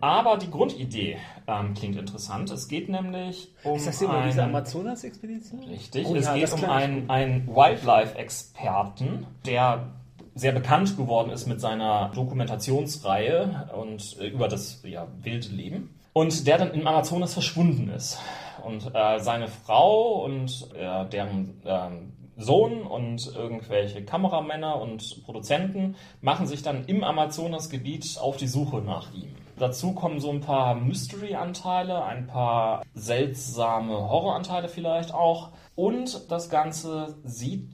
[0.00, 2.50] Aber die Grundidee ähm, klingt interessant.
[2.50, 3.76] Es geht nämlich um.
[3.76, 5.64] Ist das immer diese einen- Amazonas-Expedition?
[5.64, 6.06] Richtig.
[6.06, 9.88] Oh es ja, geht um einen Wildlife-Experten, der
[10.34, 15.98] sehr bekannt geworden ist mit seiner Dokumentationsreihe und äh, über das ja, wilde Leben.
[16.12, 18.18] Und der dann im Amazonas verschwunden ist.
[18.64, 26.46] Und äh, seine Frau und äh, deren ähm, Sohn und irgendwelche Kameramänner und Produzenten machen
[26.46, 29.34] sich dann im Amazonasgebiet auf die Suche nach ihm.
[29.58, 35.50] Dazu kommen so ein paar Mystery-Anteile, ein paar seltsame Horroranteile vielleicht auch.
[35.74, 37.68] Und das Ganze sieht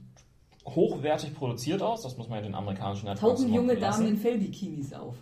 [0.67, 2.03] hochwertig produziert aus.
[2.03, 3.77] Das muss man ja den amerikanischen tauchen immer junge.
[3.77, 5.17] Damen in Fellbikinis auf.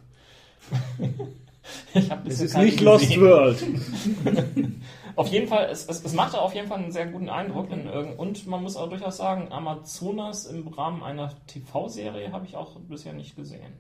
[1.95, 3.23] Ich hab Es ist nicht Lost gesehen.
[3.23, 3.63] World.
[5.15, 7.71] Auf jeden Fall, es, es, es machte auf jeden Fall einen sehr guten Eindruck.
[7.71, 12.81] In, und man muss auch durchaus sagen, Amazonas im Rahmen einer TV-Serie habe ich auch
[12.81, 13.75] bisher nicht gesehen.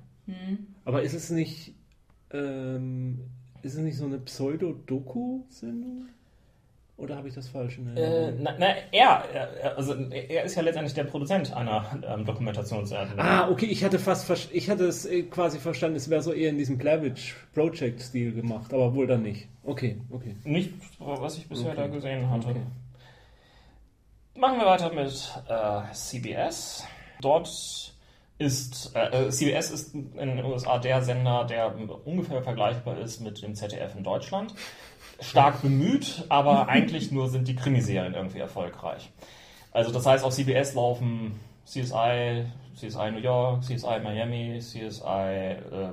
[0.84, 1.74] Aber ist es nicht,
[2.32, 3.30] ähm,
[3.62, 6.08] ist es nicht so eine Pseudo-Doku-Sendung?
[7.02, 10.62] Oder habe ich das falsch in Äh, na, na, er, er, also er ist ja
[10.62, 13.18] letztendlich der Produzent einer ähm, Dokumentationsserie.
[13.18, 16.50] Ah, okay, ich hatte fast, ich hatte es äh, quasi verstanden, es wäre so eher
[16.50, 19.48] in diesem Blavich Project-Stil gemacht, aber wohl dann nicht.
[19.64, 20.36] Okay, okay.
[20.44, 21.80] Nicht, was ich bisher Okay.
[21.80, 22.48] da gesehen hatte.
[22.50, 22.62] Okay.
[24.36, 26.86] Machen wir weiter mit äh, CBS.
[27.20, 27.48] Dort
[28.38, 31.74] ist äh, äh, CBS ist in den USA der Sender, der
[32.04, 34.54] ungefähr vergleichbar ist mit dem ZDF in Deutschland.
[35.22, 39.10] Stark bemüht, aber eigentlich nur sind die Krimiserien irgendwie erfolgreich.
[39.72, 42.44] Also das heißt, auf CBS laufen CSI,
[42.74, 45.92] CSI New York, CSI Miami, CSI äh,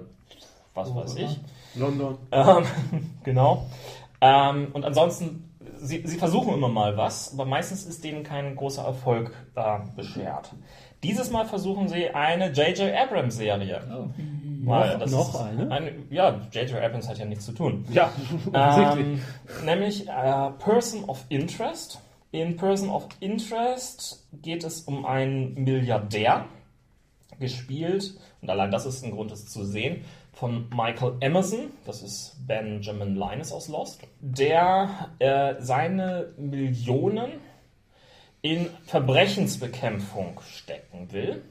[0.74, 1.40] was weiß ich.
[1.76, 2.18] London.
[2.32, 2.66] Ähm,
[3.24, 3.66] genau.
[4.22, 8.84] Ähm, und ansonsten, sie, sie versuchen immer mal was, aber meistens ist denen kein großer
[8.84, 10.52] Erfolg äh, beschert.
[11.04, 12.94] Dieses Mal versuchen sie eine J.J.
[12.94, 13.82] Abrams-Serie.
[14.70, 15.94] Mal, Noch- noch eine?
[16.10, 16.74] Ja, J.J.
[16.82, 17.86] Abrams hat ja nichts zu tun.
[17.92, 18.12] Ja.
[18.54, 19.22] Ähm,
[19.66, 22.00] nämlich äh, Person of Interest.
[22.32, 26.46] In Person of Interest geht es um einen Milliardär,
[27.40, 32.36] gespielt, und allein das ist ein Grund, es zu sehen, von Michael Emerson, das ist
[32.48, 37.32] Benjamin Linus aus Lost, der äh, seine Millionen
[38.42, 41.42] in Verbrechensbekämpfung stecken will.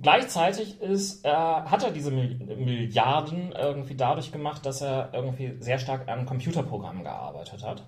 [0.00, 5.78] Gleichzeitig ist, äh, hat er diese Mil- Milliarden irgendwie dadurch gemacht, dass er irgendwie sehr
[5.78, 7.82] stark an Computerprogrammen gearbeitet hat.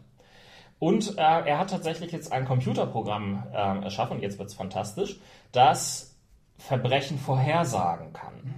[0.79, 5.19] Und äh, er hat tatsächlich jetzt ein Computerprogramm äh, erschaffen, jetzt wird es fantastisch,
[5.53, 6.17] das
[6.57, 8.55] Verbrechen vorhersagen kann.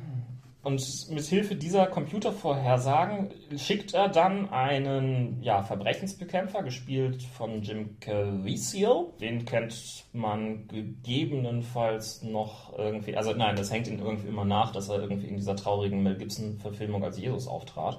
[0.63, 9.07] Und mit Hilfe dieser Computervorhersagen schickt er dann einen ja, Verbrechensbekämpfer, gespielt von Jim Caviezel.
[9.23, 13.17] Den kennt man gegebenenfalls noch irgendwie.
[13.17, 16.19] Also nein, das hängt ihm irgendwie immer nach, dass er irgendwie in dieser traurigen Mel
[16.19, 17.99] Gibson-Verfilmung als Jesus auftrat.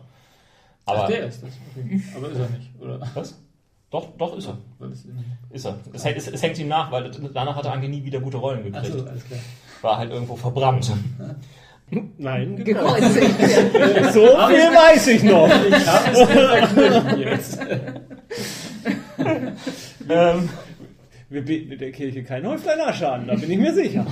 [0.85, 1.51] Aber Ach, der ist das.
[1.75, 2.01] Okay.
[2.15, 2.99] Aber ist er nicht, oder?
[3.15, 3.41] was?
[3.89, 4.57] Doch, doch ist er.
[5.49, 5.79] Ist er.
[5.93, 8.37] Es, hängt- es, es hängt ihm nach, weil danach hat er eigentlich nie wieder gute
[8.37, 8.93] Rollen gekriegt.
[8.93, 9.39] Achso, alles klar.
[9.81, 10.91] War halt irgendwo verbrannt.
[12.17, 12.93] Nein, genau.
[12.93, 13.39] Gekreuzigt.
[14.13, 15.47] So viel weiß ich noch.
[15.47, 17.59] Ich habe es verknüpft jetzt.
[20.09, 20.49] ähm,
[21.29, 24.05] Wir beten in der Kirche kein Häuflein Asche an, da bin ich mir sicher.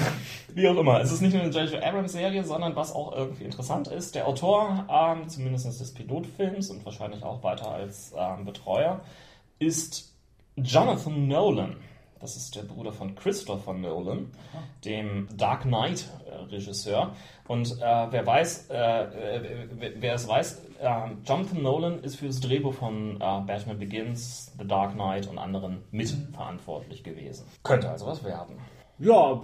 [0.54, 1.82] Wie auch immer, es ist nicht nur eine J.J.
[1.82, 7.22] Abrams-Serie, sondern was auch irgendwie interessant ist, der Autor, ähm, zumindest des Pilotfilms und wahrscheinlich
[7.22, 9.00] auch weiter als ähm, Betreuer,
[9.58, 10.12] ist
[10.56, 11.76] Jonathan Nolan,
[12.20, 14.30] Das ist der Bruder von Christopher Nolan,
[14.84, 17.14] dem Dark Knight äh, Regisseur.
[17.46, 19.68] Und äh, wer weiß, äh, äh,
[19.98, 24.66] wer es weiß, äh, Jonathan Nolan ist für das Drehbuch von äh, Batman Begins, The
[24.66, 27.46] Dark Knight und anderen mitverantwortlich gewesen.
[27.62, 28.56] Könnte also was werden.
[28.98, 29.42] Ja,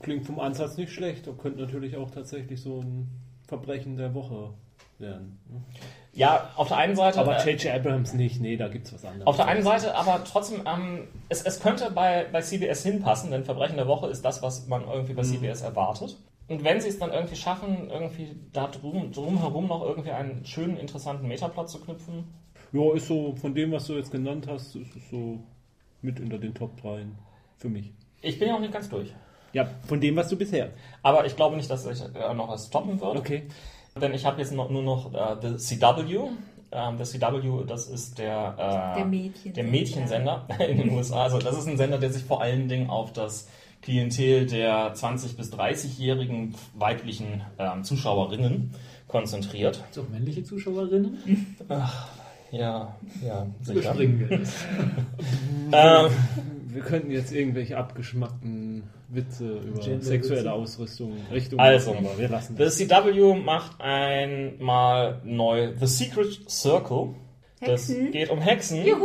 [0.00, 1.28] klingt vom Ansatz nicht schlecht.
[1.28, 3.08] Und könnte natürlich auch tatsächlich so ein
[3.46, 4.54] Verbrechen der Woche
[4.98, 5.38] werden.
[5.48, 5.62] ne?
[6.16, 7.20] Ja, auf der einen Seite.
[7.20, 7.74] Aber äh, J.J.
[7.74, 9.26] Abrams nicht, nee, da gibt's was anderes.
[9.26, 13.44] Auf der einen Seite, aber trotzdem, ähm, es, es könnte bei, bei CBS hinpassen, denn
[13.44, 16.16] Verbrechen der Woche ist das, was man irgendwie bei CBS erwartet.
[16.48, 20.78] Und wenn sie es dann irgendwie schaffen, irgendwie da drum, drumherum noch irgendwie einen schönen,
[20.78, 22.24] interessanten Metaplot zu knüpfen,
[22.72, 25.40] Ja, ist so, von dem, was du jetzt genannt hast, ist es so
[26.02, 27.04] mit unter den Top 3
[27.58, 27.92] für mich.
[28.22, 29.12] ich bin ja auch nicht ganz durch.
[29.52, 30.70] Ja, von dem, was du bisher.
[31.02, 33.16] Aber ich glaube nicht, dass sich äh, noch was stoppen wird.
[33.16, 33.48] Okay.
[34.00, 36.28] Denn ich habe jetzt noch, nur noch äh, The CW.
[36.72, 39.54] Ähm, The CW, das ist der, äh, Der Mädchensender.
[39.54, 41.22] der Mädchensender in den USA.
[41.22, 43.48] Also das ist ein Sender, der sich vor allen Dingen auf das
[43.82, 48.72] Klientel der 20- bis 30-jährigen weiblichen ähm, Zuschauerinnen
[49.06, 49.82] konzentriert.
[49.98, 51.56] Auch männliche Zuschauerinnen?
[52.50, 53.80] Ja, ja, sicher.
[53.80, 54.52] Überspringen wir das.
[55.72, 56.10] Ähm,
[56.68, 60.52] Wir könnten jetzt irgendwelche abgeschmackten Witze über Gender- sexuelle Witze.
[60.52, 62.76] Ausrüstung, Richtung, Also, aber wir lassen The das.
[62.76, 67.14] CW macht einmal neu The Secret Circle.
[67.60, 68.10] Das Hexen.
[68.12, 68.84] geht um Hexen.
[68.84, 68.98] Juhu!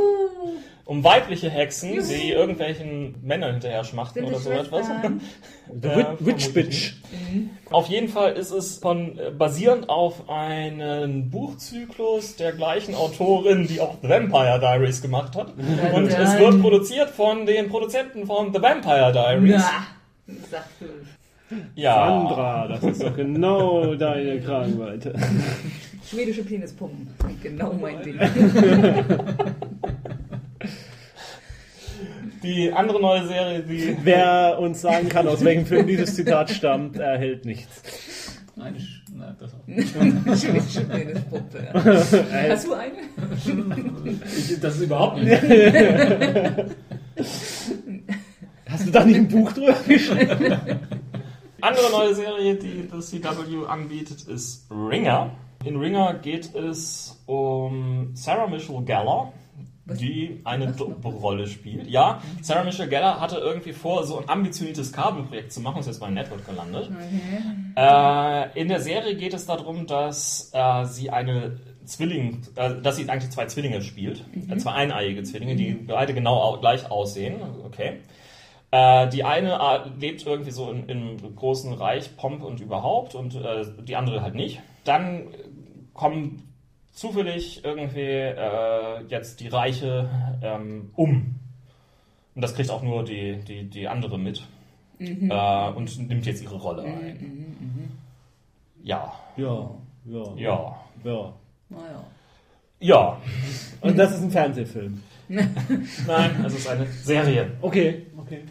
[0.92, 2.06] Um weibliche Hexen, Juhu.
[2.06, 4.88] die irgendwelchen Männern hinterher schmachten oder so etwas.
[5.82, 6.96] Äh, Witch, Bitch.
[7.70, 13.80] Auf jeden Fall ist es von, äh, basierend auf einem Buchzyklus der gleichen Autorin, die
[13.80, 15.54] auch The Vampire Diaries gemacht hat.
[15.94, 19.64] Und es wird produziert von den Produzenten von The Vampire Diaries.
[20.52, 20.68] Na.
[21.76, 22.06] Ja.
[22.06, 25.14] Sandra, das ist doch genau deine Kragenweite.
[26.06, 27.08] Schwedische Penispumpen.
[27.42, 28.20] Genau mein Ding.
[32.44, 36.98] Die andere neue Serie, die Wer uns sagen kann, aus welchem Film dieses Zitat stammt,
[36.98, 38.38] erhält nichts.
[38.56, 39.94] Nein, ich- nein, das auch nicht.
[40.90, 41.68] Penispumpe.
[41.74, 42.50] Ja.
[42.50, 42.94] Hast du eine?
[44.38, 45.42] Ich, das ist überhaupt nicht.
[48.70, 50.58] Hast du da nicht ein Buch drüber geschrieben?
[51.62, 55.32] andere neue Serie, die das CW anbietet, ist Ringer.
[55.64, 59.32] In Ringer geht es um Sarah Michelle Gellar,
[59.98, 60.72] die eine?
[60.72, 61.88] Doppelrolle spielt.
[61.88, 66.00] Ja, Sarah Michelle Gellar hatte irgendwie vor, so ein ambitioniertes Kabelprojekt zu machen, ist jetzt
[66.00, 66.90] bei Network gelandet.
[67.76, 73.10] Äh, in der Serie geht es darum, dass äh, sie eine Zwilling, äh, dass sie
[73.10, 77.36] eigentlich zwei Zwillinge spielt, äh, zwei eineiige Zwillinge, die beide genau au gleich aussehen.
[77.66, 78.00] Okay.
[78.72, 83.38] Äh, die eine äh, lebt irgendwie so in, in großen Reich, Pomp und überhaupt und
[83.88, 84.62] die andere halt nicht.
[84.84, 85.28] Dann
[85.94, 86.51] kommen
[86.92, 90.10] zufällig irgendwie äh, jetzt die Reiche
[90.42, 91.36] ähm, um.
[92.36, 94.44] Und das kriegt auch nur die, die, die andere mit.
[95.00, 97.98] Äh, und nimmt jetzt ihre Rolle ein.
[98.84, 101.34] Ja, Ja, ja, ja, ja.
[101.70, 102.04] Naja.
[102.80, 103.22] ja.
[103.82, 105.02] Und das ist ein Fernsehfilm.
[105.28, 107.52] Nein, es ist eine Serie.
[107.62, 108.42] Okay, okay.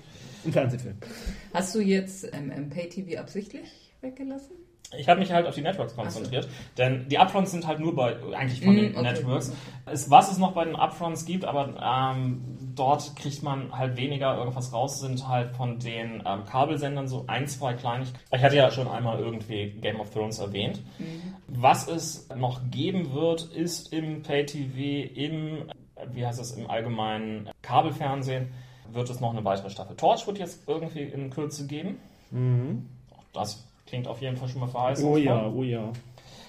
[0.44, 0.96] Ein Fernsehfilm.
[1.52, 4.56] Hast du jetzt ähm, Pay-TV absichtlich weggelassen?
[4.98, 8.16] Ich habe mich halt auf die Networks konzentriert, denn die Upfronts sind halt nur bei,
[8.34, 9.02] eigentlich von Mm, den okay.
[9.02, 9.52] Networks.
[9.86, 12.40] Es, was es noch bei den Upfronts gibt, aber ähm,
[12.74, 17.46] dort kriegt man halt weniger irgendwas raus, sind halt von den ähm, Kabelsendern so ein,
[17.46, 18.18] zwei Kleinigkeiten.
[18.34, 20.82] Ich hatte ja schon einmal irgendwie Game of Thrones erwähnt.
[21.46, 25.70] Was es noch geben wird, ist im Pay-TV, im,
[26.12, 28.52] wie heißt es, im allgemeinen Kabelfernsehen,
[28.92, 29.94] wird es noch eine weitere Staffel.
[29.96, 31.98] Torch wird jetzt irgendwie in Kürze geben.
[33.16, 35.20] Auch Das klingt auf jeden Fall schon mal verheißungsvoll.
[35.20, 35.92] Oh ja, oh ja.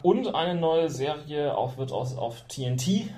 [0.04, 3.10] Und eine neue Serie auch wird aus, auf TNT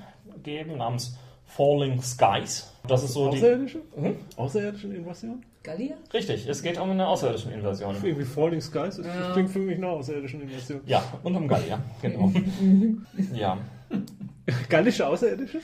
[0.41, 2.73] geben, namens Falling Skies.
[2.87, 3.37] Das ist so die.
[3.37, 3.81] Außerirdische?
[3.95, 4.15] Hm?
[4.37, 5.43] Außerirdische Invasion?
[5.61, 5.95] Gallia?
[6.13, 7.95] Richtig, es geht um eine außerirdische Invasion.
[8.03, 9.31] Irgendwie Falling Skies, das Ja.
[9.33, 10.81] klingt für mich nach außerirdischen Invasion.
[10.85, 12.31] Ja, und um Gallier, genau.
[13.33, 13.57] ja.
[14.67, 15.59] Gallische Außerirdische?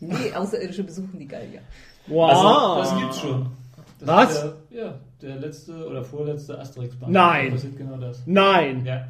[0.00, 1.60] Nee, Außerirdische besuchen die Gallier.
[2.08, 2.30] Wow.
[2.76, 3.46] Also, Das gibt's schon.
[4.00, 4.34] Das Was?
[4.34, 7.10] Ist der, ja, der letzte oder vorletzte Asterix-Band.
[7.12, 7.46] Nein.
[7.46, 8.22] Da passiert genau das.
[8.26, 9.08] Nein, Ja.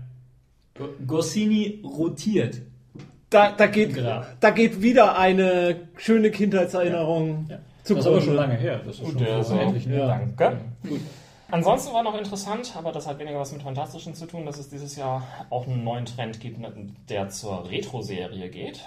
[0.78, 2.60] Go- Goscinny rotiert.
[3.30, 7.58] da, da, geht, da geht wieder eine schöne Kindheitserinnerung Ja.
[7.82, 8.80] zu Das ist aber schon lange her.
[8.84, 9.98] Das ist Gut, schon der ist etlichen ja.
[10.06, 10.34] Jahren.
[10.36, 10.60] Danke.
[11.48, 14.68] Ansonsten war noch interessant, aber das hat weniger was mit Fantastischen zu tun, dass es
[14.68, 16.58] dieses Jahr auch einen neuen Trend gibt,
[17.08, 18.80] der zur Retro-Serie geht.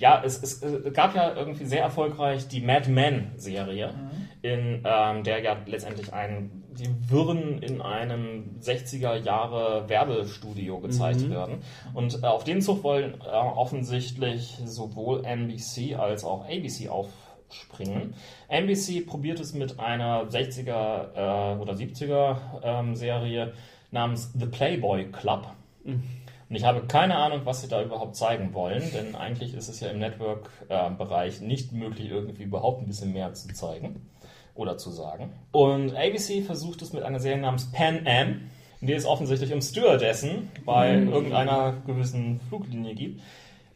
[0.00, 3.94] Ja, es, es äh, gab ja irgendwie sehr erfolgreich die Mad Men-Serie,
[4.42, 11.62] in ähm, der ja letztendlich ein, die Wirren in einem 60er Jahre Werbestudio gezeigt werden.
[11.94, 17.08] Und äh, auf den Zug wollen äh, offensichtlich sowohl NBC als auch ABC auf
[17.50, 18.14] springen.
[18.48, 23.52] NBC probiert es mit einer 60er äh, oder 70er ähm, Serie
[23.90, 25.52] namens The Playboy Club.
[25.84, 29.80] Und ich habe keine Ahnung, was sie da überhaupt zeigen wollen, denn eigentlich ist es
[29.80, 34.08] ja im Network-Bereich nicht möglich, irgendwie überhaupt ein bisschen mehr zu zeigen
[34.56, 35.32] oder zu sagen.
[35.52, 38.42] Und ABC versucht es mit einer Serie namens Pan Am,
[38.80, 43.20] in der es offensichtlich um Stewardessen bei irgendeiner gewissen Fluglinie geht.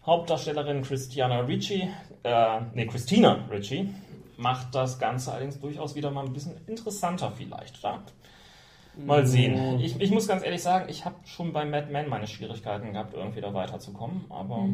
[0.05, 1.89] Hauptdarstellerin Christiana Ricci,
[2.23, 3.89] äh, nee, Christina Ricci,
[4.37, 7.83] macht das Ganze allerdings durchaus wieder mal ein bisschen interessanter vielleicht.
[7.83, 8.03] Ja?
[8.97, 9.79] Mal sehen.
[9.81, 13.15] Ich, ich muss ganz ehrlich sagen, ich habe schon bei Mad Men meine Schwierigkeiten gehabt,
[13.15, 14.69] irgendwie da weiterzukommen, aber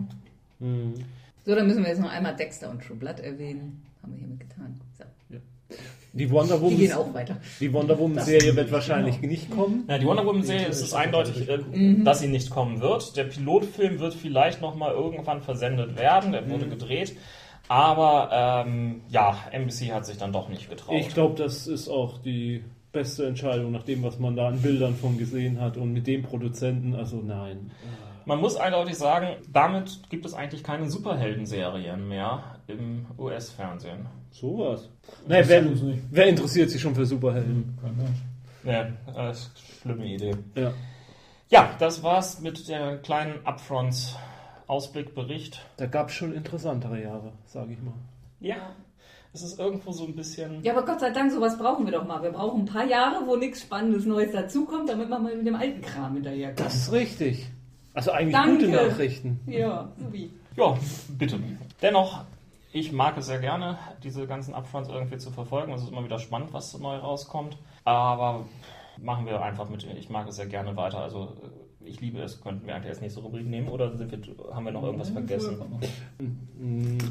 [1.45, 3.85] So, dann müssen wir jetzt noch einmal Dexter und True Blood erwähnen.
[4.03, 4.81] Haben wir hiermit getan.
[4.99, 5.05] So.
[6.17, 7.37] Die Wonder Die Woman, gehen auch weiter.
[7.61, 9.85] die Wonder Woman Serie wird wahrscheinlich nicht kommen.
[9.89, 11.59] Ja, die Wonder Woman-Serie ist es eindeutig, äh,
[12.05, 13.17] dass sie nicht kommen wird.
[13.17, 17.17] Der Pilotfilm wird vielleicht nochmal irgendwann versendet werden, der wurde gedreht.
[17.69, 20.97] Aber ähm, ja, NBC hat sich dann doch nicht getraut.
[20.99, 22.63] Ich glaube, das ist auch die
[22.93, 26.23] beste Entscheidung, nach dem, was man da an Bildern von gesehen hat und mit dem
[26.23, 26.95] Produzenten.
[26.95, 27.71] Also nein.
[28.25, 34.07] Man muss eindeutig sagen, damit gibt es eigentlich keine Superhelden-Serien mehr im US-Fernsehen.
[34.41, 34.89] Sowas.
[35.27, 35.65] Nee, wer,
[36.11, 37.77] wer interessiert sich schon für Superhelden?
[38.65, 39.51] Ja, das ist
[39.85, 40.35] eine schlimme Idee.
[40.55, 40.73] Ja.
[41.49, 45.65] Ja, das war's mit der kleinen Upfront-Ausblickbericht.
[45.79, 47.95] Da gab es schon interessantere Jahre, sage ich mal.
[48.41, 48.75] Ja,
[49.33, 50.63] es ist irgendwo so ein bisschen.
[50.63, 52.23] Ja, aber Gott sei Dank, sowas brauchen wir doch mal.
[52.23, 55.57] Wir brauchen ein paar Jahre, wo nichts Spannendes Neues dazukommt, damit man mal mit dem
[55.57, 56.61] alten Kram hinterherkommt.
[56.61, 57.47] Das ist richtig.
[57.95, 58.67] Also eigentlich Danke.
[58.67, 59.41] gute Nachrichten.
[59.47, 60.29] Ja, so wie.
[60.57, 60.77] Ja,
[61.17, 61.39] bitte.
[61.81, 62.25] Dennoch,
[62.73, 65.73] ich mag es sehr gerne, diese ganzen Upfronts irgendwie zu verfolgen.
[65.73, 67.57] Es ist immer wieder spannend, was neu rauskommt.
[67.85, 68.47] Aber
[69.01, 69.87] machen wir einfach mit.
[69.99, 70.99] Ich mag es sehr gerne weiter.
[70.99, 71.37] Also
[71.87, 72.41] ich liebe es.
[72.41, 75.57] Könnten wir eigentlich als nächste Rubrik nehmen oder sind wir, haben wir noch irgendwas vergessen?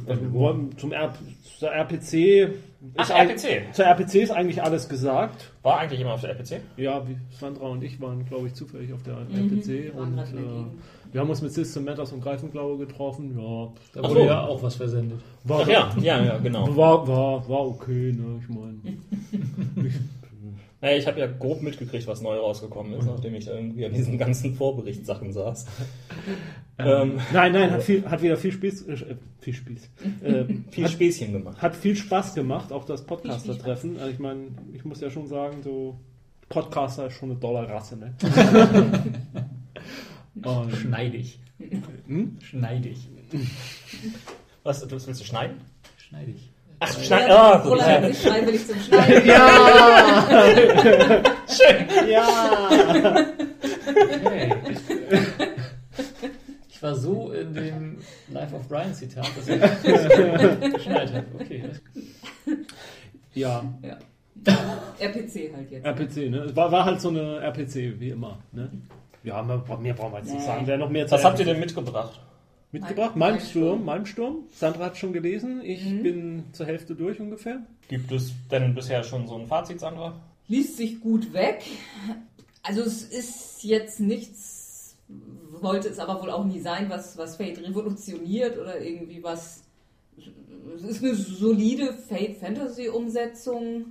[0.08, 1.14] Also, wir wollen zum R
[1.58, 2.54] zur RPC.
[2.98, 3.74] Ach, RPC.
[3.74, 5.52] Zur RPC ist eigentlich alles gesagt.
[5.64, 6.62] War eigentlich jemand auf der RPC?
[6.78, 9.94] Ja, wie Sandra und ich waren, glaube ich, zufällig auf der Mhm, RPC.
[9.96, 10.18] Und
[11.16, 13.40] wir haben uns mit System Matters und Greifenklaue getroffen.
[13.40, 14.26] Ja, Da wurde so.
[14.26, 15.22] ja auch was versendet.
[15.46, 16.76] war, Ach ja, ja, ja, genau.
[16.76, 18.42] war, war, war okay, ne?
[18.42, 18.80] Ich meine.
[20.82, 24.18] Naja, ich habe ja grob mitgekriegt, was neu rausgekommen ist, nachdem ich irgendwie an diesen
[24.18, 25.66] ganzen Vorberichtssachen saß.
[26.80, 29.90] ähm, Nein, nein, hat, viel, hat wieder viel Spieß, äh, viel Spieß.
[30.22, 31.62] Äh, viel hat, Späßchen gemacht.
[31.62, 34.00] hat viel Spaß gemacht, auch das Podcaster-Treffen.
[34.00, 35.96] Also ich meine, ich muss ja schon sagen, so
[36.50, 38.14] Podcaster ist schon eine dolle Rasse, ne?
[40.44, 41.40] Und, Schneidig.
[42.08, 42.38] hm?
[42.44, 43.08] Schneidig.
[44.64, 45.58] Was, du willst du schneiden?
[45.98, 46.52] Schneidig.
[46.80, 47.32] Ach, schneiden.
[47.32, 47.72] Ah, gut.
[47.74, 49.28] Roland hat sich freiwillig zum Schneiden.
[52.10, 53.26] Ja!
[54.24, 54.54] Hey.
[56.70, 57.98] Ich war so in dem
[58.30, 59.62] Life of Brian Zitat, dass ich
[60.74, 61.26] geschnallt habe.
[61.40, 61.64] Okay.
[63.34, 63.98] Ja, Ja.
[65.00, 65.86] RPC halt jetzt.
[65.86, 66.38] RPC, ne?
[66.40, 68.70] Es war, war halt so eine RPC, wie immer, ne?
[69.26, 70.46] Ja, mehr, mehr brauchen wir jetzt nicht Nee.
[70.46, 70.68] sagen.
[70.68, 72.20] Wer noch mehr Was habt ihr denn mitgebracht?
[72.72, 73.16] mitgebracht?
[73.16, 74.36] Mein- Malmsturm, Malmsturm.
[74.52, 75.62] Sandra hat schon gelesen.
[75.64, 76.04] Ich Mhm.
[76.04, 77.62] bin zur Hälfte durch ungefähr.
[77.88, 80.14] Gibt es denn bisher schon so ein Fazit, Sandra?
[80.48, 81.64] liest sich gut weg.
[82.62, 84.96] Also es ist jetzt nichts,
[85.62, 89.64] wollte es aber wohl auch nie sein, was, was Fate revolutioniert oder irgendwie was.
[90.76, 91.94] Es ist eine solide
[92.76, 93.86] Fate-Fantasy-Umsetzung.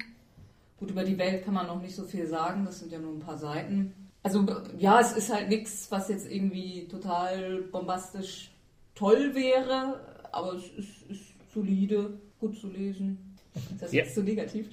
[0.78, 3.12] Gut, über die Welt kann man noch nicht so viel sagen, das sind ja nur
[3.14, 3.92] ein paar Seiten.
[4.24, 4.44] Also
[4.78, 8.50] ja, es ist halt nichts, was jetzt irgendwie total bombastisch
[8.96, 10.00] toll wäre,
[10.32, 11.22] aber es ist, ist
[11.54, 12.10] solide,
[12.40, 13.36] gut zu lesen.
[13.54, 14.02] Ist das Ja.
[14.02, 14.66] jetzt so negativ?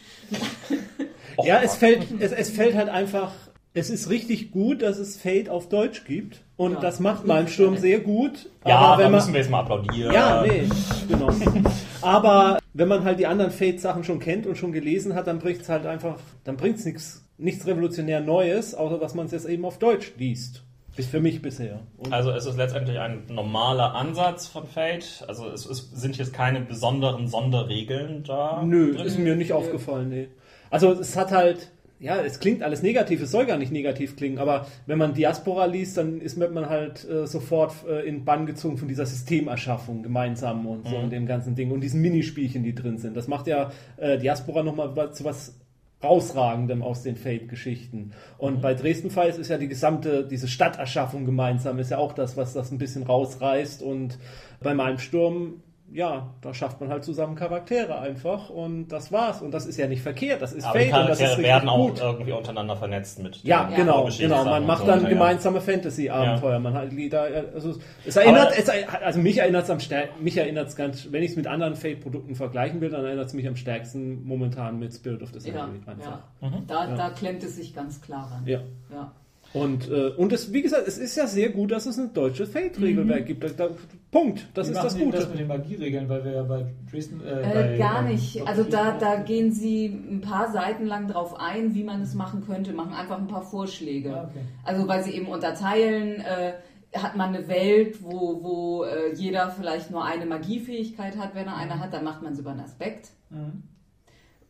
[1.37, 3.31] Och, Ja, es fällt, es, es fällt halt einfach.
[3.73, 6.41] Es ist richtig gut, dass es Fate auf Deutsch gibt.
[6.57, 6.79] Und Ja.
[6.81, 8.49] das macht Malmsturm sehr gut.
[8.65, 10.13] Ja, aber da wenn müssen man, wir jetzt mal applaudieren.
[10.13, 10.63] ja, nee,
[11.07, 11.29] genau.
[12.01, 15.61] Aber wenn man halt die anderen Fate-Sachen schon kennt und schon gelesen hat, dann bringt
[15.61, 19.47] es halt einfach, dann bringt es nichts, nichts revolutionär Neues, außer dass man es jetzt
[19.47, 20.63] eben auf Deutsch liest.
[20.97, 21.79] Ist für mich bisher.
[21.97, 25.23] Und Also es ist letztendlich ein normaler Ansatz von Fate.
[25.27, 28.61] Also es ist, sind jetzt keine besonderen Sonderregeln da.
[28.65, 29.05] Nö, drin.
[29.05, 30.27] ist mir nicht aufgefallen, nee.
[30.69, 34.37] Also es hat halt, ja, es klingt alles negativ, es soll gar nicht negativ klingen,
[34.37, 38.77] aber wenn man Diaspora liest, dann ist man halt äh, sofort äh, in Bann gezogen
[38.77, 41.03] von dieser Systemerschaffung gemeinsam und so Mhm.
[41.05, 43.15] und dem ganzen Ding und diesen Minispielchen, die drin sind.
[43.15, 45.57] Das macht ja äh, Diaspora nochmal zu was
[46.03, 48.11] rausragendem aus den Fate-Geschichten.
[48.37, 52.37] Und bei Dresden Files ist ja die gesamte, diese Stadterschaffung gemeinsam, ist ja auch das,
[52.37, 54.17] was das ein bisschen rausreißt und
[54.61, 55.61] bei meinem Sturm
[55.93, 59.41] ja, da schafft man halt zusammen Charaktere einfach und das war's.
[59.41, 61.67] Und das ist ja nicht verkehrt, das ist Aber die Fate und das ist werden
[61.69, 61.99] auch gut.
[61.99, 64.45] irgendwie untereinander vernetzt mit Ja, den genau, genau.
[64.45, 65.13] Man macht so dann weiter, ja.
[65.13, 66.59] gemeinsame Fantasy-Abenteuer.
[66.59, 67.23] Man hat da,
[67.53, 71.23] also es erinnert, es, also mich erinnert es am stärksten, mich erinnert es ganz, wenn
[71.23, 74.93] ich es mit anderen Fate-Produkten vergleichen will, dann erinnert es mich am stärksten momentan mit
[74.93, 76.21] Spirit of the Ja, Century einfach.
[76.41, 76.51] ja.
[76.67, 78.45] Da, da klemmt es sich ganz klar ran.
[78.47, 78.59] Ja.
[78.91, 79.11] Ja.
[79.53, 82.49] Und, äh, und es, wie gesagt, es ist ja sehr gut, dass es ein deutsches
[82.51, 83.43] Fate-Regelwerk gibt.
[83.43, 83.69] Da, da,
[84.09, 84.47] Punkt.
[84.53, 85.17] Das Wie ist das Gute.
[85.17, 87.21] das mit den Magieregeln, weil wir ja bei Dresden.
[87.21, 88.47] Äh, Äh, bei, gar ähm, nicht.
[88.47, 92.45] Also da, da gehen sie ein paar Seiten lang drauf ein, wie man es machen
[92.45, 94.15] könnte, machen einfach ein paar Vorschläge.
[94.15, 94.45] Ah, okay.
[94.63, 96.53] Also weil sie eben unterteilen, äh,
[96.97, 101.55] hat man eine Welt, wo, wo äh, jeder vielleicht nur eine Magiefähigkeit hat, wenn er
[101.55, 103.09] eine hat, dann macht man es über einen Aspekt.
[103.29, 103.63] Mhm.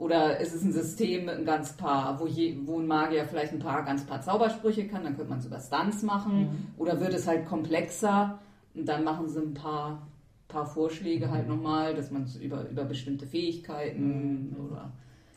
[0.02, 3.54] Oder ist es ein System mit ein ganz paar, wo, je, wo ein Magier vielleicht
[3.54, 6.74] ein paar ganz paar Zaubersprüche kann, dann könnte man es über Stunts machen.
[6.78, 8.40] Oder wird es halt komplexer
[8.74, 10.08] und dann machen sie ein paar,
[10.48, 14.92] paar Vorschläge halt nochmal, dass man es über, über bestimmte Fähigkeiten oder.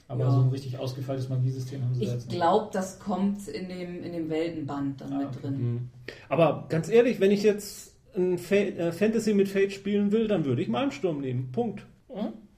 [0.08, 0.30] Aber Ja.
[0.30, 2.36] so ein richtig ausgefeiltes Magiesystem haben sie Ich jetzt nicht.
[2.36, 5.38] glaube, das kommt in dem, in dem Weltenband dann Ah, mit okay.
[5.42, 5.90] drin.
[6.30, 10.44] Aber ganz ehrlich, wenn ich jetzt ein Fa äh, Fantasy mit Fate spielen will, dann
[10.46, 11.52] würde ich Malmsturm nehmen.
[11.52, 11.84] Punkt.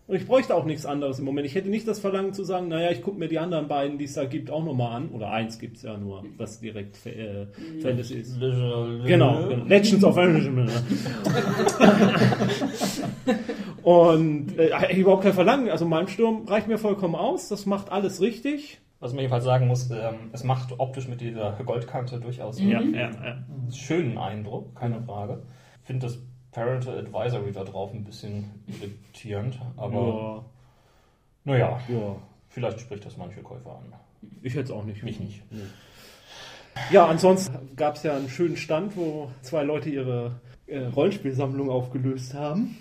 [0.08, 1.46] Und ich bräuchte auch nichts anderes im Moment.
[1.46, 4.04] Ich hätte nicht das Verlangen zu sagen, naja, ich gucke mir die anderen beiden, die
[4.04, 5.08] es da gibt, auch nochmal an.
[5.08, 7.46] Oder eins gibt es ja nur, was direkt äh,
[7.82, 8.38] Fantasy ist.
[8.38, 9.64] Genau, genau.
[9.66, 10.68] Legends of Original.
[13.82, 15.70] Und äh, ich überhaupt kein Verlangen.
[15.70, 17.48] Also Malmsturm reicht mir vollkommen aus.
[17.48, 18.80] Das macht alles richtig.
[19.00, 22.94] Was man jedenfalls sagen muss, ähm, es macht optisch mit dieser Goldkante durchaus Ja, einen
[22.94, 23.36] ja, ja.
[23.72, 25.42] schönen Eindruck, keine Frage.
[25.82, 26.18] Ich finde das
[26.56, 30.46] Parental Advisory da drauf ein bisschen irritierend, aber
[31.44, 32.16] naja, Ja, ja.
[32.48, 33.92] vielleicht spricht das manche Käufer an.
[34.42, 35.02] Ich hätte es auch nicht.
[35.02, 35.42] Mich nicht.
[36.90, 42.32] Ja, ansonsten gab es ja einen schönen Stand, wo zwei Leute ihre äh, Rollenspielsammlung aufgelöst
[42.32, 42.78] haben.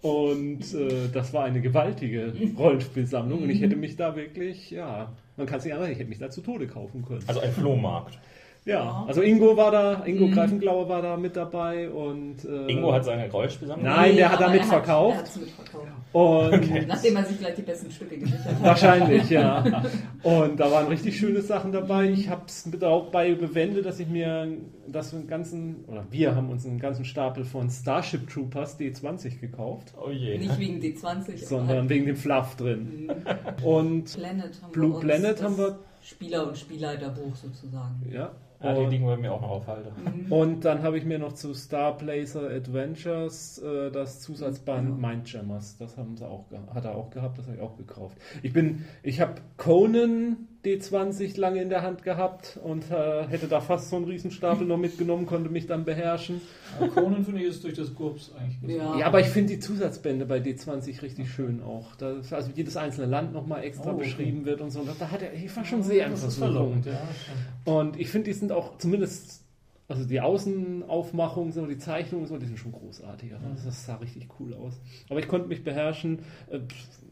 [0.00, 3.42] Und äh, das war eine gewaltige Rollenspielsammlung.
[3.42, 6.18] Und ich hätte mich da wirklich, ja, man kann es nicht anders, ich hätte mich
[6.18, 7.22] da zu Tode kaufen können.
[7.26, 8.18] Also ein Flohmarkt.
[8.66, 13.04] Ja, also Ingo war da, Ingo Greifenglauer war da mit dabei und äh, Ingo hat
[13.04, 13.86] seine Rollenspielsammlung.
[13.88, 15.14] Nein, der hat da er mitverkauft.
[15.14, 15.86] Er hat's mitverkauft.
[16.12, 18.62] und Nachdem er sich gleich die besten Stücke gesichert hat.
[18.64, 19.62] Wahrscheinlich, ja.
[20.24, 22.10] Und da waren richtig schöne Sachen dabei.
[22.10, 24.48] Ich habe es dabei bewendet, dass ich mir
[24.88, 29.94] das einen ganzen, oder wir haben uns einen ganzen Stapel von Starship Troopers D20 gekauft,
[30.04, 30.38] Oh je.
[30.38, 33.12] Nicht wegen D20, sondern halt wegen dem Fluff drin.
[33.62, 38.02] Und Planet haben Blue wir uns Planet das haben wir- Spieler- und Spielleiterbuch sozusagen.
[38.12, 38.30] ja.
[38.62, 39.92] Ja, die Und, liegen bei mir auch noch auf Halde.
[40.30, 45.76] und dann habe ich mir noch zu Star Blazer Adventures äh, das Zusatzband Mindjammers.
[45.78, 48.16] Das haben sie auch, hat er auch gehabt, das habe ich auch gekauft.
[48.42, 53.60] Ich bin, ich habe Conan D20 lange in der Hand gehabt und äh, hätte da
[53.60, 56.40] fast so einen Riesenstapel noch mitgenommen, konnte mich dann beherrschen.
[56.78, 58.98] Aber Conan finde ich ist durch das GURPS eigentlich Ja.
[58.98, 61.94] Ja, aber ich finde die Zusatzbände bei D20 richtig schön auch.
[61.96, 64.04] Da, also jedes einzelne Land nochmal extra Oh, okay.
[64.04, 64.84] beschrieben wird und so.
[64.98, 66.98] Da hat er, ich war schon sehr das ist verlockend, ja.
[67.64, 69.44] Und ich finde, die sind auch zumindest,
[69.88, 73.32] also die Außenaufmachungen, so die Zeichnungen, so, die sind schon großartig.
[73.34, 74.74] Also das, das sah richtig cool aus.
[75.08, 76.20] Aber ich konnte mich beherrschen.
[76.50, 76.58] Äh,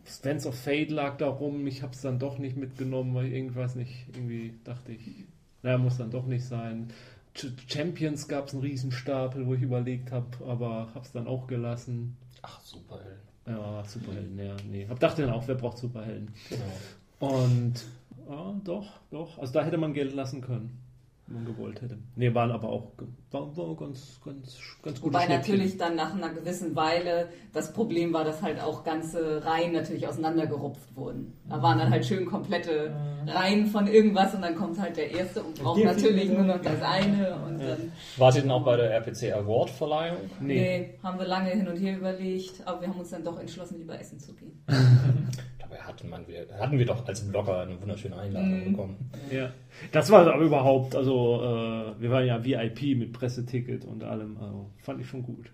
[0.07, 1.67] Stance of Fate lag da rum.
[1.67, 5.25] Ich habe es dann doch nicht mitgenommen, weil irgendwas nicht, irgendwie dachte ich,
[5.63, 6.89] naja, muss dann doch nicht sein.
[7.35, 11.47] Ch Champions gab es einen Riesenstapel, wo ich überlegt habe, aber habe es dann auch
[11.47, 12.17] gelassen.
[12.43, 13.21] Ach, Superhelden.
[13.47, 14.87] Ja, Superhelden, ja, nee.
[14.89, 16.33] Hab dachte dann auch, wer braucht Superhelden?
[16.49, 17.35] Genau.
[17.35, 17.85] Und
[18.29, 19.39] ja, doch, doch.
[19.39, 20.79] Also da hätte man Geld lassen können,
[21.27, 21.99] man gewollt hätte.
[22.17, 22.93] Nee, waren aber auch
[23.31, 28.13] war, war ganz, ganz, ganz gute Wobei natürlich dann nach einer gewissen Weile das Problem
[28.13, 31.33] war, dass halt auch ganze Reihen natürlich auseinandergerupft wurden.
[31.49, 32.95] Da waren dann halt schön komplette
[33.27, 36.61] Reihen von irgendwas und dann kommt halt der erste und braucht Hier natürlich nur noch
[36.61, 40.19] das eine und dann Wart ihr denn auch bei der RPC Award Verleihung?
[40.41, 40.55] Nee.
[40.55, 40.99] nee.
[41.03, 43.99] haben wir lange hin und her überlegt, aber wir haben uns dann doch entschlossen, lieber
[43.99, 44.63] essen zu gehen.
[45.75, 48.71] Dabei hatten, man, wir, hatten wir doch als Blogger eine wunderschöne Einladung Mhm.
[48.73, 48.97] bekommen.
[49.31, 49.53] Ja.
[49.93, 54.71] Das war aber überhaupt, also äh, wir waren ja VIP mit Presseticket und allem, also
[54.79, 55.51] fand ich schon gut.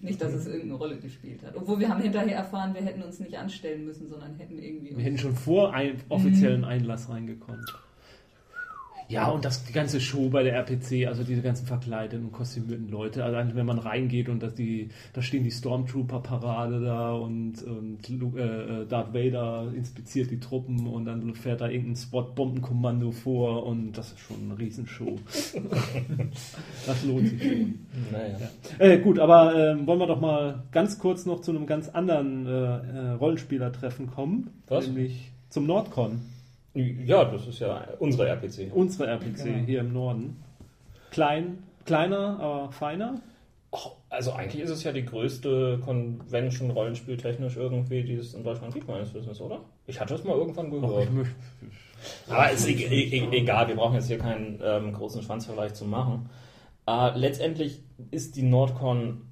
[0.00, 1.54] Nicht, dass es irgendeine Rolle gespielt hat.
[1.56, 5.04] Obwohl wir haben hinterher erfahren, wir hätten uns nicht anstellen müssen, sondern hätten irgendwie Wir
[5.04, 7.64] hätten schon vor ein, offiziellen Einlass reingekonnt.
[9.08, 12.90] Ja, und das, die ganze Show bei der RPC, also diese ganzen verkleideten und kostümierten
[12.90, 18.10] Leute, also wenn man reingeht und dass die, da stehen die Stormtrooper-Parade da und, und
[18.10, 23.92] äh, äh, Darth Vader inspiziert die Truppen und dann fährt da irgendein Spot-Bombenkommando vor und
[23.92, 25.16] das ist schon eine Riesenshow.
[26.86, 27.78] das lohnt sich schon.
[28.12, 28.38] Naja.
[28.78, 32.46] Äh, gut, aber ähm, wollen wir doch mal ganz kurz noch zu einem ganz anderen
[32.46, 34.50] äh, äh, Rollenspielertreffen kommen.
[34.66, 34.86] Was?
[34.86, 36.20] Nämlich zum Nordcon.
[37.06, 38.70] Ja, das ist ja unsere RPC.
[38.72, 39.66] Unsere RPC Genau.
[39.66, 40.42] hier im Norden.
[41.10, 43.20] Klein, kleiner, aber feiner.
[43.72, 48.72] Och, Also eigentlich ist es ja die größte Convention rollenspieltechnisch irgendwie, die es in Deutschland
[48.74, 49.60] gibt, meines Wissens, oder?
[49.86, 51.08] Ich hatte es mal irgendwann gehört.
[52.28, 56.30] Aber ist e e egal, wir brauchen jetzt hier keinen ähm, großen Schwanzvergleich zu machen.
[56.86, 59.22] Äh, letztendlich ist die Nordcon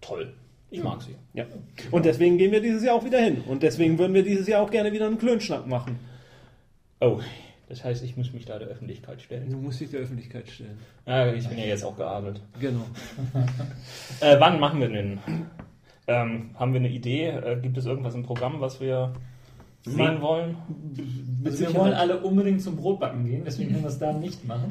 [0.00, 0.32] toll.
[0.70, 1.16] Ich mag sie.
[1.34, 1.44] Ja.
[1.90, 3.42] Und deswegen gehen wir dieses Jahr auch wieder hin.
[3.46, 5.98] Und deswegen würden wir dieses Jahr auch gerne wieder einen Klönschnack machen.
[7.04, 7.20] Oh,
[7.68, 9.50] das heißt, ich muss mich da der Öffentlichkeit stellen.
[9.50, 10.78] Du musst dich der Öffentlichkeit stellen.
[11.06, 12.40] Ja, ich bin ja jetzt auch geadelt.
[12.60, 12.84] Genau.
[14.20, 15.18] Äh, wann machen wir denn?
[16.06, 17.28] Ähm, haben wir eine Idee?
[17.28, 19.12] Äh, gibt es irgendwas im Programm, was wir
[19.84, 20.56] sehen Man- wollen?
[21.44, 24.70] Also wir wollen alle unbedingt zum Brotbacken gehen, deswegen können wir es da nicht machen.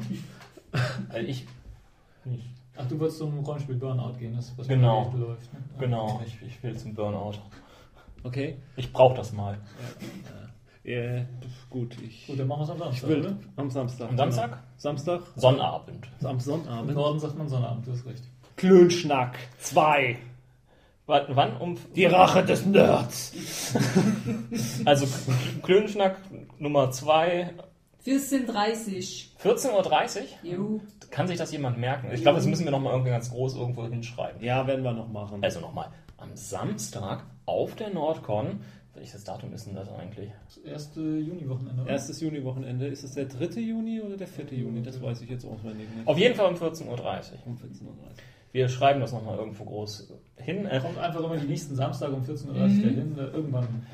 [1.10, 1.46] Also ich,
[2.24, 2.44] ich
[2.78, 5.04] Ach, du wolltest zum Rollenspiel Burnout gehen, das was Genau.
[5.10, 5.52] nicht läuft.
[5.52, 5.58] Ne?
[5.78, 7.34] genau, ich, ich will zum Burnout.
[8.22, 8.56] Okay.
[8.76, 9.58] Ich brauche das mal.
[9.58, 10.41] Ja,
[11.70, 13.36] gut, ich, Gut, dann machen wir es am Samstag, ich will oder?
[13.56, 14.08] am Samstag.
[14.10, 14.50] Am Samstag?
[14.50, 14.62] Genau.
[14.76, 15.20] Samstag?
[15.36, 16.08] Sonnabend.
[16.22, 16.94] Am Im Sonnabend.
[16.94, 18.24] Norden sagt man Sonnabend, du hast recht.
[18.56, 20.18] Klönschnack 2.
[21.06, 23.32] Wann, wann um Die Rache des Nerds.
[24.84, 25.06] also
[25.62, 26.18] Klönschnack
[26.58, 27.50] Nummer 2,
[28.06, 30.26] 14.30 14.30 Uhr?
[30.42, 30.80] Juhu.
[31.10, 32.08] Kann sich das jemand merken?
[32.12, 34.42] Ich glaube, das müssen wir nochmal irgendwie ganz groß irgendwo hinschreiben.
[34.42, 35.42] Ja, werden wir noch machen.
[35.42, 38.60] Also nochmal, am Samstag auf der Nordcon,
[38.94, 40.30] welches Datum ist denn das eigentlich?
[40.46, 41.82] Das erste Juni-Wochenende.
[41.82, 41.90] oder?
[41.90, 42.86] Erstes Juni-Wochenende.
[42.88, 43.60] Ist es der 3.
[43.60, 44.46] Juni oder der 4.
[44.58, 44.82] Juni?
[44.82, 46.06] Das weiß ich jetzt auswendig nicht.
[46.06, 46.98] Auf jeden Fall um 14.30 Uhr.
[47.46, 47.94] Um 14.30 Uhr.
[48.52, 50.68] Wir schreiben das nochmal irgendwo groß hin.
[50.82, 52.82] Kommt einfach immer die nächsten Samstag um 14.30 Uhr Mhm.
[52.82, 53.18] dahin.
[53.18, 53.86] äh, Irgendwann.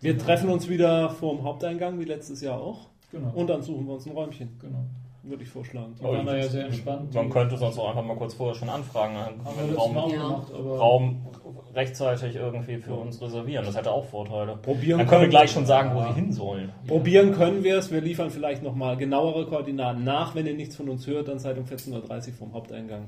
[0.00, 2.88] Wir treffen uns wieder vor dem Haupteingang, wie letztes Jahr auch.
[3.10, 3.30] Genau.
[3.34, 4.84] Und dann suchen wir uns ein Räumchen, genau.
[5.24, 5.94] Würde ich vorschlagen.
[5.98, 7.14] Die waren da ja sehr entspannt.
[7.14, 9.14] man könnte sonst auch einfach mal kurz vorher schon anfragen.
[9.14, 10.28] Dann Haben wir den Raum, Ja.
[10.28, 11.26] gemacht, Raum
[11.74, 13.64] rechtzeitig irgendwie für uns reservieren.
[13.64, 14.56] Das hätte auch Vorteile.
[14.56, 16.70] Probieren Dann können wir können- gleich schon sagen, wo wir hin sollen.
[16.86, 17.90] Probieren können wir es.
[17.90, 20.34] Wir liefern vielleicht nochmal genauere Koordinaten nach.
[20.34, 23.04] Wenn ihr nichts von uns hört, dann seid um 14.30 Uhr vom Haupteingang.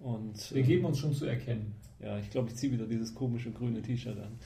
[0.00, 1.74] Und wir geben uns schon zu erkennen.
[2.00, 4.38] ja, ich glaube, ich ziehe wieder dieses komische grüne T-Shirt an.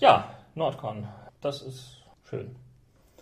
[0.00, 1.06] Ja, Nordcon.
[1.40, 2.50] Das ist schön.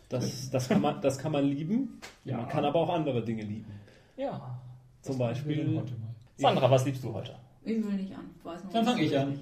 [0.09, 2.01] Das, das, kann man, das kann man lieben.
[2.25, 2.37] Ja.
[2.39, 3.73] Man kann aber auch andere Dinge lieben.
[4.17, 4.59] Ja.
[5.03, 6.15] Zum Beispiel heute mal?
[6.37, 7.35] Sandra, was liebst du heute?
[7.65, 8.25] Ich will nicht an.
[8.73, 9.41] Dann fange ich an.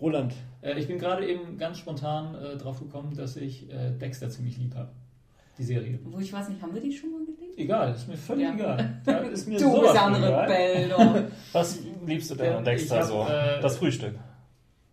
[0.00, 0.34] Roland.
[0.62, 4.56] Äh, ich bin gerade eben ganz spontan äh, drauf gekommen, dass ich äh, Dexter ziemlich
[4.58, 4.88] lieb habe.
[5.58, 5.98] Die Serie.
[6.04, 7.58] Wo ich weiß nicht, haben wir die schon mal gelesen?
[7.58, 8.54] Egal, ist mir völlig Ja.
[8.54, 9.26] egal.
[9.32, 10.46] Ist mir Du bist andere.
[10.46, 11.28] Bälle.
[11.52, 13.22] Was liebst du denn an Dexter hab, so?
[13.28, 14.14] äh, das Frühstück.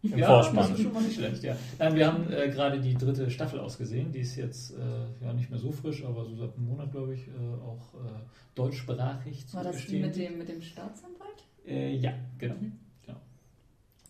[0.01, 0.69] Im Ja, Vorspann.
[0.69, 1.55] das ist schon mal nicht schlecht, ja.
[1.77, 4.11] Nein, wir haben äh, gerade die dritte Staffel ausgesehen.
[4.11, 7.13] Die ist jetzt äh, ja nicht mehr so frisch, aber so seit einem Monat, glaube
[7.13, 7.31] ich, äh,
[7.65, 8.07] auch äh,
[8.55, 11.43] deutschsprachig zu War das die mit dem, mit dem Staatsanwalt?
[11.67, 12.55] Äh, ja, genau.
[12.55, 12.73] Mhm.
[13.05, 13.19] genau.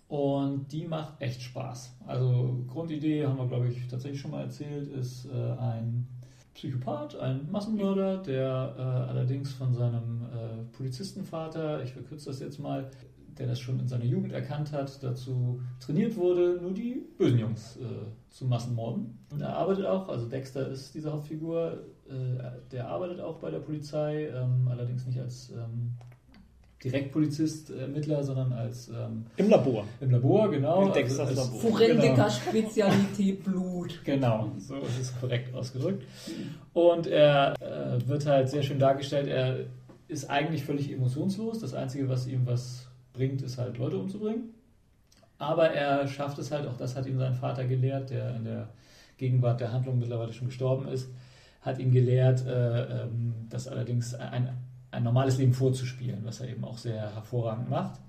[0.07, 1.95] Und die macht echt Spaß.
[2.05, 6.07] Also Grundidee, haben wir, glaube ich, tatsächlich schon mal erzählt, ist äh, ein
[6.53, 12.91] Psychopath, ein Massenmörder, der äh, allerdings von seinem äh, Polizistenvater, ich verkürze das jetzt mal,
[13.39, 17.77] der das schon in seiner Jugend erkannt hat, dazu trainiert wurde, nur die bösen Jungs
[17.77, 19.17] äh, zu Massenmorden.
[19.31, 22.13] Und er arbeitet auch, also Dexter ist diese Hauptfigur, äh,
[22.71, 25.93] der arbeitet auch bei der Polizei, ähm, allerdings nicht als ähm,
[26.83, 29.85] Direktpolizist, äh, Ermittler, sondern als ähm, Im Labor.
[30.01, 30.87] im Labor, genau.
[30.87, 31.61] In Dexters als, Labor.
[31.61, 34.01] Forensiker, Spezialität Blut.
[34.03, 36.05] Genau, so ist es korrekt ausgedrückt.
[36.73, 39.65] Und er äh, wird halt sehr schön dargestellt, er
[40.09, 41.59] ist eigentlich völlig emotionslos.
[41.59, 42.88] Das Einzige, was ihm was
[43.19, 44.53] bringt, ist halt Leute umzubringen.
[45.37, 48.69] Aber er schafft es halt, auch das hat ihm sein Vater gelehrt, der in der
[49.17, 51.09] Gegenwart der Handlung mittlerweile schon gestorben ist,
[51.61, 54.49] hat ihn gelehrt, äh, ähm, das allerdings ein,
[54.91, 57.99] ein normales Leben vorzuspielen, was er eben auch sehr hervorragend macht.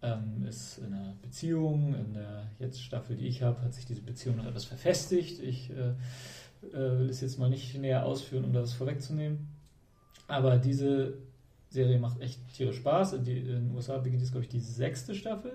[0.00, 4.00] Ähm, ist in einer Beziehung, in der jetzt Staffel, die ich habe, hat sich diese
[4.00, 5.42] Beziehung noch etwas verfestigt.
[5.42, 5.90] Ich äh,
[6.72, 9.48] äh, will es jetzt mal nicht näher ausführen, um das vorwegzunehmen.
[10.28, 11.14] Aber diese
[11.70, 13.14] Serie macht echt tierisch Spaß.
[13.14, 15.52] In, die, in den USA beginnt jetzt, glaube ich, die sechste Staffel.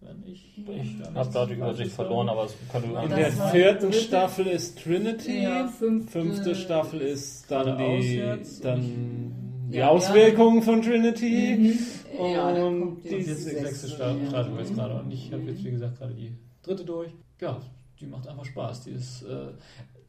[0.00, 3.30] Wenn ich Ich habe nichts da die Übersicht verloren, aber es könnte Ja, In der
[3.32, 5.42] vierten dritte- Staffel ist Trinity.
[5.42, 8.64] Ja, fünfte, Fünfte Staffel ist dann die, jetzt.
[8.64, 8.82] dann
[9.70, 11.56] die Ja, Auswirkungen von Trinity.
[11.58, 11.78] Mhm.
[12.32, 14.28] Ja, Und kommt die sechste, Staffel ja.
[14.28, 14.76] starten wir jetzt Mhm.
[14.76, 14.94] gerade.
[15.00, 17.10] Und ich habe jetzt, wie gesagt, gerade die dritte durch.
[17.40, 17.60] Ja,
[18.00, 18.84] die macht einfach Spaß.
[18.84, 19.48] Die ist äh,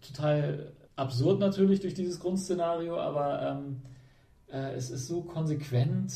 [0.05, 3.77] total absurd natürlich durch dieses Grundszenario, aber ähm,
[4.51, 6.13] äh, es ist so konsequent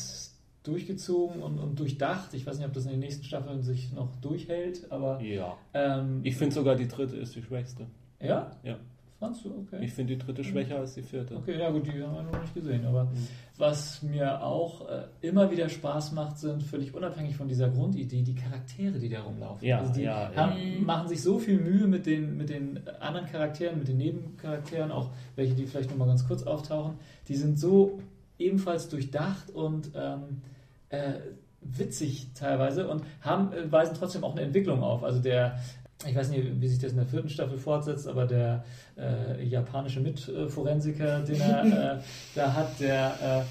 [0.62, 2.34] durchgezogen und, und durchdacht.
[2.34, 5.56] Ich weiß nicht, ob das in den nächsten Staffeln sich noch durchhält, aber Ja.
[5.72, 7.86] ähm, Ich finde sogar die dritte ist die schwächste.
[8.20, 8.50] ja?
[8.62, 8.76] Ja.
[9.18, 9.50] Fandst du?
[9.50, 9.84] Okay.
[9.84, 11.36] Ich finde die dritte schwächer als die vierte.
[11.36, 12.86] Okay, ja gut, die haben wir noch nicht gesehen.
[12.86, 13.28] Aber Mhm.
[13.58, 18.34] was mir auch äh, immer wieder Spaß macht, sind völlig unabhängig von dieser Grundidee die
[18.34, 19.66] Charaktere, die da rumlaufen.
[19.68, 20.36] Ja, also die ja, ja.
[20.36, 20.86] haben, Mhm.
[20.86, 25.10] machen sich so viel Mühe mit den, mit den anderen Charakteren, mit den Nebencharakteren, auch
[25.36, 26.94] welche, die vielleicht nochmal ganz kurz auftauchen.
[27.28, 27.98] Die sind so
[28.40, 30.42] ebenfalls durchdacht und ähm,
[30.88, 31.14] äh,
[31.60, 35.04] witzig teilweise und haben, äh, weisen trotzdem auch eine Entwicklung auf.
[35.04, 35.58] Also der,
[36.06, 38.64] ich weiß nicht, wie sich das in der vierten Staffel fortsetzt, aber der
[38.96, 41.64] äh, japanische Mitforensiker, den er
[41.98, 42.02] äh,
[42.34, 43.44] da hat, der,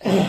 [0.00, 0.24] äh,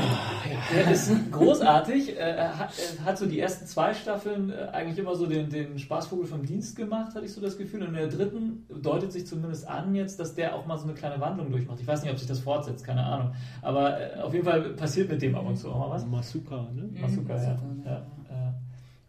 [0.73, 2.09] der ist großartig.
[2.17, 5.49] Äh, Er hat, er hat so die ersten zwei Staffeln äh, eigentlich immer so den,
[5.49, 7.81] den Spaßvogel vom Dienst gemacht, hatte ich so das Gefühl.
[7.81, 10.93] Und in der dritten deutet sich zumindest an jetzt, dass der auch mal so eine
[10.93, 11.79] kleine Wandlung durchmacht.
[11.79, 13.33] Ich weiß nicht, ob sich das fortsetzt, keine Ahnung.
[13.61, 16.05] Aber äh, auf jeden Fall passiert mit dem ab und zu auch mal was.
[16.05, 16.83] Masuka, ne?
[16.83, 17.59] Mhm, Masuka, ja.
[17.85, 18.05] Ja.
[18.29, 18.53] ja.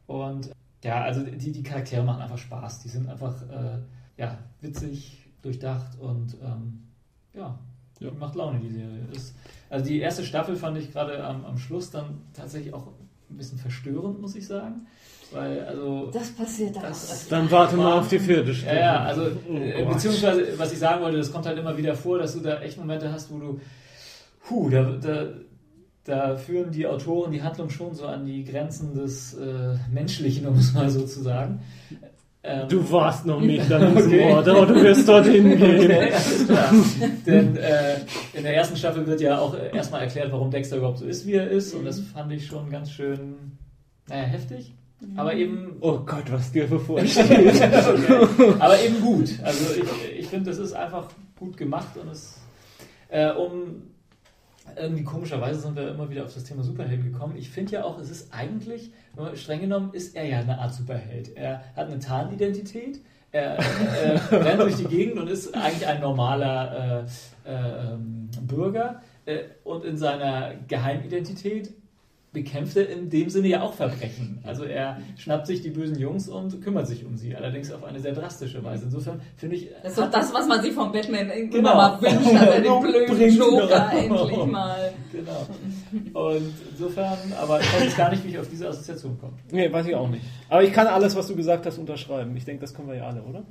[0.07, 0.51] Und
[0.83, 2.81] ja, also die, die Charaktere machen einfach Spaß.
[2.83, 3.79] Die sind einfach äh,
[4.17, 6.83] ja, witzig, durchdacht und ähm,
[7.35, 7.59] ja,
[8.01, 8.11] Ja.
[8.19, 9.01] macht Laune, die Serie.
[9.13, 9.35] Ist,
[9.71, 12.89] also die erste Staffel fand ich gerade am, am Schluss dann tatsächlich auch
[13.31, 14.87] ein bisschen verstörend, muss ich sagen.
[15.33, 16.11] Weil, also.
[16.13, 17.29] Das passiert dann Das-.
[17.29, 18.79] Dann warte mal auf die vierte Ja, Staffel.
[18.79, 22.19] ja, also Oh äh, beziehungsweise, was ich sagen wollte, das kommt halt immer wieder vor,
[22.19, 23.61] dass du da echt Momente hast, wo du,
[24.45, 25.29] puh, da, da,
[26.03, 30.57] da führen die Autoren die Handlung schon so an die Grenzen des äh, Menschlichen, um
[30.57, 31.63] es mal so zu sagen.
[32.43, 34.33] Ähm, Du warst noch nicht an diesem Okay.
[34.33, 35.85] Ort, aber du wirst dorthin gehen.
[35.85, 36.73] Okay, alles klar.
[37.27, 37.97] Denn äh,
[38.33, 41.27] in der ersten Staffel wird ja auch äh, erstmal erklärt, warum Dexter überhaupt so ist,
[41.27, 41.75] wie er ist.
[41.75, 43.35] Und das fand ich schon ganz schön,
[44.09, 44.75] naja, heftig.
[45.17, 47.25] Aber eben Oh Gott, was dir bevorsteht.
[47.25, 48.55] okay.
[48.59, 49.31] Aber eben gut.
[49.43, 51.09] Also ich, ich finde, das ist einfach
[51.39, 52.39] gut gemacht und es
[53.09, 53.83] äh, um
[54.77, 57.37] irgendwie komischerweise sind wir immer wieder auf das Thema Superhelden gekommen.
[57.37, 58.93] Ich finde ja auch, es ist eigentlich,
[59.35, 61.37] streng genommen, ist er ja eine Art Superheld.
[61.37, 63.01] Er hat eine Tarnidentität,
[63.33, 67.07] er äh, rennt durch die Gegend und ist eigentlich ein normaler
[67.47, 69.03] äh, äh, ähm, Bürger.
[69.25, 71.73] Äh, und in seiner Geheimidentität
[72.33, 74.39] bekämpft er in dem Sinne ja auch Verbrechen.
[74.45, 77.99] Also er schnappt sich die bösen Jungs und kümmert sich um sie, allerdings auf eine
[77.99, 78.85] sehr drastische Weise.
[78.85, 81.75] Insofern finde ich, Das ist doch das, was man sich von Batman immer Genau.
[81.75, 84.93] mal wünscht, dass er den blöden Joker endlich mal.
[85.13, 85.47] Genau.
[86.29, 89.33] Und insofern, aber ich weiß jetzt gar nicht, wie ich auf diese Assoziation komme.
[89.51, 90.25] Nee, weiß ich auch nicht.
[90.49, 92.37] Aber ich kann alles, was du gesagt hast, unterschreiben.
[92.37, 93.43] Ich denke, das können wir ja alle, oder?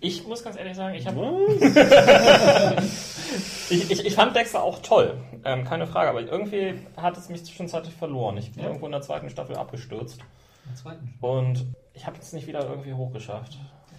[0.00, 1.60] Ich muss ganz ehrlich sagen, ich, hab, Was?
[3.70, 7.44] ich, ich, ich fand Dexter auch toll, ähm, keine Frage, aber irgendwie hat es mich
[7.44, 8.36] zwischenzeitlich verloren.
[8.38, 8.68] Ich bin Ja.
[8.68, 10.20] irgendwo in der zweiten Staffel abgestürzt
[10.66, 11.14] Den zweiten.
[11.20, 13.58] und ich habe es nicht wieder irgendwie hochgeschafft.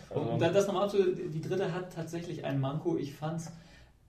[0.10, 2.98] Also, Und dann das nochmal zu, die dritte hat tatsächlich ein Manko.
[2.98, 3.52] Ich fand es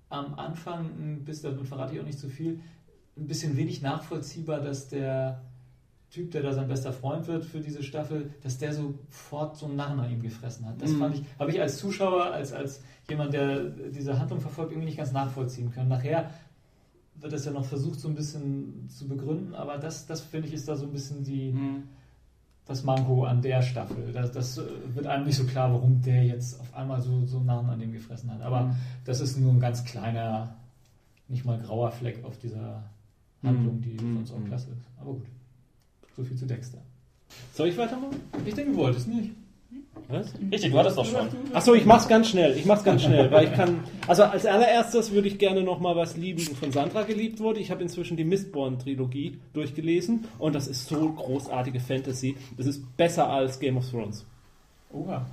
[0.08, 2.60] am Anfang, ein bisschen, damit verrate ich auch nicht zu viel,
[3.16, 5.42] ein bisschen wenig nachvollziehbar, dass der
[6.10, 9.76] Typ, der da sein bester Freund wird für diese Staffel, dass der sofort so einen
[9.76, 10.80] Narren an ihm gefressen hat.
[10.82, 10.98] Das Mhm.
[10.98, 14.98] fand ich, habe ich als Zuschauer, als, als jemand, der diese Handlung verfolgt, irgendwie nicht
[14.98, 15.88] ganz nachvollziehen können.
[15.88, 16.30] Nachher
[17.14, 20.54] wird das ja noch versucht, so ein bisschen zu begründen, aber das, das finde ich,
[20.54, 21.54] ist da so ein bisschen die,
[22.64, 24.12] das Manko an der Staffel.
[24.12, 24.62] Das, das äh,
[24.94, 27.92] wird einem nicht so klar, warum der jetzt auf einmal so, so nah an dem
[27.92, 28.40] gefressen hat.
[28.42, 28.72] Aber Mhm.
[29.04, 30.56] das ist nur ein ganz kleiner,
[31.28, 32.82] nicht mal grauer Fleck auf dieser
[33.44, 34.16] Handlung, die Mhm.
[34.26, 34.82] sonst auch klasse ist.
[35.00, 35.26] Aber gut.
[36.20, 36.76] So viel zu Dexter.
[37.54, 38.20] Soll ich weitermachen?
[38.44, 39.30] Ich denke, du wolltest nicht.
[40.08, 40.34] Was?
[40.52, 41.28] richtig, du hattest doch schon.
[41.54, 42.54] Achso, ich mach's ganz schnell.
[42.58, 43.84] Ich mach's ganz schnell, weil ich kann.
[44.06, 47.60] Also als allererstes würde ich gerne noch mal was lieben, von Sandra geliebt wurde.
[47.60, 52.36] Ich habe inzwischen die Mistborn-Trilogie durchgelesen und das ist so großartige Fantasy.
[52.58, 54.26] Das ist besser als Game of Thrones.
[54.92, 55.24] Oha.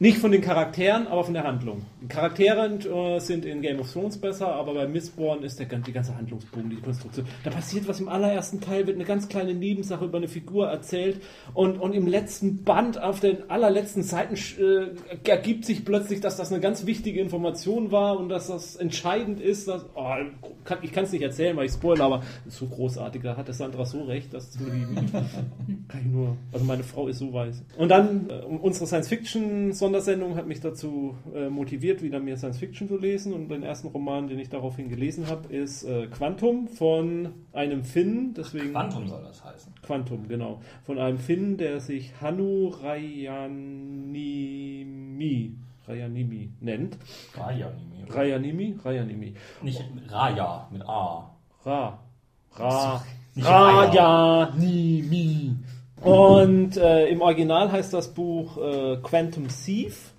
[0.00, 1.82] Nicht von den Charakteren, aber von der Handlung.
[2.08, 6.16] Charaktere äh, sind in Game of Thrones besser, aber bei Mistborn ist der, die ganze
[6.16, 7.26] Handlungsbogen, die Konstruktion.
[7.44, 11.22] Da passiert was im allerersten Teil, wird eine ganz kleine Nebensache über eine Figur erzählt
[11.54, 16.50] und, und im letzten Band, auf den allerletzten Seiten, äh, ergibt sich plötzlich, dass das
[16.50, 19.68] eine ganz wichtige Information war und dass das entscheidend ist.
[19.68, 20.12] Dass, oh,
[20.64, 23.22] kann, ich kann es nicht erzählen, weil ich spoilere, aber ist so großartig.
[23.22, 24.96] Da hat der Sandra so recht, das zu lieben.
[25.88, 26.36] Kann ich nur.
[26.52, 27.62] Also meine Frau ist so weiß.
[27.76, 28.86] Und dann äh, unsere
[29.84, 33.32] Science-Fiction-Sondersendung hat mich dazu äh, motiviert, wieder mehr Science-Fiction zu lesen.
[33.32, 38.32] Und den ersten Roman, den ich daraufhin gelesen habe, ist äh, Quantum von einem Finn.
[38.34, 39.74] Deswegen Quantum soll das heißen.
[39.82, 40.60] Quantum, genau.
[40.84, 43.66] Von einem Finn, der sich Hanu Rayanimi,
[45.86, 46.96] Rayanimi nennt.
[47.36, 48.04] Rayanimi.
[48.08, 48.78] Rayanimi?
[48.82, 49.34] Rayanimi.
[49.62, 51.30] Nicht Raya mit A.
[51.64, 51.98] Ra.
[52.56, 53.04] Ra.
[53.36, 54.64] Rayanimi.
[56.04, 60.12] Und äh, im Original heißt das Buch äh, Quantum Thief.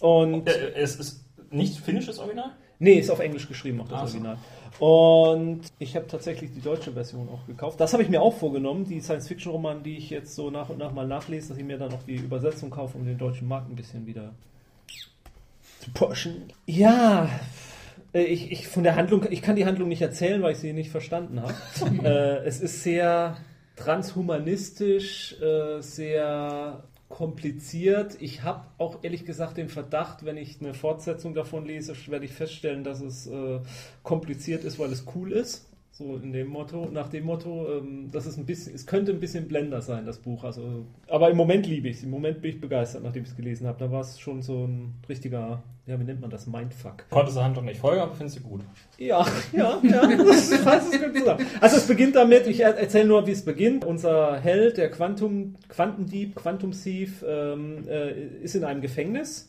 [0.00, 2.50] Und Äh, es ist nicht finnisches Original?
[2.78, 4.18] nee, ist auf Englisch geschrieben, auch das Ach so.
[4.18, 4.38] Original.
[4.80, 7.80] Und ich habe tatsächlich die deutsche Version auch gekauft.
[7.80, 10.92] Das habe ich mir auch vorgenommen, die Science-Fiction-Romane, die ich jetzt so nach und nach
[10.92, 13.76] mal nachlese, dass ich mir dann auch die Übersetzung kaufe, um den deutschen Markt ein
[13.76, 14.34] bisschen wieder
[15.80, 16.52] zu pushen.
[16.66, 17.28] Ja,
[18.12, 20.72] äh, ich, ich von der Handlung, ich kann die Handlung nicht erzählen, weil ich sie
[20.72, 21.54] nicht verstanden habe.
[22.04, 23.36] äh, es ist sehr
[23.76, 28.16] transhumanistisch, äh, sehr kompliziert.
[28.20, 32.32] Ich habe auch ehrlich gesagt den Verdacht, wenn ich eine Fortsetzung davon lese, werde ich
[32.32, 33.60] feststellen, dass es äh,
[34.02, 35.66] kompliziert ist, weil es cool ist.
[35.96, 39.20] So in dem Motto, nach dem Motto, ähm, das ist ein bisschen, es könnte ein
[39.20, 40.42] bisschen Blender sein, das Buch.
[40.42, 42.02] Also, aber im Moment liebe ich es.
[42.02, 43.78] Im Moment bin ich begeistert, nachdem ich es gelesen habe.
[43.78, 46.48] Da war es schon so ein richtiger, ja, wie nennt man das?
[46.48, 47.04] Mindfuck.
[47.10, 48.62] Konntest du Handlung nicht folgen, aber findest du gut.
[48.98, 50.16] Ja, ja, ja.
[50.16, 51.28] Das fasst es gut.
[51.60, 53.84] Also es beginnt damit, ich er- erzähle nur, wie es beginnt.
[53.84, 58.10] Unser Held, der Quantum, Quantendieb, Quantum Thief, ähm, äh,
[58.42, 59.48] ist in einem Gefängnis.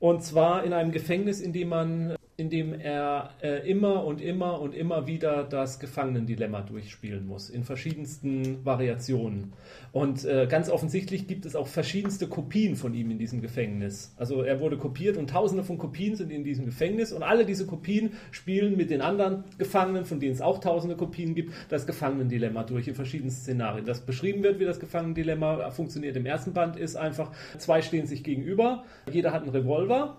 [0.00, 4.60] Und zwar in einem Gefängnis, in dem man, in dem er äh, immer und immer
[4.60, 9.52] und immer wieder das Gefangenendilemma durchspielen muss, in verschiedensten Variationen.
[9.92, 14.14] Und äh, ganz offensichtlich gibt es auch verschiedenste Kopien von ihm in diesem Gefängnis.
[14.16, 17.66] Also er wurde kopiert und tausende von Kopien sind in diesem Gefängnis und alle diese
[17.66, 22.64] Kopien spielen mit den anderen Gefangenen, von denen es auch tausende Kopien gibt, das Gefangenendilemma
[22.64, 23.84] durch in verschiedenen Szenarien.
[23.84, 28.24] Das beschrieben wird, wie das Gefangenendilemma funktioniert im ersten Band, ist einfach, zwei stehen sich
[28.24, 30.16] gegenüber, jeder hat einen Revolver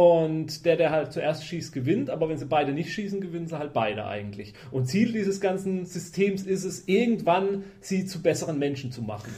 [0.00, 3.58] und der, der halt zuerst schießt, gewinnt, aber wenn sie beide nicht schießen, gewinnen sie
[3.58, 4.54] halt beide eigentlich.
[4.70, 9.34] Und Ziel dieses ganzen Systems ist es, irgendwann sie zu besseren Menschen zu machen.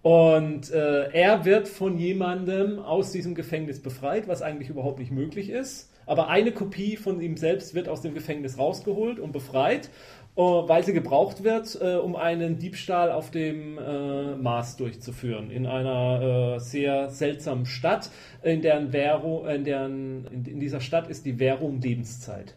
[0.00, 5.50] Und äh, er wird von jemandem aus diesem Gefängnis befreit, was eigentlich überhaupt nicht möglich
[5.50, 5.92] ist.
[6.06, 9.90] Aber eine Kopie von ihm selbst wird aus dem Gefängnis rausgeholt und befreit,
[10.38, 15.50] weil sie gebraucht wird, äh, um einen Diebstahl auf dem äh, Mars durchzuführen.
[15.50, 18.10] In einer äh, sehr seltsamen Stadt,
[18.42, 22.54] in deren Währung, in, deren, in, in dieser Stadt ist die Währung Lebenszeit.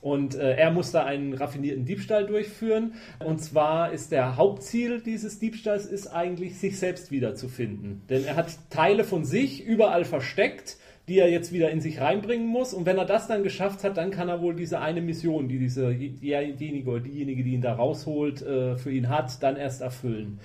[0.00, 2.94] Und äh, er muss da einen raffinierten Diebstahl durchführen.
[3.24, 8.02] Und zwar ist der Hauptziel dieses Diebstahls ist eigentlich, sich selbst wiederzufinden.
[8.08, 10.76] Denn er hat Teile von sich überall versteckt,
[11.08, 12.74] die er jetzt wieder in sich reinbringen muss.
[12.74, 15.58] Und wenn er das dann geschafft hat, dann kann er wohl diese eine Mission, die
[15.58, 20.40] diese diejenige oder diejenige, die ihn da rausholt, äh, für ihn hat, dann erst erfüllen.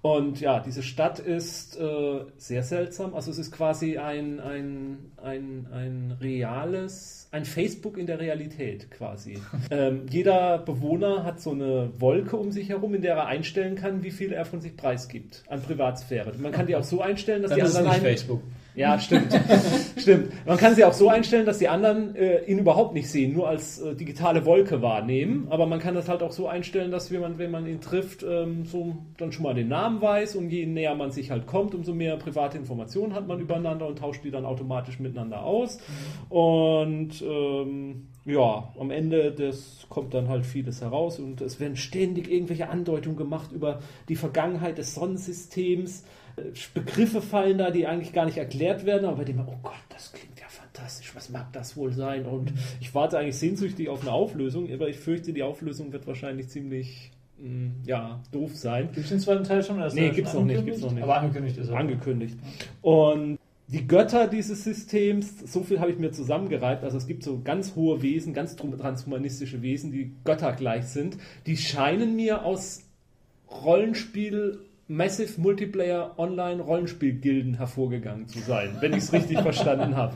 [0.00, 3.14] Und ja, diese Stadt ist äh, sehr seltsam.
[3.14, 9.38] Also es ist quasi ein, ein, ein, ein reales, ein Facebook in der Realität quasi.
[9.70, 14.02] ähm, jeder Bewohner hat so eine Wolke um sich herum, in der er einstellen kann,
[14.02, 16.32] wie viel er von sich preisgibt an Privatsphäre.
[16.38, 18.42] Man kann die auch so einstellen, dass Dann die ist anderen nicht einen- Facebook.
[18.76, 19.32] Ja, stimmt.
[19.96, 20.46] stimmt.
[20.46, 23.48] Man kann sie auch so einstellen, dass die anderen äh, ihn überhaupt nicht sehen, nur
[23.48, 25.46] als äh, digitale Wolke wahrnehmen.
[25.48, 28.22] Aber man kann das halt auch so einstellen, dass wenn man, wenn man ihn trifft,
[28.22, 31.74] ähm, so dann schon mal den Namen weiß und je näher man sich halt kommt,
[31.74, 35.78] umso mehr private Informationen hat man übereinander und tauscht die dann automatisch miteinander aus.
[36.28, 42.30] Und ähm, ja, am Ende des kommt dann halt vieles heraus und es werden ständig
[42.30, 43.78] irgendwelche Andeutungen gemacht über
[44.08, 46.04] die Vergangenheit des Sonnensystems.
[46.74, 50.12] Begriffe fallen da, die eigentlich gar nicht erklärt werden, aber bei dem, oh Gott, das
[50.12, 52.26] klingt ja fantastisch, was mag das wohl sein?
[52.26, 56.48] Und ich warte eigentlich sehnsüchtig auf eine Auflösung, aber ich fürchte, die Auflösung wird wahrscheinlich
[56.48, 58.86] ziemlich, mh, ja, doof sein.
[58.92, 59.76] Gibt es den zweiten Teil schon?
[59.78, 61.02] Oder Nee, gibt's schon noch nicht, gibt's noch nicht.
[61.02, 61.76] Aber angekündigt ist er.
[61.78, 62.36] angekündigt.
[62.82, 63.38] Und
[63.68, 67.74] die Götter dieses Systems, so viel habe ich mir zusammengereibt, also es gibt so ganz
[67.74, 72.82] hohe Wesen, ganz tran- transhumanistische Wesen, die Götter gleich sind, die scheinen mir aus
[73.50, 74.58] Rollenspiel,
[74.88, 80.14] Massive Multiplayer Online Rollenspielgilden hervorgegangen zu sein, wenn ich es richtig verstanden habe.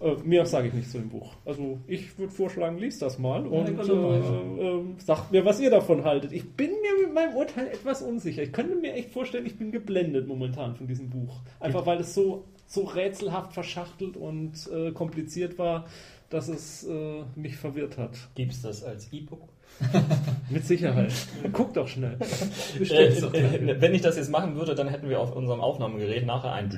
[0.00, 1.34] Äh, mehr sage ich nicht zu dem Buch.
[1.44, 6.04] Also ich würde vorschlagen, liest das mal und äh, äh, sagt mir, was ihr davon
[6.04, 6.32] haltet.
[6.32, 8.42] Ich bin mir mit meinem Urteil etwas unsicher.
[8.42, 11.40] Ich könnte mir echt vorstellen, ich bin geblendet momentan von diesem Buch.
[11.60, 15.84] Einfach weil es so, so rätselhaft verschachtelt und äh, kompliziert war,
[16.30, 18.16] dass es äh, mich verwirrt hat.
[18.34, 19.42] Gibt es das als E-Book?
[20.50, 21.12] Mit Sicherheit.
[21.52, 22.16] Guck doch schnell.
[22.20, 23.54] Äh, Bestell's doch gleich.
[23.54, 26.70] äh, wenn ich das jetzt machen würde, dann hätten wir auf unserem Aufnahmegerät nachher ein.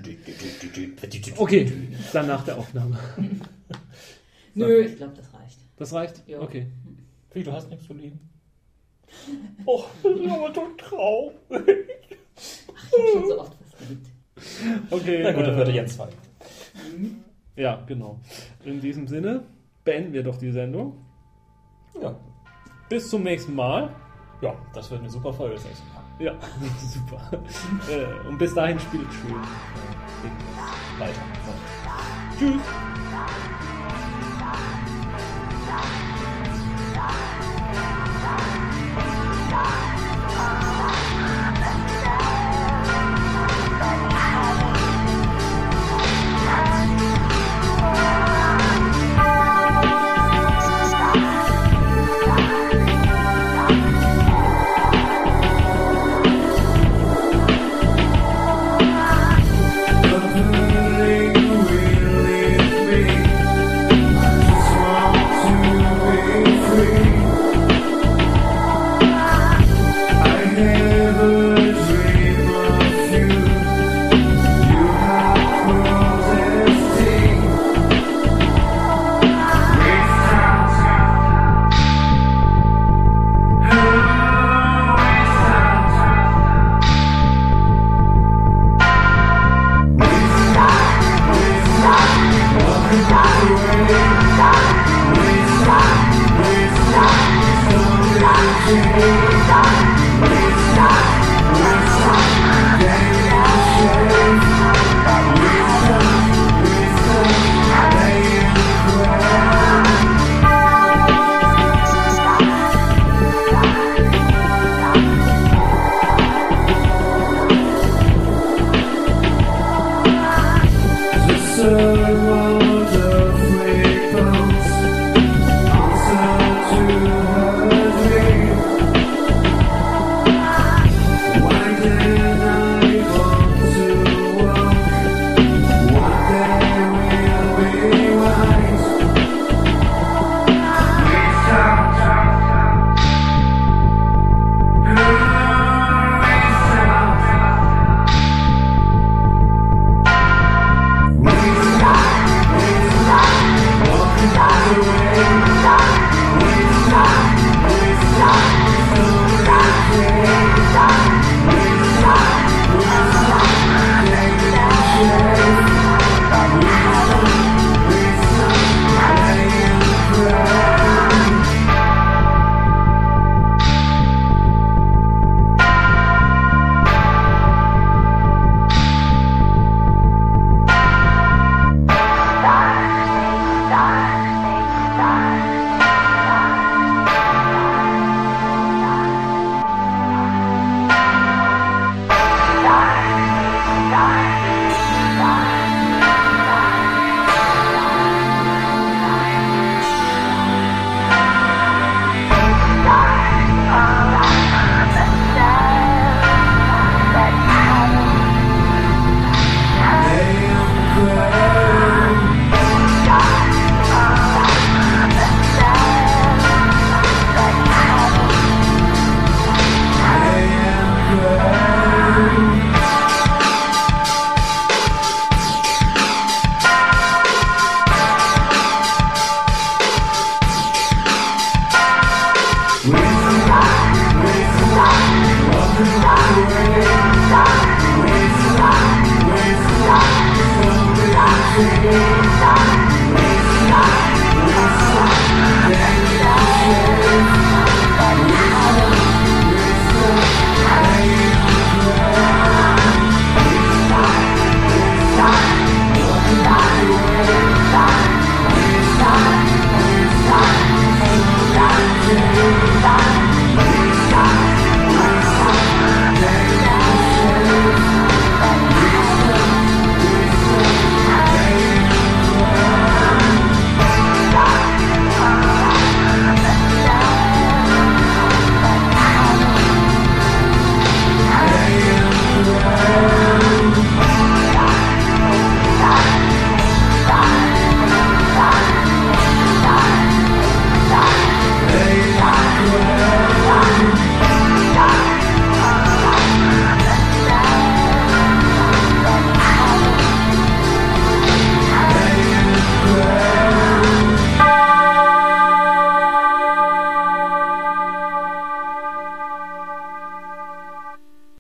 [1.37, 1.73] Okay,
[2.13, 2.99] dann nach der Aufnahme.
[4.55, 5.59] Nö, ich glaube, das reicht.
[5.77, 6.23] Das reicht?
[6.29, 6.41] Ja.
[6.41, 6.67] Okay.
[7.33, 8.21] Wie, du hast nichts zu lieben?
[9.65, 11.35] Oh, das ist aber so traurig.
[11.51, 14.07] Ich habe schon so oft was geliebt.
[14.91, 15.21] Okay.
[15.23, 16.09] Na gut, dann äh, hört ihr Jens zwei.
[17.57, 18.21] Ja, genau.
[18.65, 19.45] In diesem Sinne
[19.85, 20.99] beenden wir doch die Sendung.
[22.01, 22.19] Ja.
[22.93, 23.89] Bis zum nächsten Mal.
[24.43, 26.03] ja, das wird eine super Folge das nächste Mal.
[26.19, 26.35] Ja,
[26.79, 27.43] super.
[27.91, 29.41] Äh, Und bis dahin spielt schön.
[30.99, 31.23] Weiter.
[32.39, 32.61] Tschüss.